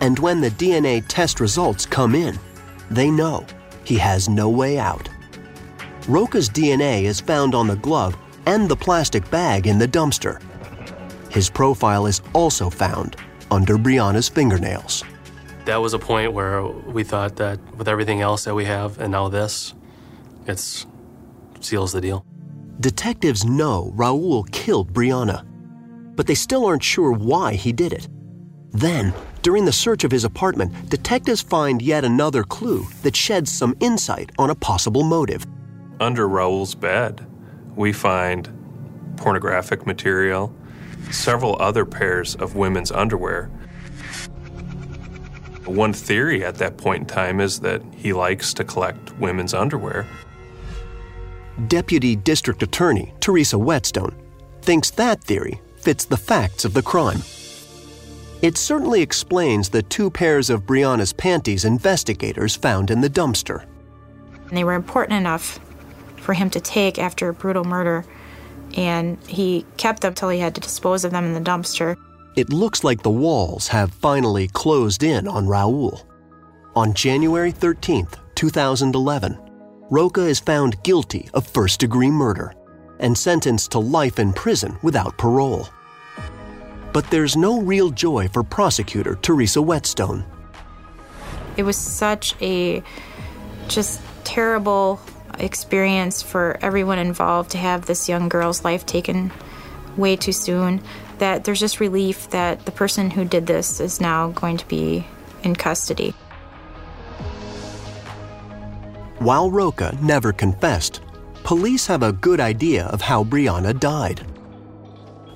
And 0.00 0.18
when 0.18 0.40
the 0.40 0.50
DNA 0.50 1.04
test 1.06 1.40
results 1.40 1.86
come 1.86 2.14
in, 2.14 2.38
they 2.90 3.10
know 3.10 3.46
he 3.84 3.96
has 3.98 4.28
no 4.28 4.48
way 4.48 4.78
out. 4.78 5.08
Roca's 6.08 6.48
DNA 6.48 7.04
is 7.04 7.20
found 7.20 7.54
on 7.54 7.68
the 7.68 7.76
glove 7.76 8.16
and 8.46 8.68
the 8.68 8.76
plastic 8.76 9.28
bag 9.30 9.66
in 9.66 9.78
the 9.78 9.86
dumpster. 9.86 10.42
His 11.32 11.48
profile 11.48 12.04
is 12.06 12.20
also 12.34 12.68
found 12.68 13.16
under 13.50 13.78
Breanna's 13.78 14.28
fingernails. 14.28 15.02
That 15.64 15.78
was 15.78 15.94
a 15.94 15.98
point 15.98 16.34
where 16.34 16.62
we 16.62 17.04
thought 17.04 17.36
that 17.36 17.58
with 17.78 17.88
everything 17.88 18.20
else 18.20 18.44
that 18.44 18.54
we 18.54 18.66
have 18.66 19.00
and 19.00 19.10
now 19.12 19.28
this, 19.28 19.72
it 20.46 20.84
seals 21.60 21.92
the 21.92 22.02
deal. 22.02 22.26
Detectives 22.80 23.46
know 23.46 23.94
Raul 23.96 24.50
killed 24.52 24.92
Breanna, 24.92 25.46
but 26.16 26.26
they 26.26 26.34
still 26.34 26.66
aren't 26.66 26.82
sure 26.82 27.12
why 27.12 27.54
he 27.54 27.72
did 27.72 27.94
it. 27.94 28.08
Then, 28.72 29.14
during 29.40 29.64
the 29.64 29.72
search 29.72 30.04
of 30.04 30.10
his 30.10 30.24
apartment, 30.24 30.90
detectives 30.90 31.40
find 31.40 31.80
yet 31.80 32.04
another 32.04 32.44
clue 32.44 32.86
that 33.02 33.16
sheds 33.16 33.50
some 33.50 33.74
insight 33.80 34.32
on 34.38 34.50
a 34.50 34.54
possible 34.54 35.02
motive. 35.02 35.46
Under 35.98 36.28
Raul's 36.28 36.74
bed, 36.74 37.26
we 37.74 37.92
find 37.92 38.50
pornographic 39.16 39.86
material, 39.86 40.54
several 41.10 41.60
other 41.60 41.84
pairs 41.84 42.34
of 42.36 42.56
women's 42.56 42.92
underwear. 42.92 43.50
One 45.64 45.92
theory 45.92 46.44
at 46.44 46.56
that 46.56 46.76
point 46.76 47.02
in 47.02 47.06
time 47.06 47.40
is 47.40 47.60
that 47.60 47.82
he 47.94 48.12
likes 48.12 48.52
to 48.54 48.64
collect 48.64 49.16
women's 49.18 49.54
underwear. 49.54 50.06
Deputy 51.68 52.16
District 52.16 52.62
Attorney 52.62 53.12
Theresa 53.20 53.56
Wetzsteon 53.56 54.14
thinks 54.62 54.90
that 54.90 55.22
theory 55.22 55.60
fits 55.76 56.04
the 56.04 56.16
facts 56.16 56.64
of 56.64 56.74
the 56.74 56.82
crime. 56.82 57.22
It 58.42 58.58
certainly 58.58 59.02
explains 59.02 59.68
the 59.68 59.82
two 59.82 60.10
pairs 60.10 60.50
of 60.50 60.66
Breanna's 60.66 61.12
panties 61.12 61.64
investigators 61.64 62.56
found 62.56 62.90
in 62.90 63.00
the 63.00 63.10
dumpster. 63.10 63.64
They 64.50 64.64
were 64.64 64.74
important 64.74 65.18
enough 65.18 65.60
for 66.16 66.34
him 66.34 66.50
to 66.50 66.60
take 66.60 66.98
after 66.98 67.28
a 67.28 67.34
brutal 67.34 67.64
murder, 67.64 68.04
and 68.74 69.18
he 69.26 69.64
kept 69.76 70.02
them 70.02 70.14
till 70.14 70.28
he 70.28 70.38
had 70.38 70.54
to 70.54 70.60
dispose 70.60 71.04
of 71.04 71.12
them 71.12 71.24
in 71.24 71.34
the 71.34 71.40
dumpster. 71.40 71.96
It 72.36 72.52
looks 72.52 72.82
like 72.82 73.02
the 73.02 73.10
walls 73.10 73.68
have 73.68 73.92
finally 73.92 74.48
closed 74.48 75.02
in 75.02 75.28
on 75.28 75.46
Raul. 75.46 76.02
On 76.74 76.94
January 76.94 77.50
13, 77.50 78.08
2011, 78.34 79.38
Roca 79.90 80.22
is 80.22 80.40
found 80.40 80.82
guilty 80.82 81.28
of 81.34 81.46
first 81.46 81.80
degree 81.80 82.10
murder 82.10 82.54
and 82.98 83.18
sentenced 83.18 83.72
to 83.72 83.78
life 83.78 84.18
in 84.18 84.32
prison 84.32 84.78
without 84.82 85.18
parole. 85.18 85.68
But 86.94 87.10
there's 87.10 87.36
no 87.36 87.60
real 87.60 87.90
joy 87.90 88.28
for 88.28 88.42
prosecutor 88.42 89.16
Theresa 89.16 89.58
Wetzsteon. 89.58 90.24
It 91.56 91.64
was 91.64 91.76
such 91.76 92.34
a 92.40 92.82
just 93.68 94.00
terrible 94.24 95.00
experience 95.38 96.22
for 96.22 96.58
everyone 96.62 96.98
involved 96.98 97.50
to 97.50 97.58
have 97.58 97.86
this 97.86 98.08
young 98.08 98.28
girl's 98.28 98.64
life 98.64 98.86
taken 98.86 99.32
way 99.96 100.16
too 100.16 100.32
soon 100.32 100.82
that 101.18 101.44
there's 101.44 101.60
just 101.60 101.80
relief 101.80 102.30
that 102.30 102.64
the 102.64 102.72
person 102.72 103.10
who 103.10 103.24
did 103.24 103.46
this 103.46 103.80
is 103.80 104.00
now 104.00 104.28
going 104.30 104.56
to 104.56 104.66
be 104.68 105.06
in 105.42 105.54
custody. 105.54 106.14
While 109.18 109.50
Roca 109.50 109.96
never 110.02 110.32
confessed, 110.32 111.00
police 111.44 111.86
have 111.86 112.02
a 112.02 112.12
good 112.12 112.40
idea 112.40 112.86
of 112.86 113.00
how 113.00 113.22
Breanna 113.22 113.78
died. 113.78 114.26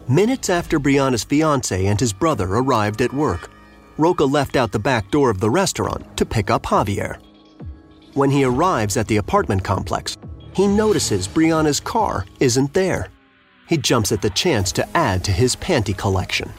Minutes 0.08 0.50
after 0.50 0.80
Breanna's 0.80 1.24
fiance 1.24 1.86
and 1.86 1.98
his 1.98 2.12
brother 2.12 2.46
arrived 2.46 3.00
at 3.00 3.12
work, 3.12 3.50
Roca 3.96 4.24
left 4.24 4.56
out 4.56 4.72
the 4.72 4.78
back 4.78 5.10
door 5.10 5.30
of 5.30 5.40
the 5.40 5.50
restaurant 5.50 6.16
to 6.16 6.26
pick 6.26 6.50
up 6.50 6.64
Javier. 6.64 7.20
When 8.16 8.30
he 8.30 8.44
arrives 8.44 8.96
at 8.96 9.08
the 9.08 9.18
apartment 9.18 9.62
complex, 9.62 10.16
he 10.54 10.66
notices 10.66 11.28
Breanna's 11.28 11.80
car 11.80 12.24
isn't 12.40 12.72
there. 12.72 13.08
He 13.68 13.76
jumps 13.76 14.10
at 14.10 14.22
the 14.22 14.30
chance 14.30 14.72
to 14.72 14.96
add 14.96 15.22
to 15.24 15.32
his 15.32 15.54
panty 15.54 15.94
collection. 15.94 16.50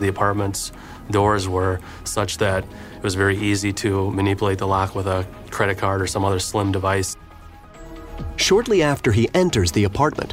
The 0.00 0.08
apartment's 0.08 0.72
doors 1.10 1.46
were 1.46 1.80
such 2.04 2.38
that 2.38 2.64
it 2.64 3.02
was 3.02 3.14
very 3.14 3.36
easy 3.36 3.74
to 3.74 4.10
manipulate 4.10 4.56
the 4.56 4.66
lock 4.66 4.94
with 4.94 5.06
a 5.06 5.26
credit 5.50 5.76
card 5.76 6.00
or 6.00 6.06
some 6.06 6.24
other 6.24 6.38
slim 6.38 6.72
device. 6.72 7.14
Shortly 8.36 8.82
after 8.82 9.12
he 9.12 9.28
enters 9.34 9.70
the 9.70 9.84
apartment, 9.84 10.32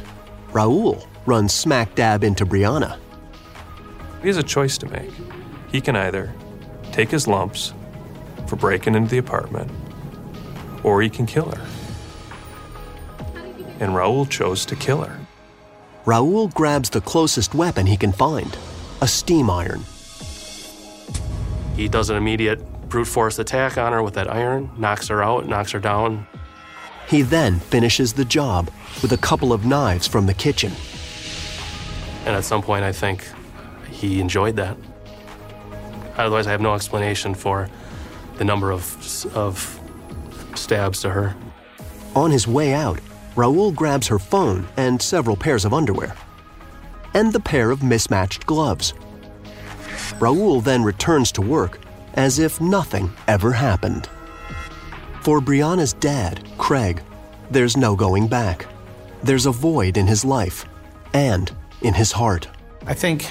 Raul 0.52 1.06
runs 1.26 1.52
smack 1.52 1.94
dab 1.94 2.24
into 2.24 2.46
Breanna. 2.46 2.98
He 4.22 4.28
has 4.28 4.38
a 4.38 4.42
choice 4.42 4.78
to 4.78 4.88
make. 4.88 5.12
He 5.70 5.82
can 5.82 5.94
either 5.94 6.32
take 6.90 7.10
his 7.10 7.28
lumps 7.28 7.74
for 8.52 8.56
breaking 8.56 8.94
into 8.94 9.08
the 9.08 9.16
apartment, 9.16 9.70
or 10.82 11.00
he 11.00 11.08
can 11.08 11.24
kill 11.24 11.50
her. 11.50 11.66
And 13.80 13.92
Raul 13.92 14.28
chose 14.28 14.66
to 14.66 14.76
kill 14.76 15.00
her. 15.00 15.18
Raul 16.04 16.52
grabs 16.52 16.90
the 16.90 17.00
closest 17.00 17.54
weapon 17.54 17.86
he 17.86 17.96
can 17.96 18.12
find 18.12 18.54
a 19.00 19.08
steam 19.08 19.48
iron. 19.48 19.84
He 21.76 21.88
does 21.88 22.10
an 22.10 22.16
immediate 22.16 22.60
brute 22.90 23.06
force 23.06 23.38
attack 23.38 23.78
on 23.78 23.94
her 23.94 24.02
with 24.02 24.12
that 24.14 24.30
iron, 24.30 24.70
knocks 24.76 25.08
her 25.08 25.22
out, 25.22 25.48
knocks 25.48 25.70
her 25.70 25.80
down. 25.80 26.26
He 27.08 27.22
then 27.22 27.58
finishes 27.58 28.12
the 28.12 28.26
job 28.26 28.70
with 29.00 29.12
a 29.12 29.16
couple 29.16 29.54
of 29.54 29.64
knives 29.64 30.06
from 30.06 30.26
the 30.26 30.34
kitchen. 30.34 30.72
And 32.26 32.36
at 32.36 32.44
some 32.44 32.60
point, 32.60 32.84
I 32.84 32.92
think 32.92 33.26
he 33.90 34.20
enjoyed 34.20 34.56
that. 34.56 34.76
Otherwise, 36.18 36.46
I 36.46 36.50
have 36.50 36.60
no 36.60 36.74
explanation 36.74 37.32
for 37.34 37.70
the 38.42 38.46
number 38.46 38.72
of, 38.72 38.84
of 39.36 39.80
stabs 40.56 41.00
to 41.00 41.08
her. 41.08 41.36
On 42.16 42.28
his 42.28 42.48
way 42.48 42.74
out, 42.74 42.98
Raul 43.36 43.72
grabs 43.72 44.08
her 44.08 44.18
phone 44.18 44.66
and 44.76 45.00
several 45.00 45.36
pairs 45.36 45.64
of 45.64 45.72
underwear, 45.72 46.16
and 47.14 47.32
the 47.32 47.38
pair 47.38 47.70
of 47.70 47.84
mismatched 47.84 48.44
gloves. 48.44 48.94
Raul 50.18 50.60
then 50.60 50.82
returns 50.82 51.30
to 51.32 51.40
work 51.40 51.78
as 52.14 52.40
if 52.40 52.60
nothing 52.60 53.12
ever 53.28 53.52
happened. 53.52 54.08
For 55.20 55.40
Breanna's 55.40 55.92
dad, 55.92 56.44
Craig, 56.58 57.00
there's 57.52 57.76
no 57.76 57.94
going 57.94 58.26
back. 58.26 58.66
There's 59.22 59.46
a 59.46 59.52
void 59.52 59.96
in 59.96 60.08
his 60.08 60.24
life 60.24 60.66
and 61.14 61.48
in 61.82 61.94
his 61.94 62.10
heart. 62.10 62.48
I 62.88 62.94
think 62.94 63.30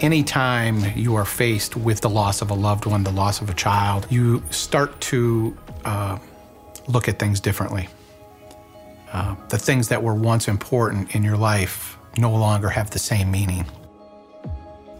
anytime 0.00 0.96
you 0.96 1.14
are 1.16 1.24
faced 1.24 1.76
with 1.76 2.00
the 2.00 2.10
loss 2.10 2.42
of 2.42 2.50
a 2.50 2.54
loved 2.54 2.86
one, 2.86 3.04
the 3.04 3.10
loss 3.10 3.40
of 3.40 3.50
a 3.50 3.54
child, 3.54 4.06
you 4.10 4.42
start 4.50 5.00
to 5.02 5.56
uh, 5.84 6.18
look 6.86 7.08
at 7.08 7.18
things 7.18 7.40
differently. 7.40 7.88
Uh, 9.12 9.34
the 9.48 9.58
things 9.58 9.88
that 9.88 10.02
were 10.02 10.14
once 10.14 10.48
important 10.48 11.14
in 11.14 11.22
your 11.22 11.36
life 11.36 11.96
no 12.16 12.32
longer 12.32 12.68
have 12.68 12.90
the 12.90 12.98
same 12.98 13.30
meaning. 13.30 13.64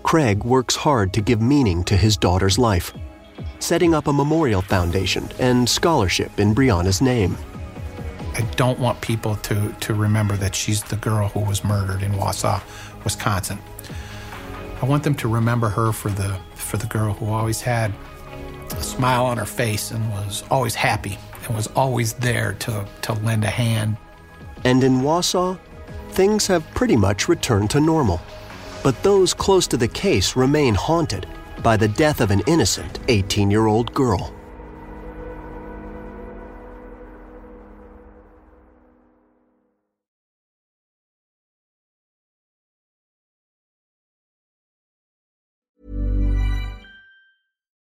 Craig 0.03 0.45
works 0.45 0.75
hard 0.75 1.13
to 1.13 1.21
give 1.21 1.43
meaning 1.43 1.85
to 1.85 1.97
his 1.97 2.17
daughter's 2.17 2.59
life, 2.59 2.95
setting 3.59 3.95
up 3.95 4.07
a 4.07 4.13
memorial 4.13 4.63
foundation 4.63 5.29
and 5.39 5.69
scholarship 5.69 6.39
in 6.39 6.55
Breanna's 6.55 7.03
name. 7.03 7.37
I 8.35 8.43
don't 8.57 8.79
want 8.79 9.01
people 9.01 9.37
to, 9.37 9.75
to 9.81 9.95
remember 9.95 10.37
that 10.37 10.55
she's 10.55 10.83
the 10.85 10.97
girl 10.97 11.29
who 11.29 11.41
was 11.41 11.65
murdered 11.65 12.03
in 12.03 12.13
Wausau, 12.13 12.63
Wisconsin. 13.05 13.59
I 14.81 14.87
want 14.87 15.03
them 15.03 15.15
to 15.17 15.29
remember 15.29 15.69
her 15.69 15.93
for 15.93 16.09
the, 16.11 16.39
for 16.55 16.77
the 16.77 16.87
girl 16.87 17.13
who 17.15 17.27
always 17.27 17.61
had 17.61 17.93
a 18.71 18.83
smile 18.83 19.27
on 19.27 19.37
her 19.37 19.45
face 19.45 19.91
and 19.91 20.09
was 20.11 20.45
always 20.51 20.75
happy 20.75 21.19
and 21.45 21.57
was 21.57 21.67
always 21.69 22.13
there 22.13 22.53
to, 22.61 22.87
to 23.03 23.13
lend 23.15 23.43
a 23.45 23.51
hand. 23.51 23.97
And 24.65 24.85
in 24.85 25.01
Wausau, 25.01 25.59
things 26.11 26.47
have 26.47 26.69
pretty 26.75 26.97
much 26.97 27.29
returned 27.29 27.71
to 27.71 27.81
normal. 27.81 28.21
But 28.85 29.03
those 29.03 29.35
close 29.35 29.67
to 29.69 29.77
the 29.77 29.89
case 29.89 30.37
remain 30.37 30.75
haunted 30.75 31.27
by 31.63 31.77
the 31.77 31.89
death 31.89 32.21
of 32.21 32.31
an 32.31 32.43
innocent 32.47 33.01
18 33.09 33.51
year 33.51 33.67
old 33.67 33.93
girl. 33.95 34.33